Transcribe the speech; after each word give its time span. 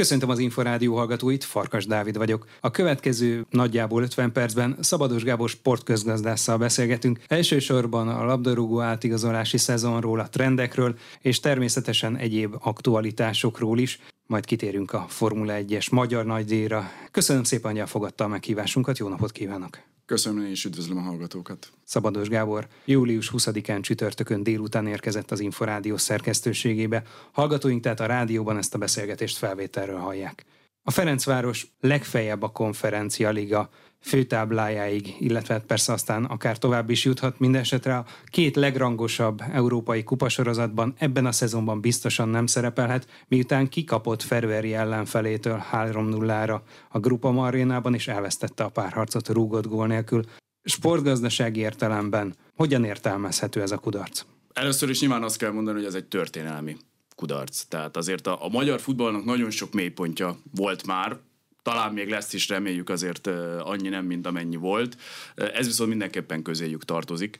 Köszöntöm 0.00 0.28
az 0.28 0.38
Inforádió 0.38 0.96
hallgatóit, 0.96 1.44
Farkas 1.44 1.86
Dávid 1.86 2.16
vagyok. 2.16 2.46
A 2.60 2.70
következő 2.70 3.46
nagyjából 3.50 4.02
50 4.02 4.32
percben 4.32 4.76
Szabados 4.80 5.22
Gábor 5.22 5.48
sportközgazdásszal 5.48 6.58
beszélgetünk, 6.58 7.20
elsősorban 7.26 8.08
a 8.08 8.24
labdarúgó 8.24 8.80
átigazolási 8.80 9.58
szezonról, 9.58 10.20
a 10.20 10.28
trendekről, 10.28 10.94
és 11.20 11.40
természetesen 11.40 12.16
egyéb 12.16 12.56
aktualitásokról 12.60 13.78
is. 13.78 14.00
Majd 14.26 14.44
kitérünk 14.44 14.92
a 14.92 15.06
Formula 15.08 15.54
1-es 15.56 15.90
magyar 15.90 16.24
nagydíjra. 16.24 16.90
Köszönöm 17.10 17.44
szépen, 17.44 17.70
hogy 17.70 17.80
elfogadta 17.80 18.24
a 18.24 18.28
meghívásunkat, 18.28 18.98
jó 18.98 19.08
napot 19.08 19.32
kívánok! 19.32 19.78
Köszönöm, 20.10 20.44
és 20.44 20.64
üdvözlöm 20.64 20.98
a 20.98 21.00
hallgatókat. 21.00 21.72
Szabados 21.84 22.28
Gábor 22.28 22.66
július 22.84 23.30
20-án 23.36 23.82
csütörtökön 23.82 24.42
délután 24.42 24.86
érkezett 24.86 25.30
az 25.30 25.40
Inforádió 25.40 25.96
szerkesztőségébe. 25.96 27.02
Hallgatóink 27.32 27.82
tehát 27.82 28.00
a 28.00 28.06
rádióban 28.06 28.56
ezt 28.56 28.74
a 28.74 28.78
beszélgetést 28.78 29.36
felvételről 29.36 29.98
hallják. 29.98 30.44
A 30.82 30.90
Ferencváros 30.90 31.66
legfeljebb 31.80 32.42
a 32.42 32.48
konferencia 32.48 33.30
liga 33.30 33.70
főtáblájáig, 34.00 35.14
illetve 35.18 35.54
hát 35.54 35.64
persze 35.64 35.92
aztán 35.92 36.24
akár 36.24 36.58
tovább 36.58 36.90
is 36.90 37.04
juthat. 37.04 37.38
Mindenesetre 37.38 37.96
a 37.96 38.04
két 38.26 38.56
legrangosabb 38.56 39.42
európai 39.52 40.02
kupasorozatban 40.02 40.94
ebben 40.98 41.26
a 41.26 41.32
szezonban 41.32 41.80
biztosan 41.80 42.28
nem 42.28 42.46
szerepelhet, 42.46 43.06
miután 43.28 43.68
kikapott 43.68 44.22
Ferveri 44.22 44.74
ellenfelétől 44.74 45.62
3-0-ra 45.72 46.60
a 46.88 46.98
Grupa 46.98 47.30
Marénában, 47.30 47.94
és 47.94 48.08
elvesztette 48.08 48.64
a 48.64 48.68
párharcot 48.68 49.28
rúgott 49.28 49.66
gól 49.66 49.86
nélkül. 49.86 50.24
Sportgazdasági 50.62 51.60
értelemben 51.60 52.34
hogyan 52.56 52.84
értelmezhető 52.84 53.62
ez 53.62 53.70
a 53.70 53.78
kudarc? 53.78 54.24
Először 54.52 54.90
is 54.90 55.00
nyilván 55.00 55.22
azt 55.22 55.36
kell 55.36 55.50
mondani, 55.50 55.76
hogy 55.76 55.86
ez 55.86 55.94
egy 55.94 56.04
történelmi 56.04 56.76
kudarc. 57.16 57.62
Tehát 57.62 57.96
azért 57.96 58.26
a, 58.26 58.44
a 58.44 58.48
magyar 58.48 58.80
futballnak 58.80 59.24
nagyon 59.24 59.50
sok 59.50 59.72
mélypontja 59.72 60.38
volt 60.54 60.86
már, 60.86 61.18
talán 61.62 61.92
még 61.92 62.08
lesz 62.08 62.32
is, 62.32 62.48
reméljük 62.48 62.88
azért 62.88 63.26
annyi 63.58 63.88
nem, 63.88 64.04
mint 64.04 64.26
amennyi 64.26 64.56
volt. 64.56 64.96
Ez 65.34 65.66
viszont 65.66 65.88
mindenképpen 65.88 66.42
közéjük 66.42 66.84
tartozik. 66.84 67.38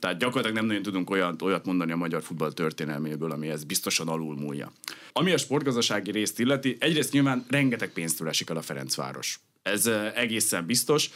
Tehát 0.00 0.18
gyakorlatilag 0.18 0.56
nem 0.56 0.66
nagyon 0.66 0.82
tudunk 0.82 1.10
olyan, 1.10 1.36
olyat 1.42 1.64
mondani 1.66 1.92
a 1.92 1.96
magyar 1.96 2.22
futball 2.22 2.52
történelméből, 2.52 3.30
ami 3.30 3.48
ez 3.48 3.64
biztosan 3.64 4.08
alul 4.08 4.36
múlja. 4.36 4.72
Ami 5.12 5.32
a 5.32 5.38
sportgazdasági 5.38 6.10
részt 6.10 6.40
illeti, 6.40 6.76
egyrészt 6.80 7.12
nyilván 7.12 7.44
rengeteg 7.48 7.92
pénztől 7.92 8.28
esik 8.28 8.50
el 8.50 8.56
a 8.56 8.62
Ferencváros. 8.62 9.40
Ez 9.64 9.86
egészen 10.14 10.66
biztos, 10.66 11.10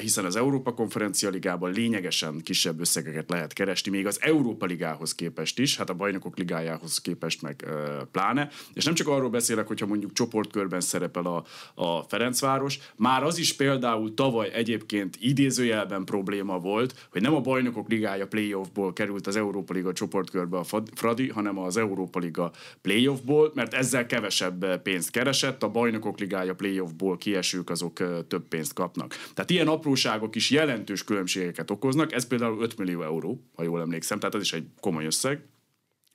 hiszen 0.00 0.24
az 0.24 0.36
Európa 0.36 0.74
Konferencia 0.74 1.30
Ligában 1.30 1.72
lényegesen 1.72 2.40
kisebb 2.42 2.80
összegeket 2.80 3.30
lehet 3.30 3.52
keresni, 3.52 3.90
még 3.90 4.06
az 4.06 4.18
Európa 4.20 4.66
Ligához 4.66 5.14
képest 5.14 5.58
is, 5.58 5.76
hát 5.76 5.90
a 5.90 5.94
Bajnokok 5.94 6.38
Ligájához 6.38 7.00
képest 7.00 7.42
meg 7.42 7.64
pláne. 8.12 8.48
És 8.74 8.84
nem 8.84 8.94
csak 8.94 9.08
arról 9.08 9.30
beszélek, 9.30 9.66
hogyha 9.66 9.86
mondjuk 9.86 10.12
csoportkörben 10.12 10.80
szerepel 10.80 11.24
a, 11.24 11.44
a 11.74 12.02
Ferencváros, 12.02 12.78
már 12.96 13.22
az 13.22 13.38
is 13.38 13.52
például 13.56 14.14
tavaly 14.14 14.50
egyébként 14.52 15.16
idézőjelben 15.20 16.04
probléma 16.04 16.58
volt, 16.58 17.08
hogy 17.10 17.22
nem 17.22 17.34
a 17.34 17.40
Bajnokok 17.40 17.88
Ligája 17.88 18.26
playoffból 18.26 18.92
került 18.92 19.26
az 19.26 19.36
Európa 19.36 19.72
Liga 19.72 19.92
csoportkörbe 19.92 20.58
a 20.58 20.64
Fradi, 20.94 21.28
hanem 21.28 21.58
az 21.58 21.76
Európa 21.76 22.18
Liga 22.18 22.52
playoffból, 22.82 23.52
mert 23.54 23.74
ezzel 23.74 24.06
kevesebb 24.06 24.82
pénzt 24.82 25.10
keresett, 25.10 25.62
a 25.62 25.68
Bajnokok 25.68 26.18
Ligája 26.18 26.54
playoffból 26.54 27.16
kiesők 27.16 27.70
azok 27.70 27.92
azok 28.00 28.26
több 28.26 28.48
pénzt 28.48 28.72
kapnak. 28.72 29.14
Tehát 29.34 29.50
ilyen 29.50 29.68
apróságok 29.68 30.34
is 30.34 30.50
jelentős 30.50 31.04
különbségeket 31.04 31.70
okoznak, 31.70 32.12
ez 32.12 32.26
például 32.26 32.62
5 32.62 32.78
millió 32.78 33.02
euró, 33.02 33.44
ha 33.54 33.62
jól 33.62 33.80
emlékszem, 33.80 34.18
tehát 34.18 34.34
ez 34.34 34.40
is 34.40 34.52
egy 34.52 34.66
komoly 34.80 35.04
összeg. 35.04 35.42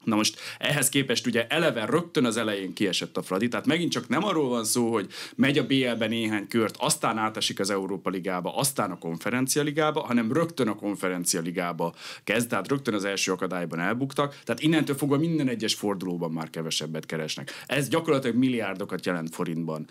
Na 0.04 0.16
most 0.16 0.40
ehhez 0.58 0.90
képest 0.90 1.26
ugye 1.26 1.48
eleve 1.48 1.86
rögtön 1.86 2.26
az 2.26 2.38
elején 2.38 2.74
kiesett 2.74 3.18
a 3.18 3.22
Fradi, 3.22 3.48
tehát 3.48 3.66
megint 3.66 3.92
csak 3.92 4.08
nem 4.08 4.24
arról 4.24 4.50
van 4.50 4.64
szó, 4.64 4.92
hogy 4.92 5.08
megy 5.36 5.58
a 5.58 5.66
BL-be 5.66 6.08
néhány 6.08 6.48
kört, 6.48 6.76
aztán 6.78 7.18
átesik 7.18 7.60
az 7.60 7.70
Európa 7.70 8.10
Ligába, 8.10 8.56
aztán 8.56 8.92
a 8.92 8.98
Konferencia 8.98 9.64
Ligába, 9.64 10.02
hanem 10.02 10.34
rögtön 10.34 10.68
a 10.68 10.76
Konferencia 10.76 11.42
Ligába 11.42 11.94
kezd, 12.24 12.50
tehát 12.50 12.68
rögtön 12.68 12.94
az 12.94 13.06
első 13.06 13.32
akadályban 13.32 13.80
elbuktak, 13.80 14.40
tehát 14.44 14.62
innentől 14.62 14.96
fogva 14.96 15.18
minden 15.18 15.48
egyes 15.48 15.74
fordulóban 15.74 16.32
már 16.32 16.50
kevesebbet 16.50 17.06
keresnek. 17.06 17.52
Ez 17.68 17.88
gyakorlatilag 17.88 18.36
milliárdokat 18.36 19.06
jelent 19.06 19.36
forintban. 19.36 19.88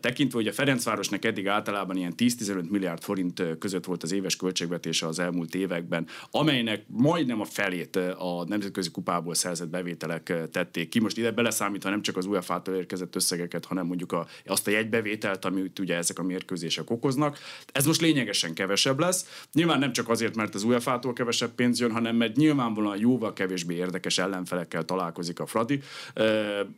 Tekintve, 0.00 0.38
hogy 0.38 0.48
a 0.48 0.52
Ferencvárosnak 0.52 1.24
eddig 1.24 1.48
általában 1.48 1.96
ilyen 1.96 2.14
10-15 2.16 2.68
milliárd 2.68 3.02
forint 3.02 3.42
között 3.58 3.84
volt 3.84 4.02
az 4.02 4.12
éves 4.12 4.36
költségvetése 4.36 5.06
az 5.06 5.18
elmúlt 5.18 5.54
években, 5.54 6.06
amelynek 6.30 6.84
majdnem 6.86 7.40
a 7.40 7.44
felét 7.44 7.96
a 7.96 8.44
nemzetközi 8.46 8.90
kupából 8.90 9.34
szerzett 9.42 9.68
bevételek 9.68 10.32
tették 10.52 10.88
ki. 10.88 11.00
Most 11.00 11.18
ide 11.18 11.30
beleszámítva 11.30 11.90
nem 11.90 12.02
csak 12.02 12.16
az 12.16 12.26
UEFA-tól 12.26 12.74
érkezett 12.74 13.16
összegeket, 13.16 13.64
hanem 13.64 13.86
mondjuk 13.86 14.12
a, 14.12 14.26
azt 14.46 14.66
a 14.66 14.70
jegybevételt, 14.70 15.44
amit 15.44 15.78
ugye 15.78 15.96
ezek 15.96 16.18
a 16.18 16.22
mérkőzések 16.22 16.90
okoznak. 16.90 17.38
Ez 17.72 17.86
most 17.86 18.00
lényegesen 18.00 18.54
kevesebb 18.54 18.98
lesz. 18.98 19.44
Nyilván 19.52 19.78
nem 19.78 19.92
csak 19.92 20.08
azért, 20.08 20.36
mert 20.36 20.54
az 20.54 20.62
UEFA-tól 20.62 21.12
kevesebb 21.12 21.54
pénz 21.54 21.80
jön, 21.80 21.92
hanem 21.92 22.16
mert 22.16 22.36
nyilvánvalóan 22.36 22.98
jóval 22.98 23.32
kevésbé 23.32 23.74
érdekes 23.74 24.18
ellenfelekkel 24.18 24.84
találkozik 24.84 25.40
a 25.40 25.46
Fradi. 25.46 25.80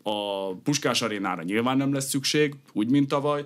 A 0.02 0.54
Puskás 0.54 1.02
arénára 1.02 1.42
nyilván 1.42 1.76
nem 1.76 1.92
lesz 1.92 2.08
szükség, 2.08 2.54
úgy, 2.72 2.88
mint 2.88 3.08
tavaly. 3.08 3.44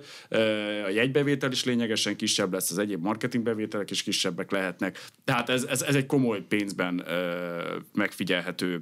A 0.85 0.89
jegybevétel 0.89 1.51
is 1.51 1.63
lényegesen 1.63 2.15
kisebb 2.15 2.53
lesz, 2.53 2.71
az 2.71 2.77
egyéb 2.77 3.01
marketingbevételek 3.01 3.91
is 3.91 4.03
kisebbek 4.03 4.51
lehetnek. 4.51 5.03
Tehát 5.23 5.49
ez, 5.49 5.63
ez, 5.63 5.81
ez 5.81 5.95
egy 5.95 6.05
komoly 6.05 6.41
pénzben 6.47 7.05
megfigyelhető 7.93 8.81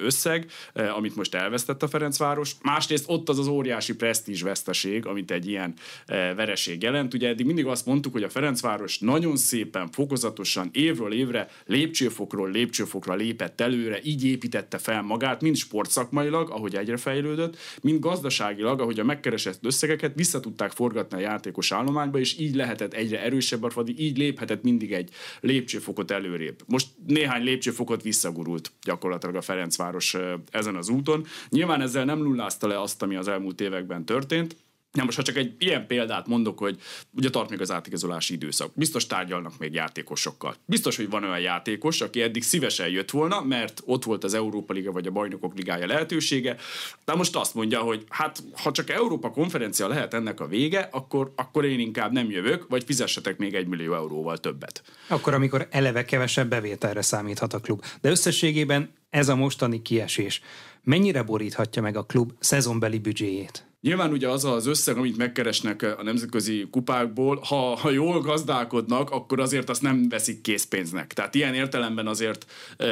összeg, 0.00 0.50
amit 0.96 1.16
most 1.16 1.34
elvesztett 1.34 1.82
a 1.82 1.88
Ferencváros. 1.88 2.52
Másrészt 2.62 3.04
ott 3.06 3.28
az 3.28 3.38
az 3.38 3.46
óriási 3.46 3.94
presztízs 3.94 4.42
veszteség, 4.42 5.06
amit 5.06 5.30
egy 5.30 5.48
ilyen 5.48 5.74
vereség 6.06 6.82
jelent. 6.82 7.14
Ugye 7.14 7.28
eddig 7.28 7.46
mindig 7.46 7.66
azt 7.66 7.86
mondtuk, 7.86 8.12
hogy 8.12 8.22
a 8.22 8.28
Ferencváros 8.28 8.98
nagyon 8.98 9.36
szépen, 9.36 9.90
fokozatosan, 9.90 10.70
évről 10.72 11.12
évre, 11.12 11.48
lépcsőfokról 11.66 12.50
lépcsőfokra 12.50 13.14
lépett 13.14 13.60
előre, 13.60 13.98
így 14.02 14.24
építette 14.24 14.78
fel 14.78 15.02
magát, 15.02 15.40
mind 15.40 15.56
sportszakmailag, 15.56 16.50
ahogy 16.50 16.76
egyre 16.76 16.96
fejlődött, 16.96 17.56
mind 17.82 18.00
gazdaságilag, 18.00 18.80
ahogy 18.80 19.00
a 19.00 19.04
megkeresett 19.04 19.64
összegeket 19.64 20.12
vissza 20.14 20.40
tudták 20.40 20.72
forgatni 20.72 21.16
a 21.16 21.20
játékos 21.20 21.72
állományba, 21.72 22.18
és 22.18 22.38
így 22.38 22.54
lehetett 22.54 22.94
egyre 22.94 23.22
erősebb 23.22 23.62
a 23.62 23.84
így 23.96 24.18
léphetett 24.18 24.62
mindig 24.62 24.92
egy 24.92 25.10
lépcsőfokot 25.40 26.10
előrébb. 26.10 26.62
Most 26.66 26.86
néhány 27.06 27.42
lépcsőfokot 27.42 28.02
visszagurult 28.02 28.72
gyakorlatilag 28.82 29.34
a 29.34 29.40
Ferenc 29.40 29.65
Ferencváros 29.74 30.16
ezen 30.50 30.76
az 30.76 30.88
úton. 30.88 31.26
Nyilván 31.48 31.80
ezzel 31.80 32.04
nem 32.04 32.18
nullázta 32.18 32.66
le 32.66 32.80
azt, 32.80 33.02
ami 33.02 33.16
az 33.16 33.28
elmúlt 33.28 33.60
években 33.60 34.04
történt, 34.04 34.56
Na 34.92 35.04
most, 35.04 35.16
ha 35.16 35.22
csak 35.22 35.36
egy 35.36 35.54
ilyen 35.58 35.86
példát 35.86 36.26
mondok, 36.26 36.58
hogy 36.58 36.78
ugye 37.12 37.30
tart 37.30 37.50
még 37.50 37.60
az 37.60 37.70
átigazolási 37.70 38.34
időszak. 38.34 38.72
Biztos 38.74 39.06
tárgyalnak 39.06 39.58
még 39.58 39.74
játékosokkal. 39.74 40.54
Biztos, 40.64 40.96
hogy 40.96 41.10
van 41.10 41.24
olyan 41.24 41.40
játékos, 41.40 42.00
aki 42.00 42.22
eddig 42.22 42.42
szívesen 42.42 42.88
jött 42.88 43.10
volna, 43.10 43.40
mert 43.40 43.82
ott 43.84 44.04
volt 44.04 44.24
az 44.24 44.34
Európa 44.34 44.72
Liga 44.72 44.92
vagy 44.92 45.06
a 45.06 45.10
Bajnokok 45.10 45.54
Ligája 45.56 45.86
lehetősége, 45.86 46.56
de 47.04 47.14
most 47.14 47.36
azt 47.36 47.54
mondja, 47.54 47.80
hogy 47.80 48.04
hát 48.08 48.42
ha 48.62 48.70
csak 48.70 48.90
Európa 48.90 49.30
konferencia 49.30 49.88
lehet 49.88 50.14
ennek 50.14 50.40
a 50.40 50.46
vége, 50.46 50.88
akkor, 50.92 51.32
akkor 51.36 51.64
én 51.64 51.80
inkább 51.80 52.12
nem 52.12 52.30
jövök, 52.30 52.66
vagy 52.68 52.84
fizessetek 52.84 53.38
még 53.38 53.54
egy 53.54 53.66
millió 53.66 53.94
euróval 53.94 54.38
többet. 54.38 54.82
Akkor, 55.08 55.34
amikor 55.34 55.68
eleve 55.70 56.04
kevesebb 56.04 56.48
bevételre 56.48 57.02
számíthat 57.02 57.52
a 57.52 57.60
klub. 57.60 57.84
De 58.00 58.10
összességében 58.10 58.94
ez 59.10 59.28
a 59.28 59.36
mostani 59.36 59.82
kiesés 59.82 60.40
mennyire 60.82 61.22
boríthatja 61.22 61.82
meg 61.82 61.96
a 61.96 62.04
klub 62.04 62.32
szezonbeli 62.38 62.98
büdzséjét? 62.98 63.65
Nyilván 63.80 64.12
ugye 64.12 64.28
az 64.28 64.44
az 64.44 64.66
összeg, 64.66 64.96
amit 64.96 65.16
megkeresnek 65.16 65.82
a 65.98 66.02
nemzetközi 66.02 66.66
kupákból, 66.70 67.40
ha, 67.44 67.56
ha 67.56 67.90
jól 67.90 68.20
gazdálkodnak, 68.20 69.10
akkor 69.10 69.40
azért 69.40 69.70
azt 69.70 69.82
nem 69.82 70.08
veszik 70.08 70.40
készpénznek. 70.40 71.12
Tehát 71.12 71.34
ilyen 71.34 71.54
értelemben 71.54 72.06
azért 72.06 72.46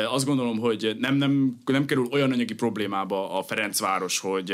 azt 0.08 0.24
gondolom, 0.24 0.58
hogy 0.58 0.96
nem, 0.98 1.14
nem, 1.14 1.60
nem 1.64 1.84
kerül 1.84 2.08
olyan 2.10 2.32
anyagi 2.32 2.54
problémába 2.54 3.38
a 3.38 3.42
Ferencváros, 3.42 4.18
hogy 4.18 4.52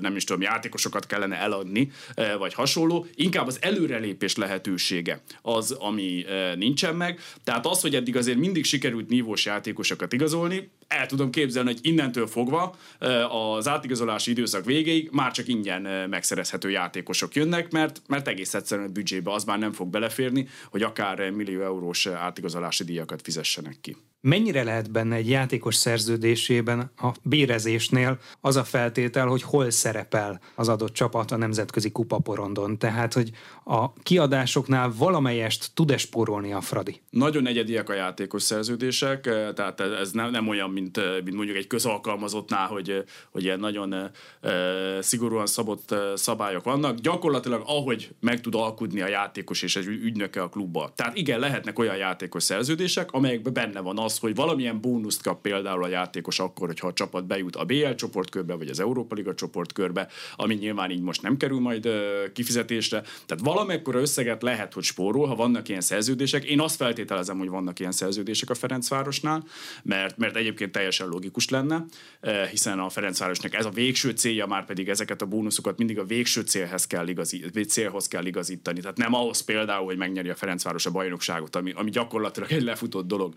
nem 0.00 0.16
is 0.16 0.24
tudom, 0.24 0.42
játékosokat 0.42 1.06
kellene 1.06 1.36
eladni, 1.36 1.90
vagy 2.38 2.54
hasonló. 2.54 3.06
Inkább 3.14 3.46
az 3.46 3.58
előrelépés 3.60 4.36
lehetősége 4.36 5.20
az, 5.42 5.70
ami 5.70 6.24
nincsen 6.56 6.94
meg. 6.94 7.20
Tehát 7.44 7.66
az, 7.66 7.80
hogy 7.80 7.94
eddig 7.94 8.16
azért 8.16 8.38
mindig 8.38 8.64
sikerült 8.64 9.08
nívós 9.08 9.44
játékosokat 9.44 10.12
igazolni, 10.12 10.70
el 10.88 11.06
tudom 11.06 11.30
képzelni, 11.30 11.68
hogy 11.72 11.78
innentől 11.82 12.26
fogva 12.26 12.76
az 13.28 13.68
átigazolási 13.68 14.30
időszak 14.30 14.64
végéig 14.64 15.08
már 15.12 15.32
csak 15.32 15.48
ingyen 15.48 16.08
megszerezhető 16.08 16.70
játékosok 16.70 17.34
jönnek, 17.34 17.70
mert, 17.70 18.02
mert 18.06 18.28
egész 18.28 18.54
egyszerűen 18.54 18.88
a 18.88 18.92
büdzsébe 18.92 19.32
az 19.32 19.44
már 19.44 19.58
nem 19.58 19.72
fog 19.72 19.88
beleférni, 19.88 20.48
hogy 20.70 20.82
akár 20.82 21.30
millió 21.30 21.62
eurós 21.62 22.06
átigazolási 22.06 22.84
díjakat 22.84 23.22
fizessenek 23.22 23.76
ki. 23.80 23.96
Mennyire 24.20 24.62
lehet 24.62 24.90
benne 24.90 25.14
egy 25.14 25.28
játékos 25.28 25.74
szerződésében 25.74 26.90
a 26.96 27.10
bérezésnél 27.22 28.18
az 28.40 28.56
a 28.56 28.64
feltétel, 28.64 29.26
hogy 29.26 29.42
hol 29.42 29.70
szerepel 29.70 30.40
az 30.54 30.68
adott 30.68 30.92
csapat 30.92 31.30
a 31.30 31.36
nemzetközi 31.36 31.90
kupaporondon? 31.90 32.78
Tehát, 32.78 33.12
hogy 33.12 33.30
a 33.64 33.92
kiadásoknál 33.92 34.92
valamelyest 34.98 35.70
tud-e 35.74 35.96
spórolni 35.96 36.52
a 36.52 36.60
Fradi? 36.60 37.00
Nagyon 37.10 37.46
egyediek 37.46 37.88
a 37.88 37.94
játékos 37.94 38.42
szerződések, 38.42 39.20
tehát 39.54 39.80
ez 39.80 40.10
nem, 40.10 40.30
nem 40.30 40.48
olyan, 40.48 40.70
mint, 40.70 41.00
mint 41.24 41.36
mondjuk 41.36 41.56
egy 41.56 41.66
közalkalmazottnál, 41.66 42.66
hogy, 42.66 43.04
hogy 43.30 43.44
ilyen 43.44 43.60
nagyon 43.60 43.92
e, 43.92 44.10
szigorúan 45.00 45.46
szabott 45.46 45.94
szabályok 46.14 46.64
vannak. 46.64 46.98
Gyakorlatilag 46.98 47.62
ahogy 47.66 48.14
meg 48.20 48.40
tud 48.40 48.54
alkudni 48.54 49.00
a 49.00 49.08
játékos 49.08 49.62
és 49.62 49.76
egy 49.76 49.86
ügynöke 49.86 50.42
a 50.42 50.48
klubba. 50.48 50.92
Tehát 50.94 51.16
igen, 51.16 51.38
lehetnek 51.38 51.78
olyan 51.78 51.96
játékos 51.96 52.42
szerződések, 52.42 53.12
amelyekben 53.12 53.52
benne 53.52 53.80
van 53.80 53.98
az, 54.06 54.18
hogy 54.18 54.34
valamilyen 54.34 54.80
bónuszt 54.80 55.22
kap 55.22 55.40
például 55.40 55.84
a 55.84 55.88
játékos 55.88 56.38
akkor, 56.38 56.66
hogyha 56.66 56.86
a 56.86 56.92
csapat 56.92 57.26
bejut 57.26 57.56
a 57.56 57.64
BL 57.64 57.90
csoportkörbe, 57.90 58.54
vagy 58.54 58.68
az 58.68 58.80
Európa 58.80 59.14
Liga 59.14 59.34
csoportkörbe, 59.34 60.08
ami 60.36 60.54
nyilván 60.54 60.90
így 60.90 61.00
most 61.00 61.22
nem 61.22 61.36
kerül 61.36 61.60
majd 61.60 61.88
kifizetésre. 62.32 63.00
Tehát 63.00 63.44
valamekkora 63.44 64.00
összeget 64.00 64.42
lehet, 64.42 64.72
hogy 64.72 64.82
spórol, 64.82 65.26
ha 65.26 65.34
vannak 65.34 65.68
ilyen 65.68 65.80
szerződések. 65.80 66.44
Én 66.44 66.60
azt 66.60 66.76
feltételezem, 66.76 67.38
hogy 67.38 67.48
vannak 67.48 67.78
ilyen 67.78 67.92
szerződések 67.92 68.50
a 68.50 68.54
Ferencvárosnál, 68.54 69.44
mert, 69.82 70.16
mert 70.16 70.36
egyébként 70.36 70.72
teljesen 70.72 71.08
logikus 71.08 71.48
lenne, 71.48 71.84
hiszen 72.50 72.78
a 72.78 72.88
Ferencvárosnak 72.88 73.54
ez 73.54 73.64
a 73.64 73.70
végső 73.70 74.10
célja, 74.10 74.46
már 74.46 74.64
pedig 74.64 74.88
ezeket 74.88 75.22
a 75.22 75.26
bónuszokat 75.26 75.78
mindig 75.78 75.98
a 75.98 76.04
végső 76.04 76.40
célhez 76.40 76.86
kell, 76.86 77.08
igazítani, 77.08 77.64
célhoz 77.64 78.08
kell 78.08 78.26
igazítani. 78.26 78.80
Tehát 78.80 78.96
nem 78.96 79.14
ahhoz 79.14 79.40
például, 79.40 79.84
hogy 79.84 79.96
megnyeri 79.96 80.28
a 80.28 80.34
Ferencváros 80.34 80.86
a 80.86 80.90
bajnokságot, 80.90 81.56
ami, 81.56 81.72
ami 81.74 81.90
gyakorlatilag 81.90 82.52
egy 82.52 82.62
lefutott 82.62 83.06
dolog 83.06 83.34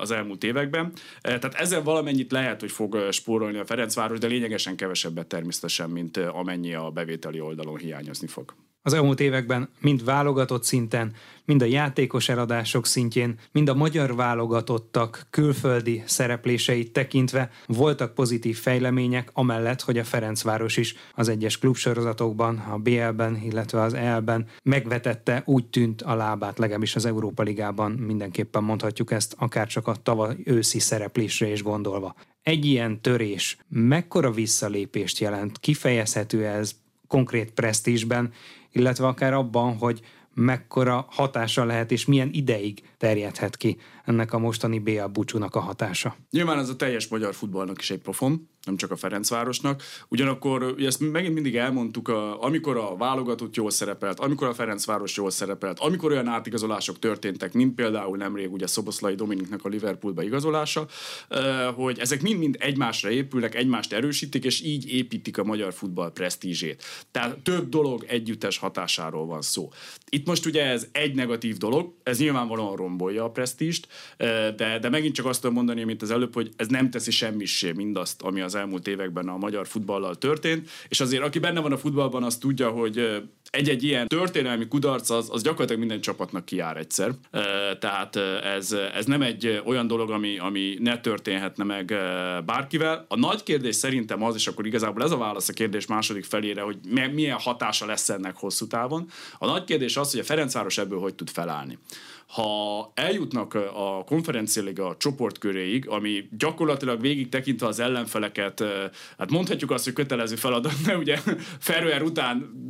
az 0.00 0.10
elmúlt 0.10 0.44
években. 0.44 0.92
Tehát 1.20 1.54
ezzel 1.54 1.82
valamennyit 1.82 2.32
lehet, 2.32 2.60
hogy 2.60 2.70
fog 2.70 3.08
spórolni 3.10 3.58
a 3.58 3.66
Ferencváros, 3.66 4.18
de 4.18 4.26
lényegesen 4.26 4.76
kevesebbet 4.76 5.26
természetesen, 5.26 5.90
mint 5.90 6.16
amennyi 6.16 6.74
a 6.74 6.90
bevételi 6.90 7.40
oldalon 7.40 7.78
hiányozni 7.78 8.26
fog. 8.26 8.54
Az 8.86 8.92
elmúlt 8.92 9.20
években 9.20 9.68
mind 9.80 10.04
válogatott 10.04 10.64
szinten, 10.64 11.12
mind 11.44 11.62
a 11.62 11.64
játékos 11.64 12.28
eladások 12.28 12.86
szintjén, 12.86 13.38
mind 13.52 13.68
a 13.68 13.74
magyar 13.74 14.14
válogatottak 14.14 15.26
külföldi 15.30 16.02
szerepléseit 16.06 16.92
tekintve 16.92 17.50
voltak 17.66 18.14
pozitív 18.14 18.58
fejlemények, 18.58 19.30
amellett, 19.32 19.80
hogy 19.80 19.98
a 19.98 20.04
Ferencváros 20.04 20.76
is 20.76 20.94
az 21.14 21.28
egyes 21.28 21.58
klubsorozatokban, 21.58 22.56
a 22.58 22.78
BL-ben, 22.78 23.40
illetve 23.44 23.80
az 23.80 23.94
EL-ben 23.94 24.46
megvetette, 24.62 25.42
úgy 25.44 25.66
tűnt 25.66 26.02
a 26.02 26.14
lábát, 26.14 26.58
legalábbis 26.58 26.96
az 26.96 27.04
Európa 27.04 27.42
Ligában 27.42 27.92
mindenképpen 27.92 28.62
mondhatjuk 28.62 29.10
ezt, 29.10 29.34
akár 29.38 29.66
csak 29.66 29.86
a 29.86 29.96
tavaly 30.02 30.36
őszi 30.44 30.78
szereplésre 30.78 31.48
is 31.48 31.62
gondolva. 31.62 32.14
Egy 32.42 32.64
ilyen 32.64 33.00
törés 33.00 33.58
mekkora 33.68 34.30
visszalépést 34.30 35.18
jelent? 35.18 35.58
Kifejezhető 35.58 36.46
ez 36.46 36.74
konkrét 37.06 37.50
presztízsben, 37.50 38.32
illetve 38.74 39.06
akár 39.06 39.32
abban, 39.32 39.76
hogy 39.76 40.00
mekkora 40.34 41.06
hatása 41.10 41.64
lehet, 41.64 41.90
és 41.90 42.04
milyen 42.04 42.30
ideig 42.32 42.82
terjedhet 42.98 43.56
ki 43.56 43.76
ennek 44.04 44.32
a 44.32 44.38
mostani 44.38 44.78
BA 44.78 45.08
búcsúnak 45.08 45.54
a 45.54 45.60
hatása. 45.60 46.16
Nyilván 46.30 46.58
ez 46.58 46.68
a 46.68 46.76
teljes 46.76 47.08
magyar 47.08 47.34
futballnak 47.34 47.80
is 47.80 47.90
egy 47.90 47.98
profon, 47.98 48.48
nem 48.64 48.76
csak 48.76 48.90
a 48.90 48.96
Ferencvárosnak. 48.96 49.82
Ugyanakkor 50.08 50.74
ezt 50.78 51.00
megint 51.12 51.34
mindig 51.34 51.56
elmondtuk, 51.56 52.08
amikor 52.40 52.76
a 52.76 52.96
válogatott 52.96 53.56
jól 53.56 53.70
szerepelt, 53.70 54.20
amikor 54.20 54.48
a 54.48 54.54
Ferencváros 54.54 55.16
jól 55.16 55.30
szerepelt, 55.30 55.78
amikor 55.78 56.10
olyan 56.10 56.26
átigazolások 56.26 56.98
történtek, 56.98 57.52
mint 57.52 57.74
például 57.74 58.16
nemrég 58.16 58.52
ugye 58.52 58.66
Szoboszlai 58.66 59.14
Dominiknak 59.14 59.64
a 59.64 59.68
Liverpoolba 59.68 60.22
igazolása, 60.22 60.86
hogy 61.74 61.98
ezek 61.98 62.22
mind-mind 62.22 62.56
egymásra 62.58 63.10
épülnek, 63.10 63.54
egymást 63.54 63.92
erősítik, 63.92 64.44
és 64.44 64.62
így 64.62 64.92
építik 64.92 65.38
a 65.38 65.44
magyar 65.44 65.72
futball 65.72 66.12
presztízsét. 66.12 66.82
Tehát 67.10 67.38
több 67.38 67.68
dolog 67.68 68.04
együttes 68.08 68.58
hatásáról 68.58 69.26
van 69.26 69.42
szó. 69.42 69.70
Itt 70.08 70.26
most 70.26 70.46
ugye 70.46 70.64
ez 70.64 70.86
egy 70.92 71.14
negatív 71.14 71.56
dolog, 71.56 71.94
ez 72.02 72.18
nyilvánvalóan 72.18 72.76
rombolja 72.76 73.24
a 73.24 73.30
presztíst, 73.30 73.88
de, 74.56 74.78
de 74.80 74.88
megint 74.88 75.14
csak 75.14 75.26
azt 75.26 75.40
tudom 75.40 75.56
mondani, 75.56 75.84
mint 75.84 76.02
az 76.02 76.10
előbb, 76.10 76.34
hogy 76.34 76.50
ez 76.56 76.66
nem 76.66 76.90
teszi 76.90 77.10
semmisé 77.10 77.72
mindazt, 77.72 78.22
ami 78.22 78.40
az 78.40 78.54
elmúlt 78.54 78.88
években 78.88 79.28
a 79.28 79.36
magyar 79.36 79.66
futballal 79.66 80.14
történt, 80.14 80.70
és 80.88 81.00
azért 81.00 81.22
aki 81.22 81.38
benne 81.38 81.60
van 81.60 81.72
a 81.72 81.78
futballban, 81.78 82.22
az 82.22 82.36
tudja, 82.36 82.70
hogy 82.70 83.22
egy-egy 83.50 83.84
ilyen 83.84 84.06
történelmi 84.06 84.68
kudarc 84.68 85.10
az, 85.10 85.28
az 85.32 85.42
gyakorlatilag 85.42 85.80
minden 85.80 86.00
csapatnak 86.00 86.44
kiár 86.44 86.76
egyszer. 86.76 87.10
Tehát 87.78 88.16
ez, 88.56 88.72
ez 88.72 89.04
nem 89.06 89.22
egy 89.22 89.62
olyan 89.64 89.86
dolog, 89.86 90.10
ami, 90.10 90.38
ami 90.38 90.76
ne 90.80 91.00
történhetne 91.00 91.64
meg 91.64 91.94
bárkivel. 92.44 93.04
A 93.08 93.16
nagy 93.16 93.42
kérdés 93.42 93.74
szerintem 93.74 94.22
az, 94.22 94.34
és 94.34 94.46
akkor 94.46 94.66
igazából 94.66 95.02
ez 95.02 95.10
a 95.10 95.16
válasz 95.16 95.48
a 95.48 95.52
kérdés 95.52 95.86
második 95.86 96.24
felére, 96.24 96.62
hogy 96.62 96.78
milyen 97.12 97.38
hatása 97.38 97.86
lesz 97.86 98.08
ennek 98.08 98.36
hosszú 98.36 98.66
távon. 98.66 99.08
A 99.38 99.46
nagy 99.46 99.64
kérdés 99.64 99.96
az, 99.96 100.10
hogy 100.10 100.20
a 100.20 100.24
Ferencváros 100.24 100.78
ebből 100.78 100.98
hogy 100.98 101.14
tud 101.14 101.30
felállni 101.30 101.78
ha 102.26 102.92
eljutnak 102.94 103.54
a 103.54 104.04
konferenciáliga 104.06 104.96
csoportköréig, 104.98 105.88
ami 105.88 106.28
gyakorlatilag 106.38 107.00
végig 107.00 107.28
tekintve 107.28 107.66
az 107.66 107.80
ellenfeleket, 107.80 108.64
hát 109.18 109.30
mondhatjuk 109.30 109.70
azt, 109.70 109.84
hogy 109.84 109.92
kötelező 109.92 110.34
feladat, 110.34 110.72
mert 110.86 110.98
ugye 110.98 111.18
Ferőer 111.60 112.02
után 112.02 112.62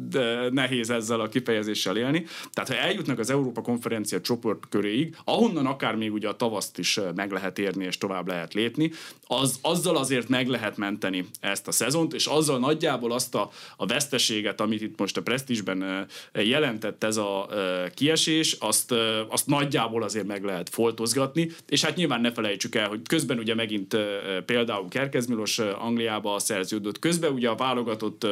nehéz 0.50 0.90
ezzel 0.90 1.20
a 1.20 1.28
kifejezéssel 1.28 1.96
élni. 1.96 2.24
Tehát 2.52 2.70
ha 2.70 2.76
eljutnak 2.76 3.18
az 3.18 3.30
Európa 3.30 3.60
konferencia 3.60 4.20
csoportköréig, 4.20 5.16
ahonnan 5.24 5.66
akár 5.66 5.94
még 5.94 6.12
ugye 6.12 6.28
a 6.28 6.36
tavaszt 6.36 6.78
is 6.78 7.00
meg 7.14 7.32
lehet 7.32 7.58
érni 7.58 7.84
és 7.84 7.98
tovább 7.98 8.28
lehet 8.28 8.54
lépni, 8.54 8.90
az, 9.26 9.58
azzal 9.62 9.96
azért 9.96 10.28
meg 10.28 10.48
lehet 10.48 10.76
menteni 10.76 11.26
ezt 11.40 11.68
a 11.68 11.72
szezont, 11.72 12.14
és 12.14 12.26
azzal 12.26 12.58
nagyjából 12.58 13.12
azt 13.12 13.34
a, 13.34 13.50
a 13.76 13.86
veszteséget, 13.86 14.60
amit 14.60 14.82
itt 14.82 14.98
most 14.98 15.16
a 15.16 15.22
presztízsben 15.22 16.06
jelentett 16.32 17.04
ez 17.04 17.16
a 17.16 17.48
kiesés, 17.94 18.52
azt, 18.52 18.94
azt 19.28 19.43
nagyjából 19.46 20.02
azért 20.02 20.26
meg 20.26 20.44
lehet 20.44 20.68
foltozgatni, 20.68 21.50
és 21.68 21.84
hát 21.84 21.96
nyilván 21.96 22.20
ne 22.20 22.32
felejtsük 22.32 22.74
el, 22.74 22.88
hogy 22.88 23.00
közben 23.08 23.38
ugye 23.38 23.54
megint 23.54 23.96
például 24.44 24.88
Kerkez 24.88 25.26
Milos 25.26 25.58
Angliába 25.58 26.38
szerződött, 26.38 26.98
közben 26.98 27.32
ugye 27.32 27.48
a 27.48 27.54
válogatott 27.54 28.26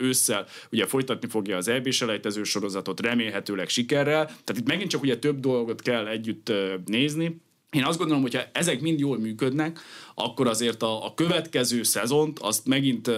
ősszel 0.00 0.46
ugye 0.70 0.86
folytatni 0.86 1.28
fogja 1.28 1.56
az 1.56 1.68
EB 1.68 1.90
selejtező 1.90 2.42
sorozatot 2.42 3.00
remélhetőleg 3.00 3.68
sikerrel, 3.68 4.24
tehát 4.24 4.56
itt 4.56 4.68
megint 4.68 4.90
csak 4.90 5.02
ugye 5.02 5.18
több 5.18 5.40
dolgot 5.40 5.82
kell 5.82 6.06
együtt 6.06 6.52
nézni, 6.84 7.40
én 7.72 7.84
azt 7.84 7.98
gondolom, 7.98 8.22
hogyha 8.22 8.42
ezek 8.52 8.80
mind 8.80 8.98
jól 8.98 9.18
működnek, 9.18 9.80
akkor 10.14 10.46
azért 10.46 10.82
a, 10.82 11.04
a 11.04 11.14
következő 11.14 11.82
szezont 11.82 12.38
azt 12.38 12.66
megint 12.66 13.08
uh, 13.08 13.14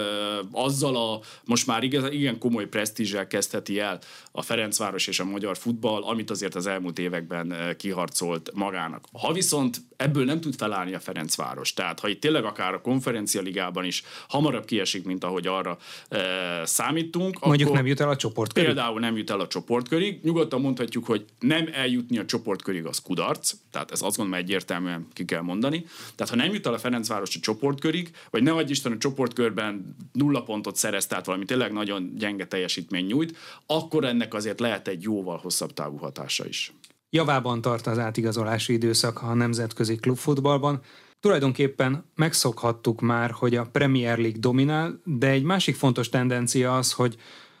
azzal 0.51 0.95
a 0.95 1.19
most 1.45 1.67
már 1.67 1.83
igaz, 1.83 2.11
igen 2.11 2.39
komoly 2.39 2.67
presztízsel 2.67 3.27
kezdheti 3.27 3.79
el 3.79 3.99
a 4.31 4.41
Ferencváros 4.41 5.07
és 5.07 5.19
a 5.19 5.25
magyar 5.25 5.57
futball, 5.57 6.03
amit 6.03 6.29
azért 6.29 6.55
az 6.55 6.67
elmúlt 6.67 6.99
években 6.99 7.51
uh, 7.51 7.75
kiharcolt 7.75 8.51
magának. 8.53 9.05
Ha 9.11 9.33
viszont 9.33 9.81
ebből 9.97 10.25
nem 10.25 10.41
tud 10.41 10.55
felállni 10.55 10.93
a 10.93 10.99
Ferencváros, 10.99 11.73
tehát 11.73 11.99
ha 11.99 12.07
itt 12.07 12.21
tényleg 12.21 12.45
akár 12.45 12.73
a 12.73 12.81
konferencia 12.81 13.41
ligában 13.41 13.85
is 13.85 14.03
hamarabb 14.27 14.65
kiesik, 14.65 15.05
mint 15.05 15.23
ahogy 15.23 15.47
arra 15.47 15.77
uh, 16.11 16.19
számítunk. 16.63 17.45
Mondjuk 17.45 17.73
nem 17.73 17.85
jut 17.85 17.99
el 17.99 18.09
a 18.09 18.15
csoportkörig. 18.15 18.67
Például 18.67 18.99
nem 18.99 19.17
jut 19.17 19.29
el 19.29 19.39
a 19.39 19.47
csoportkörig. 19.47 20.19
Nyugodtan 20.23 20.61
mondhatjuk, 20.61 21.05
hogy 21.05 21.25
nem 21.39 21.69
eljutni 21.71 22.17
a 22.17 22.25
csoportkörig 22.25 22.85
az 22.85 23.01
kudarc, 23.01 23.53
tehát 23.71 23.91
ez 23.91 24.01
azt 24.01 24.17
gondolom 24.17 24.41
egyértelműen 24.41 25.07
ki 25.13 25.25
kell 25.25 25.41
mondani. 25.41 25.85
Tehát 26.15 26.33
ha 26.33 26.35
nem 26.35 26.53
jut 26.53 26.65
el 26.65 26.73
a 26.73 26.77
Ferencváros 26.77 27.35
a 27.35 27.39
csoportkörig, 27.39 28.11
vagy 28.29 28.43
ne 28.43 28.51
adj 28.51 28.71
Isten 28.71 28.91
a 28.91 28.97
csoportkörben 28.97 29.95
nulla 30.11 30.43
pontot 30.43 30.75
szerez, 30.75 31.07
tehát 31.07 31.25
valami 31.25 31.45
tényleg 31.45 31.71
nagyon 31.71 32.13
gyenge 32.15 32.45
teljesítmény 32.45 33.05
nyújt, 33.05 33.37
akkor 33.65 34.03
ennek 34.05 34.33
azért 34.33 34.59
lehet 34.59 34.87
egy 34.87 35.01
jóval 35.01 35.37
hosszabb 35.37 35.73
távú 35.73 35.97
hatása 35.97 36.47
is. 36.47 36.73
Javában 37.09 37.61
tart 37.61 37.87
az 37.87 37.99
átigazolási 37.99 38.73
időszak 38.73 39.21
a 39.21 39.33
nemzetközi 39.33 39.95
klubfutballban. 39.95 40.81
Tulajdonképpen 41.19 42.05
megszokhattuk 42.15 43.01
már, 43.01 43.31
hogy 43.31 43.55
a 43.55 43.65
Premier 43.71 44.17
League 44.17 44.39
dominál, 44.39 45.01
de 45.03 45.29
egy 45.29 45.43
másik 45.43 45.75
fontos 45.75 46.09
tendencia 46.09 46.77
az, 46.77 46.91
hogy 46.91 47.17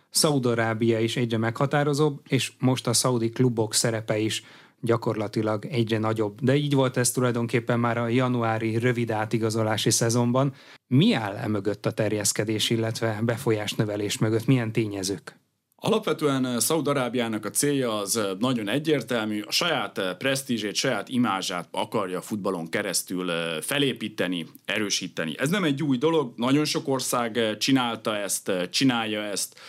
Szaudarábia 0.09 0.99
is 0.99 1.17
egyre 1.17 1.37
meghatározóbb, 1.37 2.21
és 2.27 2.51
most 2.59 2.87
a 2.87 2.93
szaudi 2.93 3.29
klubok 3.29 3.73
szerepe 3.73 4.17
is 4.17 4.43
gyakorlatilag 4.81 5.65
egyre 5.65 5.97
nagyobb. 5.97 6.41
De 6.41 6.55
így 6.55 6.73
volt 6.73 6.97
ez 6.97 7.11
tulajdonképpen 7.11 7.79
már 7.79 7.97
a 7.97 8.07
januári 8.07 8.77
rövid 8.77 9.11
átigazolási 9.11 9.89
szezonban. 9.89 10.53
Mi 10.87 11.13
áll 11.13 11.35
e 11.35 11.47
mögött 11.47 11.85
a 11.85 11.91
terjeszkedés, 11.91 12.69
illetve 12.69 13.19
befolyás 13.23 13.73
növelés 13.73 14.17
mögött? 14.17 14.45
Milyen 14.45 14.71
tényezők? 14.71 15.44
Alapvetően 15.77 16.59
Szaud-Arábiának 16.59 17.45
a 17.45 17.49
célja 17.49 17.97
az 17.97 18.19
nagyon 18.39 18.69
egyértelmű, 18.69 19.41
a 19.41 19.51
saját 19.51 20.15
presztízsét, 20.17 20.75
saját 20.75 21.09
imázsát 21.09 21.67
akarja 21.71 22.17
a 22.17 22.21
futballon 22.21 22.69
keresztül 22.69 23.31
felépíteni, 23.61 24.47
erősíteni. 24.65 25.35
Ez 25.37 25.49
nem 25.49 25.63
egy 25.63 25.83
új 25.83 25.97
dolog, 25.97 26.33
nagyon 26.35 26.65
sok 26.65 26.87
ország 26.87 27.57
csinálta 27.57 28.17
ezt, 28.17 28.51
csinálja 28.69 29.23
ezt, 29.23 29.59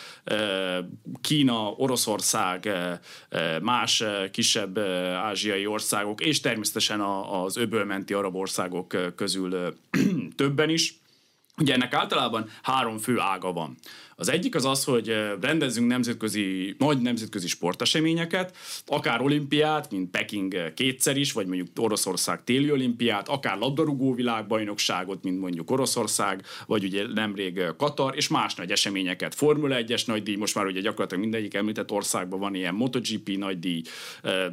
Kína, 1.21 1.71
Oroszország, 1.71 2.69
más 3.63 4.05
kisebb 4.31 4.79
ázsiai 5.15 5.67
országok, 5.67 6.21
és 6.21 6.41
természetesen 6.41 7.01
az 7.45 7.57
öbölmenti 7.57 8.15
arab 8.15 8.37
országok 8.37 9.15
közül 9.17 9.75
többen 10.37 10.71
is. 10.71 11.01
Ugye 11.61 11.75
ennek 11.75 11.95
általában 11.95 12.49
három 12.63 12.99
fő 12.99 13.19
ága 13.19 13.53
van. 13.53 13.77
Az 14.19 14.29
egyik 14.29 14.55
az 14.55 14.65
az, 14.65 14.85
hogy 14.85 15.15
rendezzünk 15.41 15.87
nemzetközi, 15.87 16.75
nagy 16.79 17.01
nemzetközi 17.01 17.49
sporteseményeket, 17.49 18.57
akár 18.87 19.21
olimpiát, 19.21 19.91
mint 19.91 20.11
Peking 20.11 20.75
kétszer 20.75 21.17
is, 21.17 21.33
vagy 21.33 21.47
mondjuk 21.47 21.69
Oroszország 21.77 22.45
téli 22.45 22.71
olimpiát, 22.71 23.29
akár 23.29 23.59
labdarúgó 23.59 24.15
világbajnokságot, 24.15 25.23
mint 25.23 25.41
mondjuk 25.41 25.71
Oroszország, 25.71 26.43
vagy 26.67 26.85
ugye 26.85 27.07
nemrég 27.15 27.63
Katar, 27.77 28.17
és 28.17 28.29
más 28.29 28.55
nagy 28.55 28.71
eseményeket, 28.71 29.35
Formula 29.35 29.77
1-es 29.79 30.07
nagy 30.07 30.23
díj, 30.23 30.37
most 30.37 30.55
már 30.55 30.67
ugye 30.67 30.81
gyakorlatilag 30.81 31.23
mindegyik 31.23 31.55
említett 31.55 31.91
országban 31.91 32.41
van 32.41 32.55
ilyen 32.55 32.75
MotoGP 32.75 33.37
nagy 33.39 33.59
díj, 33.59 33.83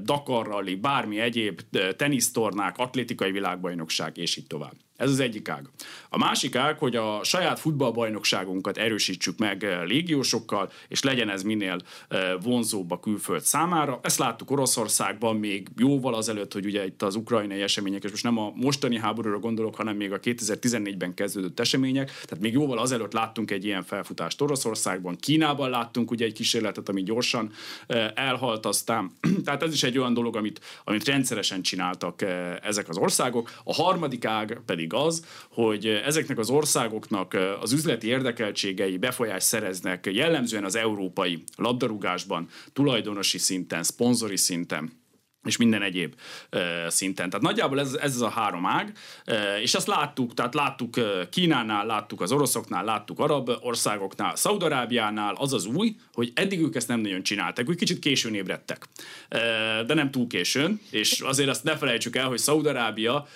Dakar 0.03 0.48
Rally, 0.48 0.75
bármi 0.75 1.19
egyéb, 1.19 1.62
tenisztornák, 1.95 2.77
atlétikai 2.77 3.31
világbajnokság, 3.31 4.17
és 4.17 4.36
így 4.36 4.48
tovább. 4.48 4.74
Ez 5.03 5.10
az 5.10 5.19
egyik 5.19 5.50
ág. 5.50 5.69
A 6.10 6.17
másik 6.17 6.55
ág, 6.55 6.77
hogy 6.77 6.95
a 6.95 7.24
saját 7.24 7.60
futballbajnokságunkat 7.60 8.77
erősítsük 8.77 9.38
meg 9.38 9.63
eh, 9.63 9.83
légiósokkal, 9.86 10.72
és 10.88 11.03
legyen 11.03 11.29
ez 11.29 11.43
minél 11.43 11.77
eh, 12.07 12.31
vonzóbb 12.41 12.91
a 12.91 13.00
külföld 13.00 13.41
számára. 13.41 14.00
Ezt 14.03 14.17
láttuk 14.17 14.51
Oroszországban 14.51 15.36
még 15.36 15.67
jóval 15.77 16.13
azelőtt, 16.13 16.53
hogy 16.53 16.65
ugye 16.65 16.86
itt 16.86 17.01
az 17.01 17.15
ukrajnai 17.15 17.62
események, 17.62 18.03
és 18.03 18.10
most 18.10 18.24
nem 18.24 18.38
a 18.38 18.51
mostani 18.55 18.98
háborúra 18.98 19.39
gondolok, 19.39 19.75
hanem 19.75 19.95
még 19.95 20.12
a 20.12 20.19
2014-ben 20.19 21.13
kezdődött 21.13 21.60
események, 21.60 22.07
tehát 22.07 22.39
még 22.39 22.53
jóval 22.53 22.77
azelőtt 22.77 23.13
láttunk 23.13 23.51
egy 23.51 23.65
ilyen 23.65 23.83
felfutást 23.83 24.41
Oroszországban, 24.41 25.15
Kínában 25.15 25.69
láttunk 25.69 26.12
ugye 26.12 26.25
egy 26.25 26.33
kísérletet, 26.33 26.89
ami 26.89 27.03
gyorsan 27.03 27.51
eh, 27.88 28.12
elhalt 28.15 28.65
aztán. 28.65 29.12
tehát 29.45 29.63
ez 29.63 29.74
is 29.74 29.83
egy 29.83 29.98
olyan 29.98 30.13
dolog, 30.13 30.36
amit, 30.36 30.60
amit 30.83 31.05
rendszeresen 31.05 31.62
csináltak 31.62 32.22
ezek 32.62 32.89
az 32.89 32.98
országok. 32.98 33.51
A 33.63 33.74
harmadik 33.74 34.25
ág 34.25 34.62
pedig 34.65 34.92
az, 34.93 35.25
hogy 35.50 35.88
ezeknek 35.88 36.38
az 36.38 36.50
országoknak 36.50 37.38
az 37.62 37.71
üzleti 37.71 38.07
érdekeltségei 38.07 38.97
befolyás 38.97 39.43
szereznek 39.43 40.09
jellemzően 40.12 40.63
az 40.63 40.75
európai 40.75 41.43
labdarúgásban, 41.55 42.47
tulajdonosi 42.73 43.38
szinten, 43.38 43.83
szponzori 43.83 44.38
szinten 44.38 45.02
és 45.43 45.57
minden 45.57 45.81
egyéb 45.81 46.15
szinten. 46.88 47.29
Tehát 47.29 47.45
nagyjából 47.45 47.79
ez, 47.79 47.93
ez 47.93 48.21
a 48.21 48.29
három 48.29 48.65
ág, 48.65 48.93
és 49.62 49.73
ezt 49.73 49.88
láttuk, 49.88 50.33
tehát 50.33 50.53
láttuk 50.53 50.95
Kínánál, 51.29 51.85
láttuk 51.85 52.21
az 52.21 52.31
oroszoknál, 52.31 52.83
láttuk 52.83 53.19
arab 53.19 53.51
országoknál, 53.62 54.35
Szaudarábiánál, 54.35 55.35
az 55.38 55.53
az 55.53 55.65
új, 55.65 55.95
hogy 56.13 56.31
eddig 56.35 56.62
ők 56.62 56.75
ezt 56.75 56.88
nem 56.88 57.00
nagyon 57.00 57.23
csináltak, 57.23 57.69
úgy 57.69 57.77
kicsit 57.77 58.00
későn 58.00 58.35
ébredtek, 58.35 58.88
de 59.85 59.93
nem 59.93 60.12
túl 60.12 60.27
későn, 60.27 60.81
és 60.89 61.19
azért 61.19 61.50
azt 61.50 61.63
ne 61.63 61.77
felejtsük 61.77 62.15
el, 62.15 62.27
hogy 62.27 62.38
Szaudarábia, 62.38 63.27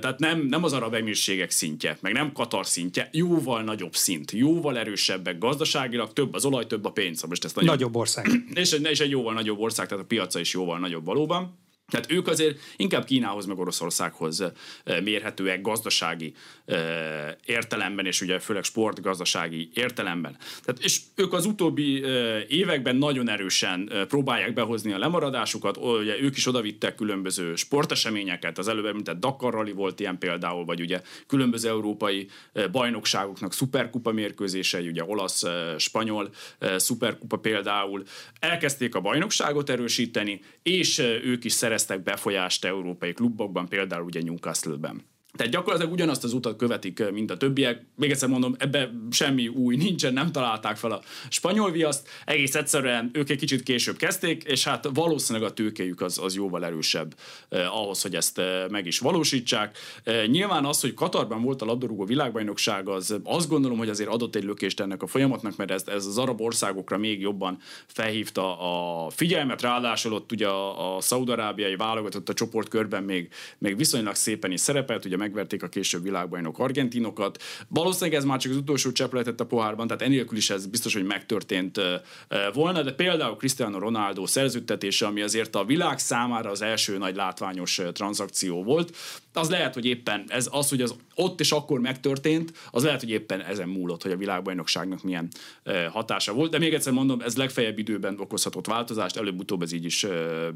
tehát 0.00 0.18
nem, 0.18 0.40
nem 0.40 0.64
az 0.64 0.72
arab 0.72 0.94
emírségek 0.94 1.50
szintje, 1.50 1.98
meg 2.00 2.12
nem 2.12 2.32
Katar 2.32 2.66
szintje, 2.66 3.08
jóval 3.12 3.62
nagyobb 3.62 3.94
szint, 3.94 4.30
jóval 4.30 4.78
erősebbek 4.78 5.38
gazdaságilag, 5.38 6.12
több 6.12 6.34
az 6.34 6.44
olaj, 6.44 6.66
több 6.66 6.84
a 6.84 6.90
pénz. 6.90 7.22
Most 7.22 7.44
ezt 7.44 7.54
nagyon... 7.54 7.70
Nagyobb 7.70 7.96
ország. 7.96 8.30
És, 8.54 8.72
és 8.72 9.00
egy 9.00 9.10
jóval 9.10 9.34
nagyobb 9.34 9.58
ország, 9.58 9.88
tehát 9.88 10.04
a 10.04 10.06
piaca 10.06 10.40
is 10.40 10.52
jóval 10.52 10.78
nagyobb 10.78 11.04
való 11.04 11.19
valóban. 11.20 11.58
Tehát 11.90 12.12
ők 12.12 12.28
azért 12.28 12.58
inkább 12.76 13.04
Kínához 13.04 13.46
meg 13.46 13.58
Oroszországhoz 13.58 14.52
mérhetőek 15.02 15.60
gazdasági 15.60 16.32
értelemben, 17.44 18.06
és 18.06 18.20
ugye 18.20 18.38
főleg 18.38 18.62
sportgazdasági 18.62 19.70
értelemben. 19.74 20.36
Tehát, 20.64 20.82
és 20.82 21.00
ők 21.14 21.32
az 21.32 21.46
utóbbi 21.46 22.04
években 22.48 22.96
nagyon 22.96 23.28
erősen 23.28 23.92
próbálják 24.08 24.52
behozni 24.52 24.92
a 24.92 24.98
lemaradásukat, 24.98 25.76
ugye 25.76 26.20
ők 26.20 26.36
is 26.36 26.46
odavittek 26.46 26.94
különböző 26.94 27.54
sporteseményeket, 27.54 28.58
az 28.58 28.68
előbb 28.68 28.84
említett 28.84 29.20
Dakar 29.20 29.52
Rally 29.52 29.72
volt 29.72 30.00
ilyen 30.00 30.18
például, 30.18 30.64
vagy 30.64 30.80
ugye 30.80 31.00
különböző 31.26 31.68
európai 31.68 32.28
bajnokságoknak 32.72 33.52
szuperkupa 33.52 34.12
mérkőzései, 34.12 34.88
ugye 34.88 35.04
olasz, 35.04 35.44
spanyol 35.78 36.30
szuperkupa 36.76 37.36
például. 37.36 38.02
Elkezdték 38.38 38.94
a 38.94 39.00
bajnokságot 39.00 39.70
erősíteni, 39.70 40.40
és 40.62 40.98
ők 40.98 41.44
is 41.44 41.52
szerezték 41.52 41.78
szereztek 41.80 42.12
befolyást 42.12 42.64
európai 42.64 43.12
klubokban, 43.12 43.68
például 43.68 44.04
ugye 44.04 44.22
Newcastle-ben. 44.22 45.02
Tehát 45.36 45.52
gyakorlatilag 45.52 45.92
ugyanazt 45.92 46.24
az 46.24 46.32
utat 46.32 46.56
követik, 46.56 47.10
mint 47.10 47.30
a 47.30 47.36
többiek. 47.36 47.84
Még 47.96 48.10
egyszer 48.10 48.28
mondom, 48.28 48.54
ebbe 48.58 48.90
semmi 49.10 49.48
új 49.48 49.76
nincsen, 49.76 50.12
nem 50.12 50.32
találták 50.32 50.76
fel 50.76 50.90
a 50.90 51.00
spanyol 51.28 51.70
viaszt. 51.70 52.08
Egész 52.24 52.54
egyszerűen 52.54 53.10
ők 53.12 53.30
egy 53.30 53.38
kicsit 53.38 53.62
később 53.62 53.96
kezdték, 53.96 54.42
és 54.42 54.64
hát 54.64 54.88
valószínűleg 54.94 55.50
a 55.50 55.52
tőkéjük 55.52 56.00
az, 56.00 56.18
az 56.18 56.34
jóval 56.34 56.64
erősebb 56.64 57.14
eh, 57.48 57.76
ahhoz, 57.76 58.02
hogy 58.02 58.14
ezt 58.14 58.38
eh, 58.38 58.68
meg 58.68 58.86
is 58.86 58.98
valósítsák. 58.98 59.78
Eh, 60.04 60.26
nyilván 60.26 60.64
az, 60.64 60.80
hogy 60.80 60.94
Katarban 60.94 61.42
volt 61.42 61.62
a 61.62 61.64
labdarúgó 61.64 62.04
világbajnokság, 62.04 62.88
az 62.88 63.16
azt 63.24 63.48
gondolom, 63.48 63.78
hogy 63.78 63.88
azért 63.88 64.10
adott 64.10 64.36
egy 64.36 64.44
lökést 64.44 64.80
ennek 64.80 65.02
a 65.02 65.06
folyamatnak, 65.06 65.56
mert 65.56 65.70
ez, 65.70 65.84
ez 65.86 66.06
az 66.06 66.18
arab 66.18 66.40
országokra 66.40 66.98
még 66.98 67.20
jobban 67.20 67.58
felhívta 67.86 68.58
a 68.58 69.10
figyelmet. 69.10 69.62
Ráadásul 69.62 70.12
ott 70.12 70.32
ugye 70.32 70.46
a, 70.46 70.96
a 70.96 71.00
szaudarábiai 71.00 71.76
válogatott 71.76 72.28
a 72.28 72.34
csoportkörben 72.34 73.02
még, 73.02 73.28
még 73.58 73.76
viszonylag 73.76 74.14
szépen 74.14 74.50
is 74.50 74.60
szerepelt, 74.60 75.04
ugye 75.04 75.16
megverték 75.20 75.62
a 75.62 75.68
később 75.68 76.02
világbajnok 76.02 76.58
argentinokat. 76.58 77.42
Valószínűleg 77.68 78.18
ez 78.18 78.24
már 78.24 78.38
csak 78.38 78.52
az 78.52 78.58
utolsó 78.58 78.92
csepp 78.92 79.12
lehetett 79.12 79.40
a 79.40 79.46
pohárban, 79.46 79.86
tehát 79.86 80.02
enélkül 80.02 80.36
is 80.38 80.50
ez 80.50 80.66
biztos, 80.66 80.94
hogy 80.94 81.04
megtörtént 81.04 81.80
volna, 82.52 82.82
de 82.82 82.92
például 82.92 83.36
Cristiano 83.36 83.78
Ronaldo 83.78 84.26
szerződtetése, 84.26 85.06
ami 85.06 85.20
azért 85.20 85.56
a 85.56 85.64
világ 85.64 85.98
számára 85.98 86.50
az 86.50 86.62
első 86.62 86.98
nagy 86.98 87.14
látványos 87.14 87.80
tranzakció 87.92 88.62
volt, 88.62 88.96
az 89.32 89.50
lehet, 89.50 89.74
hogy 89.74 89.84
éppen 89.84 90.24
ez 90.28 90.48
az, 90.50 90.68
hogy 90.68 90.82
az 90.82 90.94
ott 91.14 91.40
és 91.40 91.52
akkor 91.52 91.80
megtörtént, 91.80 92.52
az 92.70 92.84
lehet, 92.84 93.00
hogy 93.00 93.10
éppen 93.10 93.40
ezen 93.40 93.68
múlott, 93.68 94.02
hogy 94.02 94.12
a 94.12 94.16
világbajnokságnak 94.16 95.02
milyen 95.02 95.28
hatása 95.90 96.32
volt. 96.32 96.50
De 96.50 96.58
még 96.58 96.74
egyszer 96.74 96.92
mondom, 96.92 97.20
ez 97.20 97.36
legfeljebb 97.36 97.78
időben 97.78 98.20
okozhatott 98.20 98.66
változást, 98.66 99.16
előbb-utóbb 99.16 99.62
ez 99.62 99.72
így 99.72 99.84
is 99.84 100.06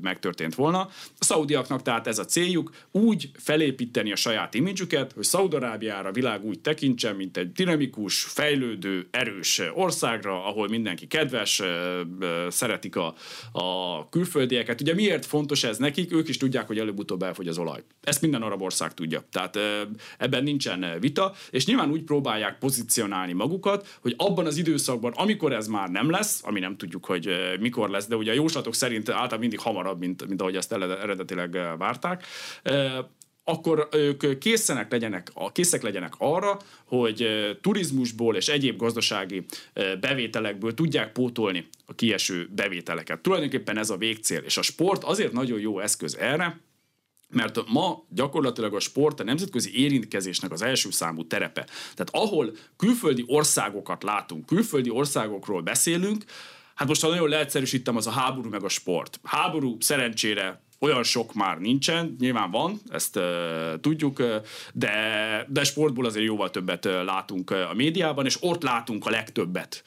megtörtént 0.00 0.54
volna. 0.54 0.80
A 1.18 1.24
szaudiaknak 1.24 1.82
tehát 1.82 2.06
ez 2.06 2.18
a 2.18 2.24
céljuk, 2.24 2.70
úgy 2.90 3.30
felépíteni 3.38 4.12
a 4.12 4.16
saját 4.16 4.53
imidzsüket, 4.54 5.12
hogy 5.12 5.24
Szaudarábiára 5.24 6.12
világ 6.12 6.44
úgy 6.44 6.60
tekintsen, 6.60 7.16
mint 7.16 7.36
egy 7.36 7.52
dinamikus, 7.52 8.22
fejlődő, 8.22 9.06
erős 9.10 9.62
országra, 9.74 10.44
ahol 10.46 10.68
mindenki 10.68 11.06
kedves, 11.06 11.62
szeretik 12.48 12.96
a, 12.96 13.14
a 13.52 14.08
külföldieket. 14.08 14.80
Ugye 14.80 14.94
miért 14.94 15.26
fontos 15.26 15.64
ez 15.64 15.78
nekik? 15.78 16.12
Ők 16.12 16.28
is 16.28 16.36
tudják, 16.36 16.66
hogy 16.66 16.78
előbb-utóbb 16.78 17.22
elfogy 17.22 17.48
az 17.48 17.58
olaj. 17.58 17.82
Ezt 18.02 18.20
minden 18.20 18.42
arab 18.42 18.62
ország 18.62 18.94
tudja. 18.94 19.24
Tehát 19.30 19.58
ebben 20.18 20.42
nincsen 20.42 20.86
vita, 21.00 21.34
és 21.50 21.66
nyilván 21.66 21.90
úgy 21.90 22.02
próbálják 22.02 22.58
pozícionálni 22.58 23.32
magukat, 23.32 23.98
hogy 24.00 24.14
abban 24.16 24.46
az 24.46 24.56
időszakban, 24.56 25.12
amikor 25.12 25.52
ez 25.52 25.66
már 25.66 25.88
nem 25.88 26.10
lesz, 26.10 26.40
ami 26.44 26.60
nem 26.60 26.76
tudjuk, 26.76 27.04
hogy 27.04 27.28
mikor 27.60 27.90
lesz, 27.90 28.06
de 28.06 28.16
ugye 28.16 28.30
a 28.30 28.34
jóslatok 28.34 28.74
szerint 28.74 29.08
általában 29.08 29.38
mindig 29.38 29.58
hamarabb, 29.58 29.98
mint, 29.98 30.28
mint 30.28 30.40
ahogy 30.40 30.56
ezt 30.56 30.72
eredetileg 30.72 31.58
várták, 31.78 32.24
akkor 33.44 33.88
ők 33.92 34.38
készenek 34.38 34.90
legyenek, 34.90 35.32
készek 35.52 35.82
legyenek 35.82 36.12
arra, 36.18 36.58
hogy 36.84 37.28
turizmusból 37.60 38.36
és 38.36 38.48
egyéb 38.48 38.76
gazdasági 38.76 39.44
bevételekből 40.00 40.74
tudják 40.74 41.12
pótolni 41.12 41.68
a 41.86 41.94
kieső 41.94 42.48
bevételeket. 42.54 43.20
Tulajdonképpen 43.20 43.78
ez 43.78 43.90
a 43.90 43.96
végcél, 43.96 44.38
és 44.38 44.56
a 44.56 44.62
sport 44.62 45.04
azért 45.04 45.32
nagyon 45.32 45.60
jó 45.60 45.78
eszköz 45.78 46.16
erre, 46.16 46.60
mert 47.28 47.68
ma 47.68 48.04
gyakorlatilag 48.08 48.74
a 48.74 48.80
sport 48.80 49.20
a 49.20 49.24
nemzetközi 49.24 49.80
érintkezésnek 49.82 50.52
az 50.52 50.62
első 50.62 50.90
számú 50.90 51.26
terepe. 51.26 51.66
Tehát 51.94 52.08
ahol 52.10 52.56
külföldi 52.76 53.24
országokat 53.26 54.02
látunk, 54.02 54.46
külföldi 54.46 54.90
országokról 54.90 55.62
beszélünk, 55.62 56.24
Hát 56.74 56.88
most 56.88 57.02
ha 57.02 57.08
nagyon 57.08 57.28
leegyszerűsítem, 57.28 57.96
az 57.96 58.06
a 58.06 58.10
háború 58.10 58.48
meg 58.48 58.64
a 58.64 58.68
sport. 58.68 59.20
Háború 59.22 59.76
szerencsére 59.80 60.63
olyan 60.84 61.02
sok 61.02 61.34
már 61.34 61.58
nincsen, 61.58 62.16
nyilván 62.18 62.50
van, 62.50 62.80
ezt 62.88 63.16
uh, 63.16 63.80
tudjuk, 63.80 64.22
de, 64.72 65.46
de 65.48 65.64
sportból 65.64 66.04
azért 66.04 66.24
jóval 66.24 66.50
többet 66.50 66.84
látunk 66.84 67.50
a 67.50 67.72
médiában, 67.74 68.24
és 68.24 68.36
ott 68.40 68.62
látunk 68.62 69.06
a 69.06 69.10
legtöbbet 69.10 69.84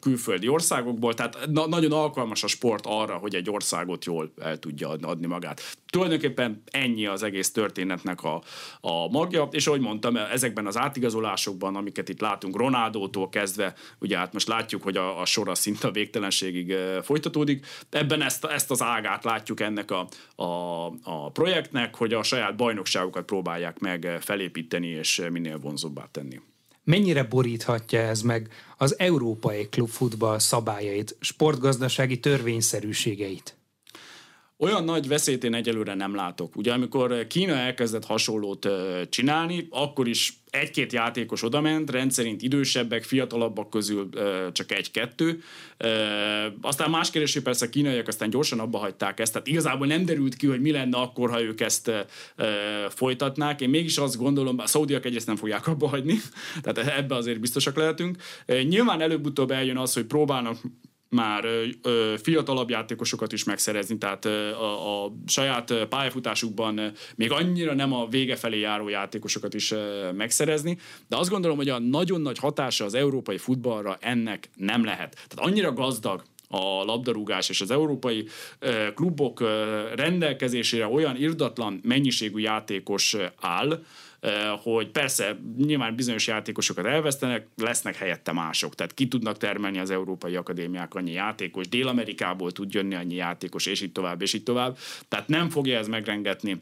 külföldi 0.00 0.48
országokból, 0.48 1.14
tehát 1.14 1.38
na- 1.50 1.66
nagyon 1.66 1.92
alkalmas 1.92 2.42
a 2.42 2.46
sport 2.46 2.86
arra, 2.86 3.16
hogy 3.16 3.34
egy 3.34 3.50
országot 3.50 4.04
jól 4.04 4.32
el 4.40 4.58
tudja 4.58 4.88
adni 4.88 5.26
magát. 5.26 5.76
tulajdonképpen 5.90 6.62
ennyi 6.70 7.06
az 7.06 7.22
egész 7.22 7.52
történetnek 7.52 8.22
a, 8.22 8.42
a 8.80 9.08
magja, 9.08 9.48
és 9.50 9.66
ahogy 9.66 9.80
mondtam, 9.80 10.16
ezekben 10.16 10.66
az 10.66 10.76
átigazolásokban, 10.76 11.76
amiket 11.76 12.08
itt 12.08 12.20
látunk 12.20 12.56
Ronaldótól 12.56 13.28
kezdve, 13.28 13.74
ugye 13.98 14.16
hát 14.18 14.32
most 14.32 14.48
látjuk, 14.48 14.82
hogy 14.82 14.96
a, 14.96 15.20
a 15.20 15.24
sor 15.24 15.48
a 15.48 15.54
szinte 15.54 15.88
a 15.88 15.90
végtelenségig 15.90 16.74
folytatódik, 17.02 17.66
ebben 17.90 18.22
ezt, 18.22 18.44
ezt 18.44 18.70
az 18.70 18.82
ágát 18.82 19.24
látjuk 19.24 19.60
ennek 19.60 19.90
a, 19.90 20.08
a, 20.42 20.86
a 21.02 21.30
projektnek, 21.30 21.94
hogy 21.94 22.12
a 22.12 22.22
saját 22.22 22.56
bajnokságokat 22.56 23.24
próbálják 23.24 23.78
meg 23.78 24.18
felépíteni 24.20 24.86
és 24.86 25.22
minél 25.30 25.58
vonzóbbá 25.58 26.08
tenni. 26.10 26.40
Mennyire 26.84 27.22
boríthatja 27.22 28.00
ez 28.00 28.22
meg 28.22 28.48
az 28.78 28.98
európai 28.98 29.68
klubfutball 29.68 30.38
szabályait, 30.38 31.16
sportgazdasági 31.20 32.20
törvényszerűségeit? 32.20 33.56
Olyan 34.62 34.84
nagy 34.84 35.08
veszélyt 35.08 35.44
én 35.44 35.54
egyelőre 35.54 35.94
nem 35.94 36.14
látok. 36.14 36.56
Ugye 36.56 36.72
amikor 36.72 37.26
Kína 37.26 37.52
elkezdett 37.52 38.04
hasonlót 38.04 38.68
csinálni, 39.08 39.66
akkor 39.70 40.08
is 40.08 40.40
egy-két 40.50 40.92
játékos 40.92 41.42
odament, 41.42 41.90
rendszerint 41.90 42.42
idősebbek, 42.42 43.02
fiatalabbak 43.02 43.70
közül 43.70 44.08
csak 44.52 44.72
egy-kettő. 44.72 45.42
Aztán 46.60 46.90
más 46.90 47.10
kérdés, 47.10 47.32
hogy 47.32 47.42
persze 47.42 47.66
a 47.66 47.68
kínaiak 47.68 48.08
aztán 48.08 48.30
gyorsan 48.30 48.60
abba 48.60 48.78
hagyták 48.78 49.20
ezt, 49.20 49.32
tehát 49.32 49.46
igazából 49.46 49.86
nem 49.86 50.04
derült 50.04 50.34
ki, 50.34 50.46
hogy 50.46 50.60
mi 50.60 50.70
lenne 50.70 50.96
akkor, 50.96 51.30
ha 51.30 51.42
ők 51.42 51.60
ezt 51.60 51.90
folytatnák. 52.88 53.60
Én 53.60 53.68
mégis 53.68 53.98
azt 53.98 54.16
gondolom, 54.16 54.58
a 54.58 54.66
szaudiak 54.66 55.04
egyrészt 55.04 55.26
nem 55.26 55.36
fogják 55.36 55.66
abba 55.66 55.88
hagyni, 55.88 56.20
tehát 56.62 56.98
ebbe 56.98 57.14
azért 57.14 57.40
biztosak 57.40 57.76
lehetünk. 57.76 58.16
Nyilván 58.46 59.00
előbb-utóbb 59.00 59.50
eljön 59.50 59.76
az, 59.76 59.94
hogy 59.94 60.04
próbálnak 60.04 60.56
már 61.12 61.44
fiatalabb 62.22 62.70
játékosokat 62.70 63.32
is 63.32 63.44
megszerezni, 63.44 63.98
tehát 63.98 64.24
a, 64.24 65.04
a 65.04 65.12
saját 65.26 65.74
pályafutásukban 65.88 66.92
még 67.14 67.32
annyira 67.32 67.74
nem 67.74 67.92
a 67.92 68.06
vége 68.06 68.36
felé 68.36 68.58
járó 68.58 68.88
játékosokat 68.88 69.54
is 69.54 69.74
megszerezni, 70.14 70.78
de 71.08 71.16
azt 71.16 71.30
gondolom, 71.30 71.56
hogy 71.56 71.68
a 71.68 71.78
nagyon 71.78 72.20
nagy 72.20 72.38
hatása 72.38 72.84
az 72.84 72.94
európai 72.94 73.38
futballra 73.38 73.96
ennek 74.00 74.50
nem 74.56 74.84
lehet. 74.84 75.26
Tehát 75.28 75.50
annyira 75.50 75.72
gazdag 75.72 76.22
a 76.48 76.84
labdarúgás 76.84 77.48
és 77.48 77.60
az 77.60 77.70
európai 77.70 78.26
klubok 78.94 79.40
rendelkezésére 79.94 80.86
olyan 80.86 81.16
irdatlan 81.16 81.80
mennyiségű 81.82 82.38
játékos 82.38 83.16
áll, 83.40 83.82
hogy 84.62 84.90
persze 84.90 85.38
nyilván 85.56 85.94
bizonyos 85.94 86.26
játékosokat 86.26 86.86
elvesztenek, 86.86 87.46
lesznek 87.56 87.96
helyette 87.96 88.32
mások. 88.32 88.74
Tehát 88.74 88.94
ki 88.94 89.08
tudnak 89.08 89.36
termelni 89.36 89.78
az 89.78 89.90
európai 89.90 90.36
akadémiák 90.36 90.94
annyi 90.94 91.12
játékos, 91.12 91.68
Dél-Amerikából 91.68 92.52
tud 92.52 92.74
jönni 92.74 92.94
annyi 92.94 93.14
játékos, 93.14 93.66
és 93.66 93.80
így 93.80 93.92
tovább, 93.92 94.22
és 94.22 94.32
így 94.32 94.42
tovább. 94.42 94.78
Tehát 95.08 95.28
nem 95.28 95.48
fogja 95.48 95.78
ez 95.78 95.88
megrengetni 95.88 96.60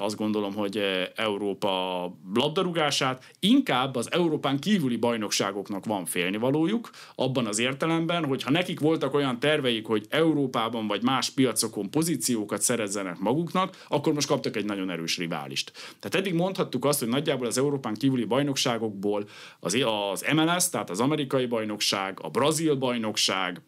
azt 0.00 0.16
gondolom, 0.16 0.54
hogy 0.54 0.82
Európa 1.14 2.04
labdarúgását, 2.34 3.24
inkább 3.40 3.96
az 3.96 4.12
Európán 4.12 4.58
kívüli 4.58 4.96
bajnokságoknak 4.96 5.84
van 5.84 6.04
félnivalójuk, 6.04 6.90
abban 7.14 7.46
az 7.46 7.58
értelemben, 7.58 8.24
hogy 8.24 8.42
ha 8.42 8.50
nekik 8.50 8.80
voltak 8.80 9.14
olyan 9.14 9.38
terveik, 9.38 9.86
hogy 9.86 10.06
Európában 10.08 10.86
vagy 10.86 11.02
más 11.02 11.30
piacokon 11.30 11.90
pozíciókat 11.90 12.62
szerezzenek 12.62 13.18
maguknak, 13.18 13.84
akkor 13.88 14.12
most 14.12 14.28
kaptak 14.28 14.56
egy 14.56 14.64
nagyon 14.64 14.90
erős 14.90 15.16
riválist. 15.16 15.72
Tehát 15.98 16.26
eddig 16.26 16.34
mondhattuk 16.34 16.84
azt, 16.84 16.97
azt, 16.98 17.10
hogy 17.10 17.20
nagyjából 17.20 17.46
az 17.46 17.58
Európán 17.58 17.94
kívüli 17.94 18.24
bajnokságokból 18.24 19.28
az, 19.60 19.74
az 20.10 20.24
MLS, 20.34 20.68
tehát 20.68 20.90
az 20.90 21.00
amerikai 21.00 21.46
bajnokság, 21.46 22.18
a 22.22 22.28
brazil 22.28 22.74
bajnokság, 22.74 23.62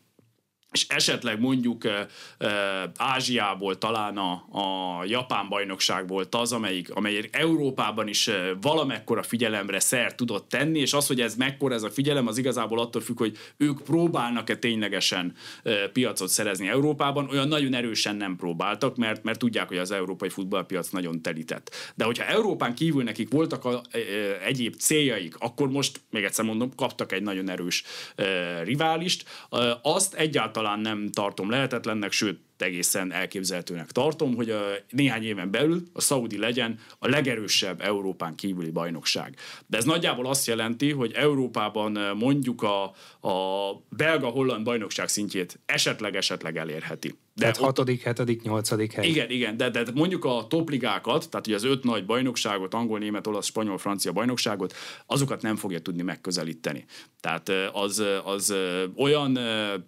és 0.73 0.87
esetleg 0.89 1.41
mondjuk 1.41 1.85
e, 1.85 2.07
e, 2.39 2.49
Ázsiából 2.97 3.79
talán 3.79 4.17
a, 4.17 4.33
a 4.51 5.05
japán 5.05 5.49
bajnokság 5.49 6.09
volt 6.09 6.35
az, 6.35 6.53
amelyik, 6.53 6.95
amelyik 6.95 7.29
Európában 7.33 8.09
is 8.09 8.29
e, 8.29 8.55
valamekkora 8.61 9.23
figyelemre 9.23 9.81
szert 9.81 10.17
tudott 10.17 10.49
tenni, 10.49 10.79
és 10.79 10.93
az, 10.93 11.07
hogy 11.07 11.21
ez 11.21 11.35
mekkora 11.35 11.75
ez 11.75 11.83
a 11.83 11.91
figyelem, 11.91 12.27
az 12.27 12.39
igazából 12.39 12.79
attól 12.79 13.03
függ, 13.03 13.19
hogy 13.19 13.37
ők 13.57 13.83
próbálnak-e 13.83 14.57
ténylegesen 14.57 15.35
e, 15.63 15.89
piacot 15.89 16.29
szerezni 16.29 16.69
Európában, 16.69 17.29
olyan 17.31 17.49
nagyon 17.49 17.75
erősen 17.75 18.17
nem 18.17 18.37
próbáltak, 18.37 18.97
mert, 18.97 19.25
mert 19.25 19.39
tudják, 19.39 19.69
hogy 19.69 19.79
az 19.79 19.91
európai 19.91 20.29
futballpiac 20.29 20.89
nagyon 20.89 21.23
telített. 21.23 21.75
De 21.95 22.05
hogyha 22.05 22.25
Európán 22.25 22.75
kívül 22.75 23.03
nekik 23.03 23.31
voltak 23.31 23.65
a, 23.65 23.83
e, 23.91 23.99
egyéb 24.45 24.75
céljaik, 24.75 25.37
akkor 25.39 25.69
most, 25.69 26.01
még 26.11 26.25
egyszer 26.25 26.45
mondom, 26.45 26.75
kaptak 26.75 27.13
egy 27.13 27.23
nagyon 27.23 27.51
erős 27.51 27.85
e, 28.17 28.63
riválist. 28.63 29.25
E, 29.51 29.79
azt 29.83 30.15
egyáltalán 30.15 30.59
egyáltalán 30.61 30.81
nem 30.81 31.11
tartom 31.11 31.51
lehetetlennek, 31.51 32.13
sőt, 32.13 32.39
egészen 32.59 33.13
elképzelhetőnek 33.13 33.91
tartom, 33.91 34.35
hogy 34.35 34.51
a 34.51 34.61
néhány 34.91 35.23
éven 35.23 35.51
belül 35.51 35.83
a 35.93 36.01
Saudi 36.01 36.39
legyen 36.39 36.79
a 36.99 37.09
legerősebb 37.09 37.81
Európán 37.81 38.35
kívüli 38.35 38.71
bajnokság. 38.71 39.37
De 39.67 39.77
ez 39.77 39.85
nagyjából 39.85 40.27
azt 40.27 40.47
jelenti, 40.47 40.91
hogy 40.91 41.13
Európában 41.13 42.17
mondjuk 42.17 42.63
a, 42.63 42.83
a 43.29 43.73
belga-holland 43.89 44.65
bajnokság 44.65 45.09
szintjét 45.09 45.61
esetleg-esetleg 45.67 46.57
elérheti. 46.57 47.19
De 47.35 47.41
tehát 47.41 47.57
hatodik, 47.57 48.03
hetedik, 48.03 48.43
nyolcadik 48.43 48.93
hely. 48.93 49.09
Igen, 49.09 49.31
igen, 49.31 49.57
de, 49.57 49.71
de 49.71 49.85
mondjuk 49.95 50.25
a 50.25 50.47
topligákat, 50.49 51.31
tehát 51.31 51.47
ugye 51.47 51.57
az 51.57 51.65
öt 51.65 51.85
nagy 51.85 52.07
bajnokságot, 52.07 52.75
angol, 52.75 52.99
német, 52.99 53.27
olasz, 53.27 53.47
spanyol, 53.47 53.79
francia 53.79 54.13
bajnokságot, 54.13 54.75
azokat 55.07 55.43
nem 55.43 55.57
fogja 55.57 55.81
tudni 55.81 56.03
megközelíteni. 56.03 56.85
Tehát 57.21 57.49
az, 57.73 58.05
az 58.25 58.55
olyan 58.97 59.39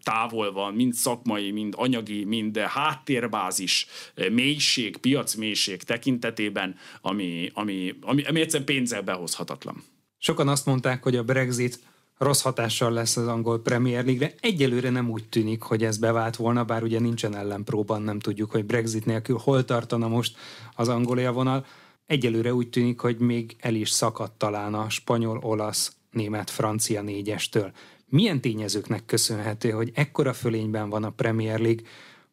távol 0.03 0.53
van, 0.53 0.75
mind 0.75 0.93
szakmai, 0.93 1.51
mind 1.51 1.75
anyagi, 1.77 2.25
mind 2.25 2.57
háttérbázis, 2.59 3.87
mélység, 4.31 4.97
piacmélység 4.97 5.83
tekintetében, 5.83 6.77
ami, 7.01 7.51
ami, 7.55 7.95
ami, 8.01 8.25
ami 8.25 8.40
egyszerűen 8.40 8.66
pénzzel 8.66 9.03
behozhatatlan. 9.03 9.85
Sokan 10.19 10.49
azt 10.49 10.66
mondták, 10.66 11.03
hogy 11.03 11.16
a 11.16 11.23
Brexit 11.23 11.79
rossz 12.18 12.42
hatással 12.42 12.92
lesz 12.92 13.16
az 13.16 13.27
angol 13.27 13.62
Premier 13.62 14.05
League-re. 14.05 14.35
Egyelőre 14.40 14.90
nem 14.90 15.11
úgy 15.11 15.29
tűnik, 15.29 15.62
hogy 15.62 15.85
ez 15.85 15.98
bevált 15.98 16.37
volna, 16.37 16.64
bár 16.64 16.83
ugye 16.83 17.01
nincsen 17.01 17.37
ellenpróban, 17.37 18.03
nem 18.03 18.18
tudjuk, 18.18 18.51
hogy 18.51 18.64
Brexit 18.64 19.07
nélkül 19.07 19.38
hol 19.42 19.64
tartana 19.64 20.09
most 20.09 20.37
az 20.75 20.88
angol 20.88 21.33
vonal. 21.33 21.66
Egyelőre 22.07 22.55
úgy 22.55 22.68
tűnik, 22.68 23.01
hogy 23.01 23.18
még 23.18 23.57
el 23.59 23.75
is 23.75 23.90
szakadt 23.90 24.38
talán 24.38 24.75
a 24.75 24.90
spanyol, 24.90 25.38
olasz, 25.42 25.96
német, 26.11 26.51
francia 26.51 27.03
négyestől. 27.03 27.72
Milyen 28.07 28.40
tényezőknek 28.40 29.05
köszönhető, 29.05 29.70
hogy 29.70 29.90
ekkora 29.94 30.33
fölényben 30.33 30.90
van 30.90 31.05
a 31.05 31.11
Premier 31.11 31.61
League, 31.61 31.83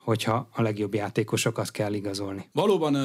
hogyha 0.09 0.49
a 0.51 0.61
legjobb 0.61 0.93
játékosokat 0.93 1.71
kell 1.71 1.93
igazolni. 1.93 2.49
Valóban 2.51 2.95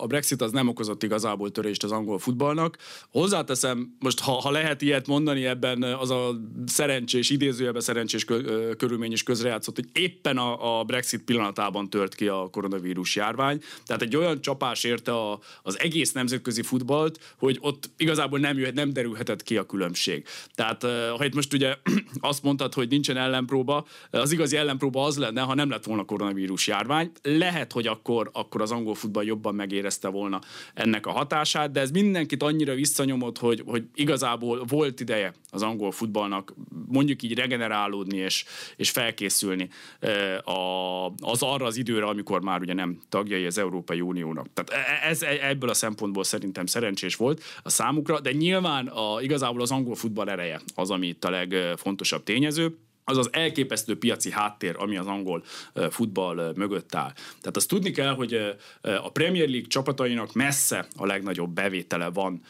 a 0.00 0.06
Brexit 0.06 0.42
az 0.42 0.52
nem 0.52 0.68
okozott 0.68 1.02
igazából 1.02 1.50
törést 1.50 1.84
az 1.84 1.92
angol 1.92 2.18
futballnak. 2.18 2.76
Hozzáteszem, 3.10 3.96
most 3.98 4.20
ha, 4.20 4.32
ha 4.32 4.50
lehet 4.50 4.82
ilyet 4.82 5.06
mondani, 5.06 5.46
ebben 5.46 5.82
az 5.82 6.10
a 6.10 6.40
szerencsés, 6.66 7.30
idézőjelben 7.30 7.82
szerencsés 7.82 8.24
körülmény 8.76 9.12
is 9.12 9.22
közrejátszott, 9.22 9.74
hogy 9.74 9.88
éppen 9.92 10.38
a, 10.38 10.78
a 10.80 10.84
Brexit 10.84 11.24
pillanatában 11.24 11.90
tört 11.90 12.14
ki 12.14 12.28
a 12.28 12.48
koronavírus 12.50 13.16
járvány. 13.16 13.60
Tehát 13.84 14.02
egy 14.02 14.16
olyan 14.16 14.40
csapás 14.40 14.84
érte 14.84 15.12
a, 15.12 15.38
az 15.62 15.78
egész 15.78 16.12
nemzetközi 16.12 16.62
futballt, 16.62 17.34
hogy 17.38 17.58
ott 17.60 17.90
igazából 17.96 18.38
nem, 18.38 18.58
jöhet, 18.58 18.74
nem 18.74 18.92
derülhetett 18.92 19.42
ki 19.42 19.56
a 19.56 19.66
különbség. 19.66 20.26
Tehát 20.54 20.82
ha 21.16 21.24
itt 21.24 21.34
most 21.34 21.52
ugye 21.52 21.76
azt 22.20 22.42
mondtad, 22.42 22.74
hogy 22.74 22.88
nincsen 22.88 23.16
ellenpróba, 23.16 23.86
az 24.10 24.32
igazi 24.32 24.56
ellenpróba 24.56 25.04
az 25.04 25.18
lenne, 25.18 25.40
ha 25.40 25.54
nem 25.54 25.69
lett 25.70 25.84
volna 25.84 26.04
koronavírus 26.04 26.66
járvány. 26.66 27.10
Lehet, 27.22 27.72
hogy 27.72 27.86
akkor, 27.86 28.30
akkor 28.32 28.60
az 28.60 28.70
angol 28.70 28.94
futball 28.94 29.24
jobban 29.24 29.54
megérezte 29.54 30.08
volna 30.08 30.40
ennek 30.74 31.06
a 31.06 31.10
hatását, 31.10 31.70
de 31.70 31.80
ez 31.80 31.90
mindenkit 31.90 32.42
annyira 32.42 32.74
visszanyomott, 32.74 33.38
hogy, 33.38 33.62
hogy 33.66 33.84
igazából 33.94 34.64
volt 34.64 35.00
ideje 35.00 35.32
az 35.50 35.62
angol 35.62 35.90
futballnak 35.90 36.54
mondjuk 36.88 37.22
így 37.22 37.34
regenerálódni 37.34 38.16
és, 38.16 38.44
és 38.76 38.90
felkészülni 38.90 39.68
a, 40.44 41.06
az 41.06 41.42
arra 41.42 41.66
az 41.66 41.76
időre, 41.76 42.06
amikor 42.06 42.40
már 42.40 42.60
ugye 42.60 42.72
nem 42.72 42.98
tagjai 43.08 43.46
az 43.46 43.58
Európai 43.58 44.00
Uniónak. 44.00 44.46
Tehát 44.54 44.84
e, 44.86 45.08
ez 45.08 45.22
e, 45.22 45.48
ebből 45.48 45.70
a 45.70 45.74
szempontból 45.74 46.24
szerintem 46.24 46.66
szerencsés 46.66 47.16
volt 47.16 47.42
a 47.62 47.70
számukra, 47.70 48.20
de 48.20 48.32
nyilván 48.32 48.86
a, 48.86 49.20
igazából 49.20 49.60
az 49.60 49.70
angol 49.70 49.94
futball 49.94 50.28
ereje 50.28 50.60
az, 50.74 50.90
ami 50.90 51.06
itt 51.06 51.24
a 51.24 51.30
legfontosabb 51.30 52.22
tényező 52.22 52.76
az 53.04 53.16
az 53.16 53.28
elképesztő 53.32 53.98
piaci 53.98 54.30
háttér, 54.30 54.74
ami 54.78 54.96
az 54.96 55.06
angol 55.06 55.42
futball 55.90 56.52
mögött 56.56 56.94
áll. 56.94 57.12
Tehát 57.12 57.56
azt 57.56 57.68
tudni 57.68 57.90
kell, 57.90 58.14
hogy 58.14 58.34
a 58.80 59.10
Premier 59.12 59.48
League 59.48 59.68
csapatainak 59.68 60.32
messze 60.32 60.86
a 60.96 61.06
legnagyobb 61.06 61.50
bevétele 61.50 62.10
van 62.10 62.40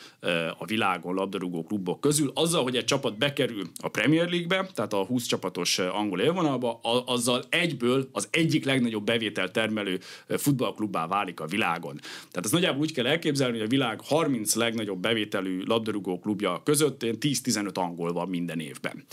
a 0.58 0.64
világon 0.64 1.14
labdarúgó 1.14 1.64
klubok 1.64 2.00
közül. 2.00 2.30
Azzal, 2.34 2.62
hogy 2.62 2.76
egy 2.76 2.84
csapat 2.84 3.18
bekerül 3.18 3.66
a 3.82 3.88
Premier 3.88 4.28
League-be, 4.28 4.70
tehát 4.74 4.92
a 4.92 5.04
20 5.04 5.26
csapatos 5.26 5.78
angol 5.78 6.20
élvonalba, 6.20 6.80
azzal 7.06 7.44
egyből 7.48 8.08
az 8.12 8.28
egyik 8.30 8.64
legnagyobb 8.64 9.04
bevétel 9.04 9.50
termelő 9.50 9.98
futballklubbá 10.28 11.06
válik 11.06 11.40
a 11.40 11.46
világon. 11.46 11.96
Tehát 12.00 12.44
ez 12.44 12.50
nagyjából 12.50 12.80
úgy 12.80 12.92
kell 12.92 13.06
elképzelni, 13.06 13.56
hogy 13.56 13.66
a 13.66 13.70
világ 13.70 14.00
30 14.04 14.54
legnagyobb 14.54 14.98
bevételű 14.98 15.62
labdarúgó 15.62 16.18
klubja 16.18 16.62
között 16.64 17.00
10-15 17.00 17.74
angol 17.74 18.12
van 18.12 18.28
minden 18.28 18.60
évben. 18.60 19.04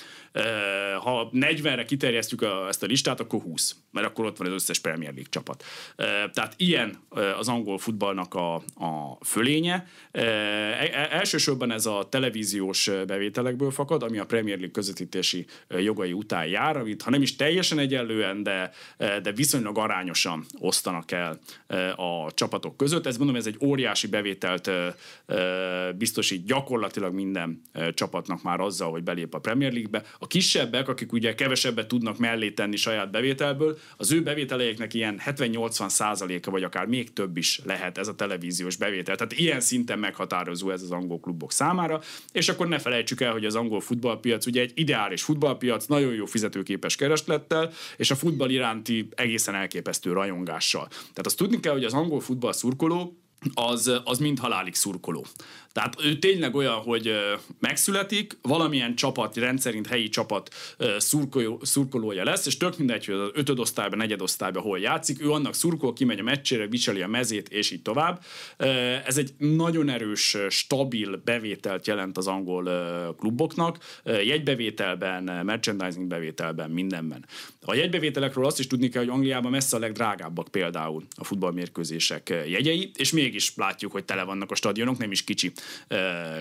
Ha 1.02 1.30
40-re 1.34 1.86
kiterjesztjük 1.86 2.42
a, 2.42 2.68
ezt 2.68 2.84
a 2.84 2.86
listát, 2.86 3.20
akkor 3.20 3.42
20, 3.42 3.76
mert 3.98 4.10
akkor 4.10 4.26
ott 4.26 4.38
van 4.38 4.48
az 4.48 4.54
összes 4.54 4.80
Premier 4.80 5.12
League 5.12 5.30
csapat. 5.30 5.64
Tehát 6.34 6.54
ilyen 6.58 7.00
az 7.38 7.48
angol 7.48 7.78
futballnak 7.78 8.34
a, 8.34 8.56
a 8.56 9.18
fölénye. 9.26 9.88
E, 10.12 10.22
e, 10.22 11.08
elsősorban 11.12 11.72
ez 11.72 11.86
a 11.86 12.08
televíziós 12.10 12.90
bevételekből 13.08 13.72
fakad, 13.72 14.04
ami 14.04 14.18
a 14.18 14.26
Premier 14.26 14.58
League 14.58 14.74
közvetítési 14.74 15.46
jogai 15.70 16.14
után 16.14 16.46
jár, 16.46 16.78
amit 16.78 17.02
ha 17.02 17.10
nem 17.10 17.22
is 17.22 17.36
teljesen 17.36 17.80
egyenlően, 17.80 18.44
de, 18.44 18.72
de 18.98 19.32
viszonylag 19.32 19.78
arányosan 19.78 20.46
osztanak 20.60 21.12
el 21.12 21.40
a 21.96 22.34
csapatok 22.34 22.78
között. 22.78 23.06
Ez 23.06 23.18
mondom, 23.18 23.36
ez 23.36 23.48
egy 23.48 23.58
óriási 23.62 24.08
bevételt 24.08 24.72
biztosít 25.98 26.46
gyakorlatilag 26.46 27.14
minden 27.14 27.62
csapatnak 27.94 28.44
már 28.44 28.60
azzal, 28.60 28.92
hogy 28.92 29.04
belép 29.04 29.34
a 29.34 29.40
Premier 29.40 29.72
League-be. 29.72 30.04
A 30.20 30.28
kisebbek, 30.28 30.88
akik 30.88 31.12
ugye 31.12 31.36
kevesebbet 31.36 31.88
tudnak 31.88 32.18
mellé 32.18 32.52
tenni 32.52 32.76
saját 32.76 33.12
bevételből, 33.12 33.78
az 33.97 34.12
ő 34.12 34.23
bevételeiknek 34.23 34.93
ilyen 34.93 35.21
70-80 35.26 35.89
százaléka, 35.89 36.52
vagy 36.52 36.63
akár 36.63 36.86
még 36.86 37.13
több 37.13 37.38
is 37.38 37.62
lehet 37.63 37.97
ez 37.97 38.08
a 38.08 38.15
televíziós 38.15 38.76
bevétel. 38.76 39.15
Tehát 39.15 39.34
ilyen 39.34 39.60
szinten 39.60 40.00
meghatározó 40.00 40.69
ez 40.69 40.82
az 40.82 40.91
angol 40.91 41.19
klubok 41.19 41.52
számára, 41.52 42.02
és 42.32 42.50
akkor 42.50 42.67
ne 42.67 42.80
felejtsük 42.80 43.21
el, 43.21 43.32
hogy 43.32 43.45
az 43.45 43.56
angol 43.56 43.82
futballpiac 43.82 44.45
ugye 44.45 44.62
egy 44.62 44.71
ideális 44.76 45.23
futballpiac, 45.23 45.86
nagyon 45.86 46.13
jó 46.13 46.26
fizetőképes 46.26 46.95
kereslettel, 46.95 47.71
és 47.97 48.12
a 48.12 48.15
futball 48.15 48.50
iránti 48.50 49.08
egészen 49.15 49.56
elképesztő 49.56 50.13
rajongással. 50.13 50.88
Tehát 50.88 51.26
azt 51.26 51.38
tudni 51.38 51.60
kell, 51.60 51.73
hogy 51.73 51.84
az 51.84 51.93
angol 51.93 52.19
futball 52.19 52.54
szurkoló 52.54 53.17
az, 53.54 53.91
az 54.04 54.17
mind 54.17 54.39
halálig 54.39 54.76
szurkoló. 54.76 55.26
Tehát 55.71 55.95
ő 56.04 56.19
tényleg 56.19 56.56
olyan, 56.56 56.76
hogy 56.76 57.13
megszületik, 57.60 58.38
valamilyen 58.41 58.95
csapat, 58.95 59.38
rendszerint 59.38 59.88
helyi 59.88 60.10
csapat 60.10 60.54
szurkoló, 60.97 61.60
szurkolója 61.63 62.23
lesz, 62.23 62.45
és 62.45 62.58
tök 62.58 62.78
mindegy, 62.78 63.06
hogy 63.06 63.15
az 63.15 63.30
ötödosztályban, 63.34 63.97
negyedosztályban 63.97 64.63
hol 64.63 64.80
játszik, 64.80 65.21
ő 65.21 65.32
annak 65.32 65.54
szurkol, 65.54 65.93
kimegy 65.93 66.19
a 66.19 66.23
meccsére, 66.23 66.67
viseli 66.67 67.02
a 67.02 67.08
mezét, 67.08 67.50
és 67.50 67.71
így 67.71 67.82
tovább. 67.82 68.23
Ez 69.06 69.17
egy 69.17 69.34
nagyon 69.38 69.89
erős, 69.89 70.38
stabil 70.50 71.21
bevételt 71.26 71.88
jelent 71.88 72.17
az 72.17 72.28
angol 72.28 72.63
kluboknak, 73.17 73.78
jegybevételben, 74.04 75.45
merchandising 75.45 76.08
bevételben, 76.08 76.69
mindenben. 76.69 77.26
A 77.69 77.75
jegybevételekről 77.75 78.45
azt 78.45 78.60
is 78.60 78.67
tudni 78.67 78.89
kell, 78.89 79.01
hogy 79.03 79.12
Angliában 79.12 79.51
messze 79.51 79.75
a 79.75 79.80
legdrágábbak 79.80 80.47
például 80.47 81.08
a 81.15 81.23
futballmérkőzések 81.23 82.30
jegyei, 82.30 82.91
és 82.95 83.12
mégis 83.12 83.53
látjuk, 83.56 83.91
hogy 83.91 84.06
tele 84.06 84.23
vannak 84.23 84.51
a 84.51 84.56
stadionok, 84.56 84.97
nem 84.97 85.12
is 85.12 85.23
kicsi 85.23 85.51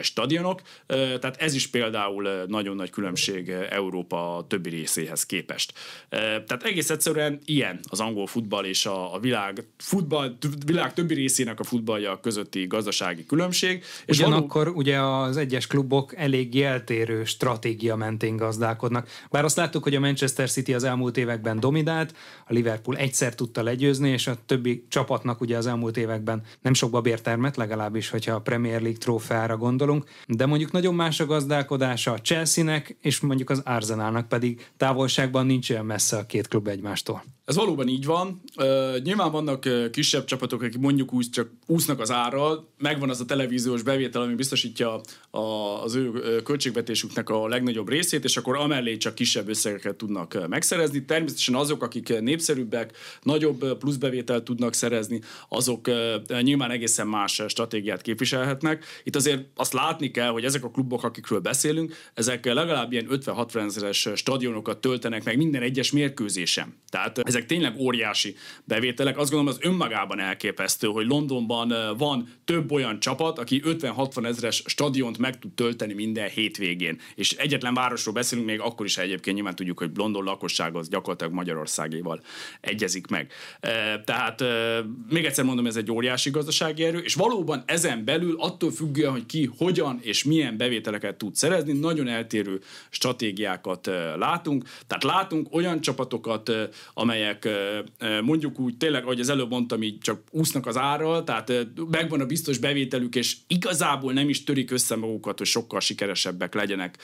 stadionok, 0.00 0.62
tehát 0.86 1.36
ez 1.38 1.54
is 1.54 1.66
például 1.66 2.44
nagyon 2.46 2.76
nagy 2.76 2.90
különbség 2.90 3.48
Európa 3.70 4.44
többi 4.48 4.68
részéhez 4.68 5.26
képest. 5.26 5.72
Tehát 6.08 6.62
egész 6.62 6.90
egyszerűen 6.90 7.40
ilyen 7.44 7.80
az 7.88 8.00
angol 8.00 8.26
futball 8.26 8.64
és 8.64 8.86
a, 8.86 9.14
a 9.14 9.18
világ, 9.18 9.64
futball, 9.76 10.36
világ 10.66 10.92
többi 10.92 11.14
részének 11.14 11.60
a 11.60 11.64
futballja 11.64 12.20
közötti 12.20 12.66
gazdasági 12.66 13.26
különbség. 13.26 13.84
És 14.04 14.18
Ugyanakkor 14.18 14.64
való... 14.64 14.76
ugye 14.76 15.00
az 15.00 15.36
egyes 15.36 15.66
klubok 15.66 16.16
elég 16.16 16.60
eltérő 16.60 17.24
stratégia 17.24 17.96
mentén 17.96 18.36
gazdálkodnak. 18.36 19.08
Bár 19.30 19.44
azt 19.44 19.56
láttuk, 19.56 19.82
hogy 19.82 19.94
a 19.94 20.00
Manchester 20.00 20.50
City 20.50 20.74
az 20.74 20.84
elmúlt 20.84 21.14
években 21.16 21.60
dominált, 21.60 22.14
a 22.46 22.52
Liverpool 22.52 22.96
egyszer 22.96 23.34
tudta 23.34 23.62
legyőzni, 23.62 24.08
és 24.10 24.26
a 24.26 24.36
többi 24.46 24.84
csapatnak 24.88 25.40
ugye 25.40 25.56
az 25.56 25.66
elmúlt 25.66 25.96
években 25.96 26.42
nem 26.62 26.74
sokba 26.74 27.00
bértermet, 27.00 27.56
legalábbis, 27.56 28.08
hogyha 28.08 28.34
a 28.34 28.40
Premier 28.40 28.80
League 28.80 28.98
trófeára 28.98 29.56
gondolunk, 29.56 30.04
de 30.26 30.46
mondjuk 30.46 30.72
nagyon 30.72 30.94
más 30.94 31.20
a 31.20 31.26
gazdálkodása 31.26 32.12
a 32.12 32.20
Chelsea-nek, 32.20 32.96
és 33.00 33.20
mondjuk 33.20 33.50
az 33.50 33.62
Arsenalnak 33.64 34.28
pedig 34.28 34.66
távolságban 34.76 35.46
nincs 35.46 35.70
olyan 35.70 35.86
messze 35.86 36.16
a 36.16 36.26
két 36.26 36.48
klub 36.48 36.68
egymástól. 36.68 37.24
Ez 37.44 37.56
valóban 37.56 37.88
így 37.88 38.04
van. 38.04 38.40
Uh, 38.56 38.98
nyilván 39.02 39.30
vannak 39.30 39.90
kisebb 39.90 40.24
csapatok, 40.24 40.62
akik 40.62 40.78
mondjuk 40.78 41.12
úgy 41.12 41.30
csak 41.30 41.50
úsznak 41.66 42.00
az 42.00 42.10
árral, 42.10 42.68
megvan 42.78 43.10
az 43.10 43.20
a 43.20 43.24
televíziós 43.24 43.82
bevétel, 43.82 44.22
ami 44.22 44.34
biztosítja 44.34 45.00
a, 45.30 45.38
az 45.82 45.94
ő 45.94 46.10
költségvetésüknek 46.42 47.28
a 47.28 47.48
legnagyobb 47.48 47.88
részét, 47.88 48.24
és 48.24 48.36
akkor 48.36 48.56
amellé 48.56 48.96
csak 48.96 49.14
kisebb 49.14 49.48
összegeket 49.48 49.96
tudnak 49.96 50.48
megszerezni. 50.48 51.00
Természetesen 51.06 51.54
azok, 51.54 51.82
akik 51.82 52.20
népszerűbbek, 52.20 52.96
nagyobb 53.22 53.78
pluszbevételt 53.78 54.44
tudnak 54.44 54.74
szerezni, 54.74 55.20
azok 55.48 55.90
nyilván 56.40 56.70
egészen 56.70 57.06
más 57.06 57.42
stratégiát 57.48 58.02
képviselhetnek. 58.02 58.84
Itt 59.04 59.16
azért 59.16 59.44
azt 59.56 59.72
látni 59.72 60.10
kell, 60.10 60.30
hogy 60.30 60.44
ezek 60.44 60.64
a 60.64 60.70
klubok, 60.70 61.04
akikről 61.04 61.40
beszélünk, 61.40 61.94
ezek 62.14 62.44
legalább 62.44 62.92
ilyen 62.92 63.06
50-60 63.10 63.64
ezeres 63.64 64.08
stadionokat 64.14 64.80
töltenek 64.80 65.24
meg 65.24 65.36
minden 65.36 65.62
egyes 65.62 65.92
mérkőzésem. 65.92 66.74
Tehát 66.88 67.18
ezek 67.18 67.46
tényleg 67.46 67.78
óriási 67.78 68.34
bevételek. 68.64 69.18
Azt 69.18 69.30
gondolom, 69.30 69.56
az 69.58 69.68
önmagában 69.68 70.20
elképesztő, 70.20 70.86
hogy 70.86 71.06
Londonban 71.06 71.74
van 71.98 72.28
több 72.44 72.72
olyan 72.72 73.00
csapat, 73.00 73.38
aki 73.38 73.62
50-60 73.64 74.26
ezeres 74.26 74.62
stadiont 74.66 75.18
meg 75.18 75.38
tud 75.38 75.52
tölteni 75.52 75.92
minden 75.92 76.28
hétvégén. 76.28 77.00
És 77.14 77.32
egyetlen 77.32 77.74
városról 77.74 78.14
beszélünk, 78.14 78.46
még 78.46 78.60
akkor 78.60 78.86
is 78.86 78.98
egyébként 78.98 79.36
nyilván 79.36 79.54
tudjuk, 79.54 79.78
hogy 79.78 79.90
London 79.94 80.24
lakosság 80.24 80.76
az 80.76 80.88
gyakorlatilag 80.96 81.32
Magyarországéval 81.32 82.20
egyezik 82.60 83.06
meg. 83.06 83.32
Tehát 84.04 84.44
még 85.08 85.24
egyszer 85.24 85.44
mondom, 85.44 85.66
ez 85.66 85.76
egy 85.76 85.90
óriási 85.90 86.30
gazdasági 86.30 86.84
erő, 86.84 86.98
és 86.98 87.14
valóban 87.14 87.62
ezen 87.66 88.04
belül 88.04 88.36
attól 88.38 88.70
függően, 88.70 89.10
hogy 89.10 89.26
ki 89.26 89.50
hogyan 89.58 89.98
és 90.02 90.24
milyen 90.24 90.56
bevételeket 90.56 91.16
tud 91.16 91.34
szerezni, 91.34 91.72
nagyon 91.72 92.08
eltérő 92.08 92.60
stratégiákat 92.90 93.90
látunk. 94.16 94.64
Tehát 94.86 95.04
látunk 95.04 95.54
olyan 95.54 95.80
csapatokat, 95.80 96.52
amelyek 96.94 97.48
mondjuk 98.22 98.58
úgy 98.58 98.76
tényleg, 98.76 99.02
ahogy 99.02 99.20
az 99.20 99.28
előbb 99.28 99.50
mondtam, 99.50 99.82
így 99.82 99.98
csak 99.98 100.20
úsznak 100.30 100.66
az 100.66 100.76
árral, 100.76 101.24
tehát 101.24 101.52
megvan 101.90 102.20
a 102.20 102.26
biztos 102.26 102.58
bevételük, 102.58 103.14
és 103.14 103.36
igazából 103.46 104.12
nem 104.12 104.28
is 104.28 104.44
törik 104.44 104.70
össze 104.70 104.96
magukat, 104.96 105.38
hogy 105.38 105.46
sokkal 105.46 105.80
sikeresebbek 105.80 106.54
legyenek 106.54 106.98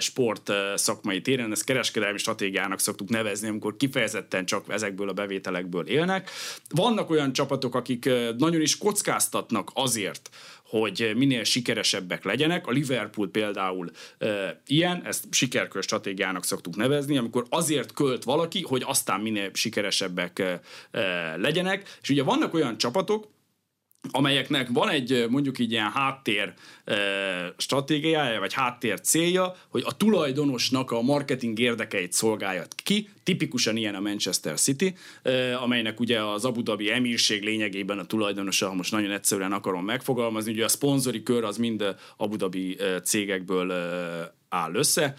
sport 0.00 0.52
szakmai 0.74 1.20
téren. 1.20 1.50
Ezt 1.50 1.64
kereskedelmi 1.64 2.18
stratégiának 2.18 2.80
szoktuk 2.80 3.08
nevezni, 3.08 3.32
amikor 3.42 3.76
kifejezetten 3.76 4.44
csak 4.44 4.64
ezekből 4.68 5.08
a 5.08 5.12
bevételekből 5.12 5.86
élnek. 5.86 6.30
Vannak 6.68 7.10
olyan 7.10 7.32
csapatok, 7.32 7.74
akik 7.74 8.10
nagyon 8.38 8.60
is 8.60 8.78
kockáztatnak 8.78 9.70
azért, 9.74 10.30
hogy 10.68 11.12
minél 11.16 11.44
sikeresebbek 11.44 12.24
legyenek. 12.24 12.66
A 12.66 12.70
Liverpool 12.70 13.30
például 13.30 13.90
e, 14.18 14.60
ilyen, 14.66 15.02
ezt 15.04 15.24
sikerkör 15.30 15.82
stratégiának 15.82 16.44
szoktuk 16.44 16.76
nevezni, 16.76 17.16
amikor 17.16 17.44
azért 17.48 17.92
költ 17.92 18.24
valaki, 18.24 18.62
hogy 18.62 18.82
aztán 18.86 19.20
minél 19.20 19.50
sikeresebbek 19.52 20.38
e, 20.38 20.60
legyenek. 21.36 21.98
És 22.02 22.08
ugye 22.08 22.22
vannak 22.22 22.54
olyan 22.54 22.78
csapatok, 22.78 23.26
amelyeknek 24.10 24.68
van 24.72 24.88
egy 24.88 25.26
mondjuk 25.28 25.58
így 25.58 25.70
ilyen 25.70 25.90
háttér 25.90 26.52
stratégiája, 27.56 28.40
vagy 28.40 28.52
háttér 28.52 29.00
célja, 29.00 29.56
hogy 29.68 29.82
a 29.86 29.96
tulajdonosnak 29.96 30.90
a 30.90 31.02
marketing 31.02 31.58
érdekeit 31.58 32.12
szolgálja 32.12 32.64
ki. 32.82 33.08
Tipikusan 33.22 33.76
ilyen 33.76 33.94
a 33.94 34.00
Manchester 34.00 34.58
City, 34.58 34.94
amelynek 35.62 36.00
ugye 36.00 36.22
az 36.22 36.44
Abu 36.44 36.62
Dhabi 36.62 36.90
emírség 36.90 37.42
lényegében 37.42 37.98
a 37.98 38.04
tulajdonosa, 38.04 38.68
ha 38.68 38.74
most 38.74 38.92
nagyon 38.92 39.10
egyszerűen 39.10 39.52
akarom 39.52 39.84
megfogalmazni, 39.84 40.52
ugye 40.52 40.64
a 40.64 40.68
szponzori 40.68 41.22
kör 41.22 41.44
az 41.44 41.56
mind 41.56 41.96
Abu 42.16 42.36
Dhabi 42.36 42.76
cégekből 43.04 43.72
áll 44.48 44.74
össze, 44.74 45.14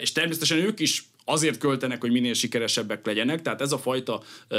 és 0.00 0.12
természetesen 0.12 0.58
ők 0.58 0.80
is 0.80 1.09
azért 1.30 1.58
költenek, 1.58 2.00
hogy 2.00 2.10
minél 2.10 2.34
sikeresebbek 2.34 3.06
legyenek, 3.06 3.42
tehát 3.42 3.60
ez 3.60 3.72
a 3.72 3.78
fajta 3.78 4.22
ö, 4.48 4.58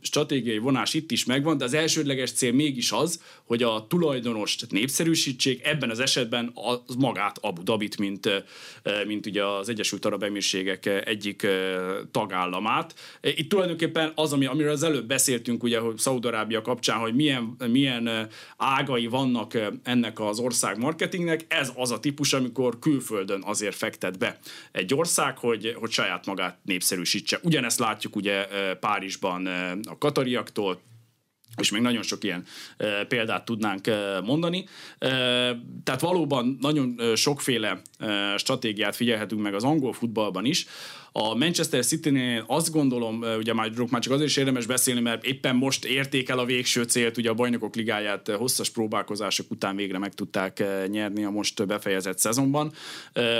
stratégiai 0.00 0.58
vonás 0.58 0.94
itt 0.94 1.10
is 1.10 1.24
megvan, 1.24 1.58
de 1.58 1.64
az 1.64 1.74
elsődleges 1.74 2.32
cél 2.32 2.52
mégis 2.52 2.92
az, 2.92 3.22
hogy 3.44 3.62
a 3.62 3.86
tulajdonost 3.88 4.70
népszerűsítsék, 4.70 5.66
ebben 5.66 5.90
az 5.90 6.00
esetben 6.00 6.52
az 6.54 6.94
magát 6.94 7.38
Abu 7.40 7.62
Dhabit, 7.62 7.98
mint, 7.98 8.26
ö, 8.26 9.04
mint 9.06 9.26
ugye 9.26 9.44
az 9.44 9.68
Egyesült 9.68 10.04
Arab 10.04 10.22
Emírségek 10.22 10.86
egyik 10.86 11.42
ö, 11.42 12.00
tagállamát. 12.10 12.94
Itt 13.20 13.48
tulajdonképpen 13.48 14.12
az, 14.14 14.32
ami, 14.32 14.46
amiről 14.46 14.72
az 14.72 14.82
előbb 14.82 15.06
beszéltünk, 15.06 15.62
ugye, 15.62 15.78
hogy 15.78 15.98
Szaudarábia 15.98 16.62
kapcsán, 16.62 16.98
hogy 16.98 17.14
milyen, 17.14 17.56
milyen 17.66 18.28
ágai 18.56 19.06
vannak 19.06 19.58
ennek 19.82 20.20
az 20.20 20.38
ország 20.38 20.78
marketingnek, 20.78 21.44
ez 21.48 21.72
az 21.76 21.90
a 21.90 22.00
típus, 22.00 22.32
amikor 22.32 22.78
külföldön 22.78 23.42
azért 23.44 23.74
fektet 23.74 24.18
be 24.18 24.38
egy 24.72 24.94
ország, 24.94 25.38
hogy, 25.38 25.76
hogy 25.78 25.90
saját 26.04 26.26
magát 26.26 26.58
népszerűsítse. 26.62 27.38
Ugyanezt 27.42 27.78
látjuk 27.78 28.16
ugye 28.16 28.46
Párizsban 28.80 29.46
a 29.84 29.98
katariaktól, 29.98 30.80
és 31.60 31.70
még 31.70 31.82
nagyon 31.82 32.02
sok 32.02 32.24
ilyen 32.24 32.44
e, 32.76 33.04
példát 33.04 33.44
tudnánk 33.44 33.86
e, 33.86 34.20
mondani. 34.20 34.64
E, 34.98 35.08
tehát 35.84 36.00
valóban 36.00 36.58
nagyon 36.60 37.00
sokféle 37.14 37.80
e, 37.98 38.36
stratégiát 38.36 38.96
figyelhetünk 38.96 39.42
meg 39.42 39.54
az 39.54 39.64
angol 39.64 39.92
futballban 39.92 40.44
is. 40.44 40.66
A 41.16 41.34
Manchester 41.34 41.84
City-nél 41.84 42.44
azt 42.46 42.72
gondolom, 42.72 43.24
ugye 43.38 43.54
már, 43.54 43.70
már 43.90 44.00
csak 44.00 44.12
azért 44.12 44.28
is 44.28 44.36
érdemes 44.36 44.66
beszélni, 44.66 45.00
mert 45.00 45.24
éppen 45.24 45.56
most 45.56 45.84
érték 45.84 46.28
el 46.28 46.38
a 46.38 46.44
végső 46.44 46.82
célt, 46.82 47.16
ugye 47.16 47.30
a 47.30 47.34
bajnokok 47.34 47.74
ligáját 47.74 48.28
hosszas 48.28 48.70
próbálkozások 48.70 49.50
után 49.50 49.76
végre 49.76 49.98
meg 49.98 50.14
tudták 50.14 50.64
nyerni 50.88 51.24
a 51.24 51.30
most 51.30 51.66
befejezett 51.66 52.18
szezonban. 52.18 52.72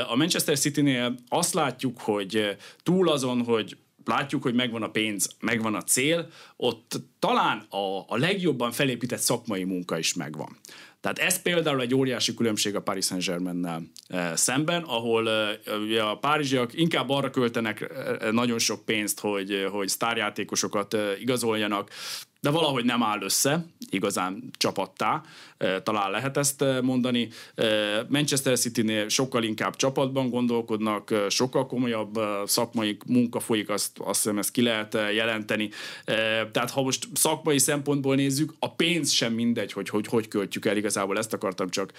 A 0.08 0.16
Manchester 0.16 0.58
City-nél 0.58 1.14
azt 1.28 1.54
látjuk, 1.54 2.00
hogy 2.00 2.56
túl 2.82 3.08
azon, 3.08 3.44
hogy 3.44 3.76
látjuk, 4.04 4.42
hogy 4.42 4.54
megvan 4.54 4.82
a 4.82 4.90
pénz, 4.90 5.30
megvan 5.40 5.74
a 5.74 5.82
cél, 5.82 6.28
ott 6.56 7.00
talán 7.18 7.66
a, 7.68 8.04
a 8.06 8.16
legjobban 8.16 8.72
felépített 8.72 9.18
szakmai 9.18 9.64
munka 9.64 9.98
is 9.98 10.14
megvan. 10.14 10.58
Tehát 11.04 11.18
ez 11.18 11.42
például 11.42 11.80
egy 11.80 11.94
óriási 11.94 12.34
különbség 12.34 12.74
a 12.74 12.82
Paris 12.82 13.04
Saint-Germain-nel 13.04 13.82
e, 14.08 14.36
szemben, 14.36 14.82
ahol 14.82 15.30
e, 15.30 16.08
a 16.08 16.18
párizsiak 16.18 16.74
inkább 16.74 17.10
arra 17.10 17.30
költenek 17.30 17.80
e, 17.80 18.30
nagyon 18.30 18.58
sok 18.58 18.84
pénzt, 18.84 19.20
hogy, 19.20 19.66
hogy 19.70 19.88
sztárjátékosokat 19.88 20.96
igazoljanak, 21.20 21.90
de 22.44 22.50
valahogy 22.50 22.84
nem 22.84 23.02
áll 23.02 23.22
össze 23.22 23.66
igazán 23.90 24.50
csapattá, 24.56 25.22
talán 25.82 26.10
lehet 26.10 26.36
ezt 26.36 26.64
mondani. 26.82 27.28
Manchester 28.08 28.58
City-nél 28.58 29.08
sokkal 29.08 29.42
inkább 29.42 29.76
csapatban 29.76 30.30
gondolkodnak, 30.30 31.14
sokkal 31.28 31.66
komolyabb 31.66 32.20
szakmai 32.44 32.96
munka 33.06 33.40
folyik, 33.40 33.68
azt, 33.68 33.98
azt 33.98 34.22
hiszem 34.22 34.38
ezt 34.38 34.50
ki 34.50 34.62
lehet 34.62 34.94
jelenteni. 35.14 35.70
Tehát 36.52 36.70
ha 36.70 36.82
most 36.82 37.08
szakmai 37.14 37.58
szempontból 37.58 38.14
nézzük, 38.14 38.54
a 38.58 38.74
pénz 38.74 39.10
sem 39.10 39.32
mindegy, 39.32 39.72
hogy 39.72 39.88
hogy, 39.88 40.06
hogy 40.06 40.28
költjük 40.28 40.66
el, 40.66 40.76
igazából 40.76 41.18
ezt 41.18 41.32
akartam 41.32 41.68
csak 41.68 41.92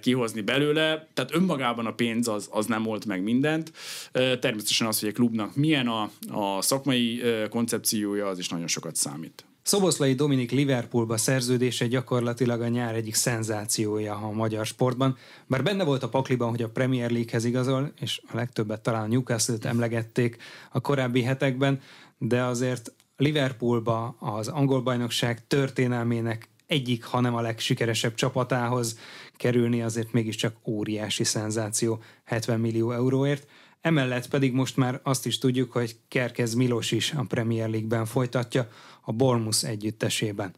kihozni 0.00 0.40
belőle. 0.40 1.08
Tehát 1.14 1.34
önmagában 1.34 1.86
a 1.86 1.94
pénz 1.94 2.28
az, 2.28 2.48
az 2.50 2.66
nem 2.66 2.82
volt 2.82 3.04
meg 3.04 3.22
mindent. 3.22 3.72
Természetesen 4.12 4.86
az, 4.86 5.00
hogy 5.00 5.08
egy 5.08 5.14
klubnak 5.14 5.56
milyen 5.56 5.88
a, 5.88 6.10
a 6.30 6.62
szakmai 6.62 7.22
koncepciója, 7.50 8.26
az 8.26 8.38
is 8.38 8.48
nagyon 8.48 8.68
sokat 8.68 8.96
számít. 8.96 9.44
Szoboszlai 9.66 10.14
Dominik 10.14 10.50
Liverpoolba 10.50 11.16
szerződése 11.16 11.86
gyakorlatilag 11.86 12.60
a 12.60 12.68
nyár 12.68 12.94
egyik 12.94 13.14
szenzációja 13.14 14.14
a 14.14 14.30
magyar 14.30 14.66
sportban, 14.66 15.16
bár 15.46 15.62
benne 15.62 15.84
volt 15.84 16.02
a 16.02 16.08
pakliban, 16.08 16.50
hogy 16.50 16.62
a 16.62 16.68
Premier 16.68 17.10
Leaguehez 17.10 17.44
igazol, 17.44 17.92
és 18.00 18.20
a 18.32 18.36
legtöbbet 18.36 18.80
talán 18.80 19.08
Newcastle-t 19.08 19.64
emlegették 19.64 20.36
a 20.70 20.80
korábbi 20.80 21.22
hetekben, 21.22 21.80
de 22.18 22.42
azért 22.42 22.92
Liverpoolba 23.16 24.16
az 24.18 24.48
angol 24.48 24.82
bajnokság 24.82 25.46
történelmének 25.46 26.48
egyik, 26.66 27.04
hanem 27.04 27.34
a 27.34 27.40
legsikeresebb 27.40 28.14
csapatához 28.14 28.98
kerülni 29.36 29.82
azért 29.82 30.12
mégiscsak 30.12 30.56
óriási 30.64 31.24
szenzáció 31.24 32.02
70 32.24 32.60
millió 32.60 32.92
euróért. 32.92 33.46
Emellett 33.80 34.28
pedig 34.28 34.52
most 34.52 34.76
már 34.76 35.00
azt 35.02 35.26
is 35.26 35.38
tudjuk, 35.38 35.72
hogy 35.72 35.96
Kerkez 36.08 36.54
Milos 36.54 36.90
is 36.90 37.12
a 37.12 37.24
Premier 37.28 37.68
League-ben 37.68 38.04
folytatja 38.04 38.68
a 39.04 39.12
Bournemouth 39.12 39.64
együttesében. 39.64 40.54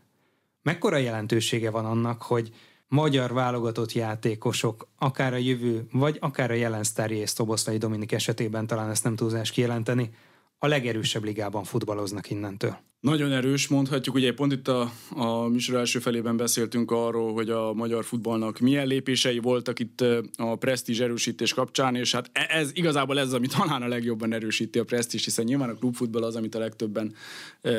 Mekkora 0.63 0.97
jelentősége 0.97 1.71
van 1.71 1.85
annak, 1.85 2.23
hogy 2.23 2.55
magyar 2.89 3.33
válogatott 3.33 3.93
játékosok, 3.93 4.89
akár 4.99 5.33
a 5.33 5.37
jövő, 5.37 5.87
vagy 5.93 6.17
akár 6.21 6.51
a 6.51 6.55
jelen 6.55 6.85
sztárjé 6.85 7.25
Szoboszlai 7.25 7.79
Dominik 7.79 8.13
esetében 8.13 8.67
talán 8.67 8.91
ezt 8.91 9.05
nem 9.05 9.17
túlzás 9.17 9.51
kijelenteni, 9.51 10.11
a 10.59 10.67
legerősebb 10.67 11.25
ligában 11.25 11.65
futballoznak 11.65 12.31
innentől. 12.31 12.79
Nagyon 13.01 13.33
erős, 13.33 13.69
mondhatjuk. 13.69 14.15
Ugye 14.15 14.35
pont 14.35 14.53
itt 14.53 14.69
a, 14.69 14.93
a 15.11 15.49
műsor 15.49 15.77
első 15.77 15.99
felében 15.99 16.37
beszéltünk 16.37 16.91
arról, 16.91 17.33
hogy 17.33 17.51
a 17.51 17.73
magyar 17.73 18.05
futballnak 18.05 18.59
milyen 18.59 18.87
lépései 18.87 19.39
voltak 19.39 19.79
itt 19.79 20.05
a 20.37 20.57
presztízs 20.57 21.01
erősítés 21.01 21.55
kapcsán, 21.55 21.95
és 21.95 22.13
hát 22.13 22.31
e, 22.33 22.47
ez 22.49 22.71
igazából 22.75 23.19
ez, 23.19 23.33
ami 23.33 23.47
talán 23.47 23.83
a 23.83 23.89
legjobban 23.89 24.33
erősíti 24.33 24.79
a 24.79 24.85
presztízs, 24.85 25.25
hiszen 25.25 25.45
nyilván 25.45 25.69
a 25.69 25.75
klubfutball 25.75 26.23
az, 26.23 26.37
amit 26.37 26.55
a 26.55 26.59
legtöbben 26.59 27.15
e, 27.63 27.73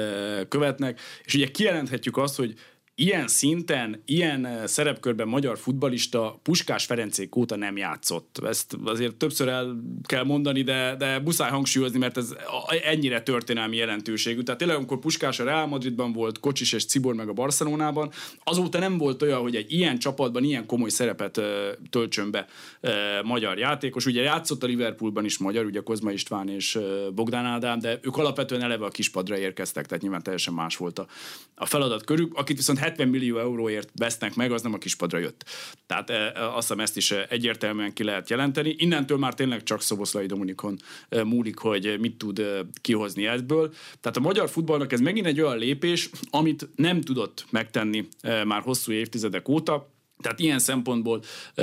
követnek. 0.47 0.99
És 1.23 1.34
ugye 1.34 1.47
kijelenthetjük 1.47 2.17
azt, 2.17 2.36
hogy 2.36 2.53
ilyen 3.00 3.28
szinten, 3.28 4.02
ilyen 4.06 4.46
eh, 4.46 4.68
szerepkörben 4.68 5.28
magyar 5.28 5.58
futbalista 5.58 6.40
Puskás 6.44 6.86
Ferencék 6.86 7.36
óta 7.36 7.56
nem 7.56 7.78
játszott. 7.78 8.40
Ezt 8.46 8.78
azért 8.86 9.16
többször 9.16 9.48
el 9.48 9.84
kell 10.04 10.24
mondani, 10.24 10.62
de, 10.62 10.96
de 10.98 11.20
muszáj 11.20 11.50
hangsúlyozni, 11.50 12.00
mert 12.00 12.18
ez 12.18 12.36
ennyire 12.84 13.22
történelmi 13.22 13.76
jelentőségű. 13.76 14.42
Tehát 14.42 14.60
tényleg, 14.60 14.78
amikor 14.78 15.00
Puskás 15.00 15.40
a 15.40 15.44
Real 15.44 15.68
Madridban 15.68 16.14
volt, 16.14 16.40
Kocsis 16.40 16.74
és 16.74 16.86
Cibor 16.86 17.14
meg 17.14 17.30
a 17.30 17.34
Barcelonában, 17.34 18.12
azóta 18.44 18.80
nem 18.80 18.98
volt 18.98 19.22
olyan, 19.22 19.42
hogy 19.42 19.56
egy 19.56 19.72
ilyen 19.72 20.00
csapatban 20.00 20.44
ilyen 20.44 20.66
komoly 20.66 20.90
szerepet 20.90 21.38
eh, 21.38 21.46
töltsön 21.90 22.32
be 22.32 22.48
eh, 22.82 22.94
magyar 23.24 23.58
játékos. 23.58 24.06
Ugye 24.06 24.22
játszott 24.22 24.64
a 24.64 24.68
Liverpoolban 24.68 25.26
is 25.26 25.38
magyar, 25.38 25.66
ugye 25.66 25.80
Kozma 25.80 26.12
István 26.12 26.50
és 26.50 26.80
Bogdán 27.14 27.46
Ádám, 27.46 27.80
de 27.80 28.00
ők 28.02 28.18
alapvetően 28.18 28.62
eleve 28.62 28.86
a 28.86 28.90
kispadra 28.90 29.38
érkeztek, 29.38 29.86
tehát 29.86 30.02
nyilván 30.02 30.24
teljesen 30.24 30.54
más 30.54 30.78
volt 30.78 31.00
a, 31.00 31.08
a 31.56 31.66
feladat 31.66 32.04
körük, 32.04 32.34
akit 32.36 32.58
viszont 32.58 32.86
70 32.88 33.08
millió 33.08 33.38
euróért 33.39 33.89
vesznek 33.95 34.36
meg, 34.36 34.52
az 34.52 34.62
nem 34.62 34.73
a 34.73 34.78
kispadra 34.78 35.17
jött. 35.17 35.45
Tehát 35.86 36.10
e, 36.10 36.13
e, 36.13 36.47
azt 36.47 36.67
hiszem 36.67 36.80
ezt 36.80 36.97
is 36.97 37.12
egyértelműen 37.12 37.93
ki 37.93 38.04
lehet 38.04 38.30
jelenteni. 38.30 38.76
Innentől 38.78 39.17
már 39.17 39.34
tényleg 39.34 39.63
csak 39.63 39.82
Szoboszlai 39.82 40.26
Dominikon 40.26 40.78
e, 41.10 41.23
múlik, 41.23 41.58
hogy 41.58 41.97
mit 42.00 42.17
tud 42.17 42.41
kihozni 42.82 43.28
ebből. 43.28 43.73
Tehát 44.02 44.17
a 44.17 44.19
magyar 44.19 44.50
futballnak 44.50 44.91
ez 44.91 45.00
megint 45.00 45.26
egy 45.26 45.41
olyan 45.41 45.58
lépés, 45.58 46.10
amit 46.30 46.69
nem 46.76 47.02
tudott 47.02 47.45
megtenni 47.50 48.08
már 48.21 48.62
hosszú 48.62 48.91
évtizedek 48.91 49.50
óta, 49.50 49.95
tehát 50.21 50.39
ilyen 50.39 50.60
szempontból 50.60 51.21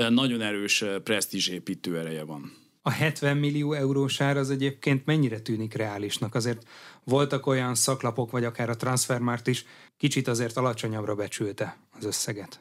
nagyon 0.08 0.40
erős 0.40 0.84
presztízsépítő 1.04 1.98
ereje 1.98 2.24
van. 2.24 2.63
A 2.87 2.90
70 2.90 3.37
millió 3.37 3.73
eurós 3.73 4.20
ár 4.20 4.37
az 4.37 4.51
egyébként 4.51 5.07
mennyire 5.07 5.40
tűnik 5.40 5.75
reálisnak? 5.75 6.35
Azért 6.35 6.62
voltak 7.05 7.47
olyan 7.47 7.75
szaklapok, 7.75 8.31
vagy 8.31 8.44
akár 8.44 8.70
a 8.70 8.77
Transfermart 8.77 9.47
is, 9.47 9.64
kicsit 9.97 10.29
azért 10.29 10.57
alacsonyabbra 10.57 11.14
becsülte 11.14 11.79
az 11.99 12.05
összeget. 12.05 12.61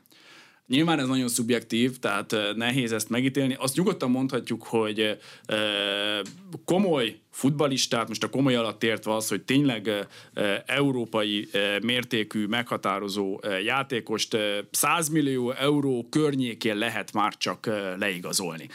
Nyilván 0.67 0.99
ez 0.99 1.07
nagyon 1.07 1.27
szubjektív, 1.27 1.99
tehát 1.99 2.35
nehéz 2.55 2.91
ezt 2.91 3.09
megítélni. 3.09 3.55
Azt 3.59 3.75
nyugodtan 3.75 4.11
mondhatjuk, 4.11 4.63
hogy 4.63 5.17
komoly 6.65 7.19
futbalistát, 7.33 8.07
most 8.07 8.23
a 8.23 8.29
komoly 8.29 8.55
alatt 8.55 8.83
értve 8.83 9.15
az, 9.15 9.27
hogy 9.27 9.41
tényleg 9.41 10.07
európai 10.65 11.49
mértékű, 11.81 12.45
meghatározó 12.45 13.39
játékost 13.65 14.37
100 14.71 15.09
millió 15.09 15.51
euró 15.51 16.07
környékén 16.09 16.75
lehet 16.75 17.13
már 17.13 17.37
csak 17.37 17.69
leigazolni. 17.99 18.67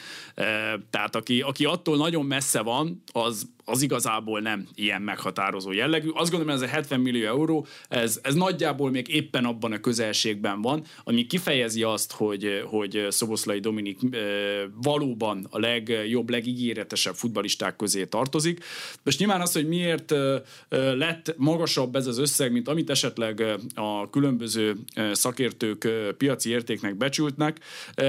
Tehát 0.90 1.16
aki, 1.16 1.40
aki 1.40 1.64
attól 1.64 1.96
nagyon 1.96 2.26
messze 2.26 2.62
van, 2.62 3.02
az 3.12 3.48
az 3.68 3.82
igazából 3.82 4.40
nem 4.40 4.68
ilyen 4.74 5.02
meghatározó 5.02 5.72
jellegű. 5.72 6.08
Azt 6.08 6.30
gondolom, 6.30 6.54
ez 6.54 6.62
a 6.62 6.66
70 6.66 7.00
millió 7.00 7.26
euró, 7.26 7.66
ez, 7.88 8.20
ez 8.22 8.34
nagyjából 8.34 8.90
még 8.90 9.08
éppen 9.08 9.44
abban 9.44 9.72
a 9.72 9.80
közelségben 9.80 10.62
van, 10.62 10.84
ami 11.04 11.26
kifejezi 11.26 11.82
azt, 11.82 12.12
hogy, 12.12 12.62
hogy 12.66 13.06
Szoboszlai 13.08 13.60
Dominik 13.60 13.98
valóban 14.82 15.46
a 15.50 15.58
legjobb, 15.58 16.30
legígéretesebb 16.30 17.14
futbalisták 17.14 17.76
közé 17.76 18.04
tartozik. 18.04 18.47
Most 19.02 19.18
nyilván 19.18 19.40
az, 19.40 19.52
hogy 19.52 19.68
miért 19.68 20.14
lett 20.68 21.34
magasabb 21.36 21.96
ez 21.96 22.06
az 22.06 22.18
összeg, 22.18 22.52
mint 22.52 22.68
amit 22.68 22.90
esetleg 22.90 23.44
a 23.74 24.10
különböző 24.10 24.76
szakértők 25.12 25.88
piaci 26.16 26.50
értéknek 26.50 26.96
becsültnek, 26.96 27.60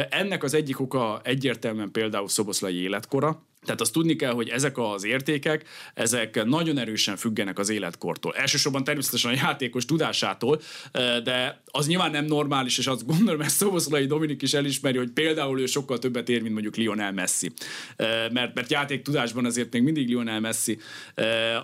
ennek 0.09 0.43
az 0.43 0.53
egyik 0.53 0.79
oka 0.79 1.21
egyértelműen 1.23 1.91
például 1.91 2.27
Szoboszlai 2.27 2.81
életkora, 2.81 3.43
tehát 3.65 3.81
azt 3.81 3.93
tudni 3.93 4.15
kell, 4.15 4.31
hogy 4.31 4.49
ezek 4.49 4.77
az 4.77 5.05
értékek, 5.05 5.67
ezek 5.93 6.43
nagyon 6.45 6.77
erősen 6.77 7.15
függenek 7.15 7.59
az 7.59 7.69
életkortól. 7.69 8.35
Elsősorban 8.35 8.83
természetesen 8.83 9.31
a 9.31 9.35
játékos 9.35 9.85
tudásától, 9.85 10.61
de 11.23 11.61
az 11.65 11.87
nyilván 11.87 12.11
nem 12.11 12.25
normális, 12.25 12.77
és 12.77 12.87
azt 12.87 13.05
gondolom, 13.05 13.41
ezt 13.41 13.55
Szoboszlai 13.55 14.05
Dominik 14.05 14.41
is 14.41 14.53
elismeri, 14.53 14.97
hogy 14.97 15.11
például 15.11 15.59
ő 15.59 15.65
sokkal 15.65 15.99
többet 15.99 16.29
ér, 16.29 16.41
mint 16.41 16.53
mondjuk 16.53 16.75
Lionel 16.75 17.11
Messi. 17.11 17.51
Mert, 18.31 18.53
mert 18.53 18.71
játék 18.71 19.01
tudásban 19.01 19.45
azért 19.45 19.73
még 19.73 19.83
mindig 19.83 20.07
Lionel 20.07 20.39
Messi 20.39 20.79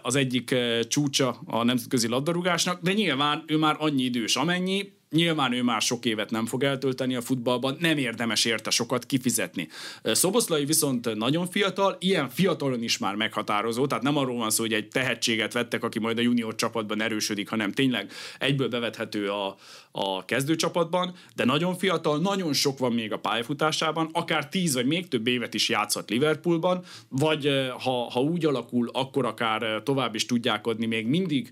az 0.01 0.15
egyik 0.15 0.55
csúcsa 0.87 1.41
a 1.45 1.63
nemzetközi 1.63 2.07
labdarúgásnak, 2.07 2.81
de 2.81 2.93
nyilván 2.93 3.43
ő 3.47 3.57
már 3.57 3.75
annyi 3.79 4.03
idős, 4.03 4.35
amennyi, 4.35 4.93
Nyilván 5.15 5.53
ő 5.53 5.63
már 5.63 5.81
sok 5.81 6.05
évet 6.05 6.29
nem 6.31 6.45
fog 6.45 6.63
eltölteni 6.63 7.15
a 7.15 7.21
futballban, 7.21 7.77
nem 7.79 7.97
érdemes 7.97 8.45
érte 8.45 8.69
sokat 8.69 9.05
kifizetni. 9.05 9.67
Szoboszlai 10.03 10.65
viszont 10.65 11.15
nagyon 11.15 11.47
fiatal, 11.47 11.97
ilyen 11.99 12.29
fiatalon 12.29 12.83
is 12.83 12.97
már 12.97 13.15
meghatározó, 13.15 13.87
tehát 13.87 14.03
nem 14.03 14.17
arról 14.17 14.37
van 14.37 14.49
szó, 14.49 14.63
hogy 14.63 14.73
egy 14.73 14.87
tehetséget 14.87 15.53
vettek, 15.53 15.83
aki 15.83 15.99
majd 15.99 16.17
a 16.17 16.21
junior 16.21 16.55
csapatban 16.55 17.01
erősödik, 17.01 17.49
hanem 17.49 17.71
tényleg 17.71 18.11
egyből 18.39 18.69
bevethető 18.69 19.29
a, 19.29 19.55
a 19.91 20.25
kezdőcsapatban, 20.25 21.15
de 21.35 21.45
nagyon 21.45 21.77
fiatal, 21.77 22.19
nagyon 22.19 22.53
sok 22.53 22.79
van 22.79 22.93
még 22.93 23.11
a 23.11 23.19
pályafutásában, 23.19 24.09
akár 24.11 24.49
tíz 24.49 24.73
vagy 24.73 24.85
még 24.85 25.07
több 25.07 25.27
évet 25.27 25.53
is 25.53 25.69
játszhat 25.69 26.09
Liverpoolban, 26.09 26.83
vagy 27.09 27.69
ha, 27.79 28.09
ha 28.11 28.21
úgy 28.21 28.45
alakul, 28.45 28.89
akkor 28.93 29.25
akár 29.25 29.81
tovább 29.83 30.15
is 30.15 30.25
tudják 30.25 30.67
adni 30.67 30.85
még 30.85 31.07
mindig 31.07 31.51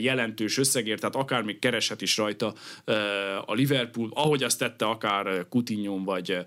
jelentős 0.00 0.58
összegért, 0.58 1.00
tehát 1.00 1.16
akár 1.16 1.42
még 1.42 1.58
kereshet 1.58 2.02
is 2.02 2.16
rajta 2.16 2.54
a 3.46 3.54
Liverpool, 3.54 4.10
ahogy 4.14 4.42
azt 4.42 4.58
tette 4.58 4.84
akár 4.84 5.46
Coutinho 5.48 6.04
vagy, 6.04 6.46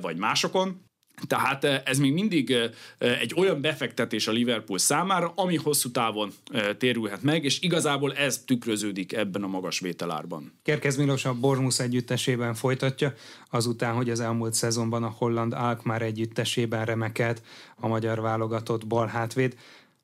vagy 0.00 0.16
másokon. 0.16 0.82
Tehát 1.26 1.64
ez 1.64 1.98
még 1.98 2.12
mindig 2.12 2.56
egy 2.98 3.34
olyan 3.36 3.60
befektetés 3.60 4.26
a 4.26 4.32
Liverpool 4.32 4.78
számára, 4.78 5.32
ami 5.36 5.56
hosszú 5.56 5.90
távon 5.90 6.32
térülhet 6.78 7.22
meg, 7.22 7.44
és 7.44 7.60
igazából 7.60 8.14
ez 8.14 8.42
tükröződik 8.44 9.12
ebben 9.12 9.42
a 9.42 9.46
magas 9.46 9.80
vételárban. 9.80 10.58
Kerkez 10.62 10.96
Milos 10.96 11.24
a 11.24 11.34
Bormus 11.34 11.80
együttesében 11.80 12.54
folytatja, 12.54 13.14
azután, 13.50 13.94
hogy 13.94 14.10
az 14.10 14.20
elmúlt 14.20 14.54
szezonban 14.54 15.02
a 15.02 15.14
holland 15.18 15.52
Alkmaar 15.52 16.02
együttesében 16.02 16.84
remekelt 16.84 17.42
a 17.76 17.86
magyar 17.86 18.20
válogatott 18.20 18.86
balhátvéd. 18.86 19.56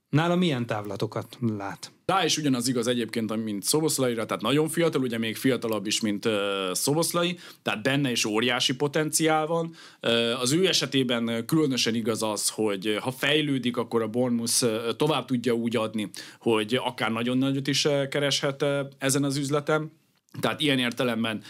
Nála 0.09 0.37
milyen 0.37 0.67
távlatokat 0.67 1.39
lát? 1.59 1.93
Rá 2.11 2.25
is 2.25 2.37
ugyanaz 2.37 2.69
igaz 2.69 2.87
egyébként, 2.87 3.45
mint 3.45 3.63
Szoboszlaira, 3.63 4.27
tehát 4.27 4.43
nagyon 4.43 4.69
fiatal, 4.69 5.03
ugye 5.03 5.19
még 5.19 5.37
fiatalabb 5.37 5.87
is, 5.87 6.01
mint 6.01 6.25
uh, 6.25 6.33
Szoboszlai, 6.73 7.39
tehát 7.63 7.83
benne 7.83 8.11
is 8.11 8.25
óriási 8.25 8.75
potenciál 8.75 9.47
van. 9.47 9.75
Uh, 10.03 10.41
az 10.41 10.53
ő 10.53 10.67
esetében 10.67 11.45
különösen 11.47 11.95
igaz 11.95 12.23
az, 12.23 12.49
hogy 12.49 12.99
ha 13.01 13.11
fejlődik, 13.11 13.77
akkor 13.77 14.03
a 14.03 14.09
Bournemouth 14.09 14.67
tovább 14.97 15.25
tudja 15.25 15.53
úgy 15.53 15.77
adni, 15.77 16.11
hogy 16.39 16.81
akár 16.85 17.13
nagyon 17.13 17.39
nagyot 17.39 17.67
is 17.67 17.89
kereshet 18.11 18.65
ezen 18.99 19.25
az 19.25 19.37
üzletem. 19.37 19.91
Tehát 20.41 20.61
ilyen 20.61 20.79
értelemben 20.79 21.43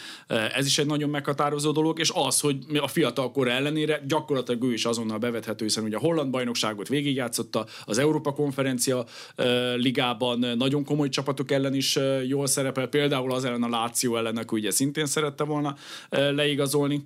ez 0.55 0.67
is 0.67 0.79
egy 0.79 0.87
nagyon 0.87 1.11
meghatározó 1.11 1.73
dolog, 1.73 1.99
és 1.99 2.11
az, 2.15 2.41
hogy 2.41 2.57
a 2.81 2.89
fiatal 2.89 3.31
kor 3.31 3.49
ellenére 3.49 4.03
gyakorlatilag 4.07 4.63
ő 4.63 4.73
is 4.73 4.85
azonnal 4.85 5.19
bevethető, 5.19 5.65
hiszen 5.65 5.85
ugye 5.85 5.97
a 5.97 6.01
holland 6.01 6.31
bajnokságot 6.31 6.89
végigjátszotta, 6.89 7.67
az 7.85 7.99
Európa 7.99 8.33
konferencia 8.33 9.05
ligában 9.77 10.39
nagyon 10.39 10.85
komoly 10.85 11.09
csapatok 11.09 11.51
ellen 11.51 11.75
is 11.75 11.99
jól 12.27 12.47
szerepel, 12.47 12.87
például 12.87 13.33
az 13.33 13.45
ellen 13.45 13.63
a 13.63 13.69
Láció 13.69 14.17
ellen, 14.17 14.37
aki 14.37 14.57
ugye 14.57 14.71
szintén 14.71 15.07
szerette 15.07 15.45
volna 15.45 15.77
leigazolni, 16.11 17.03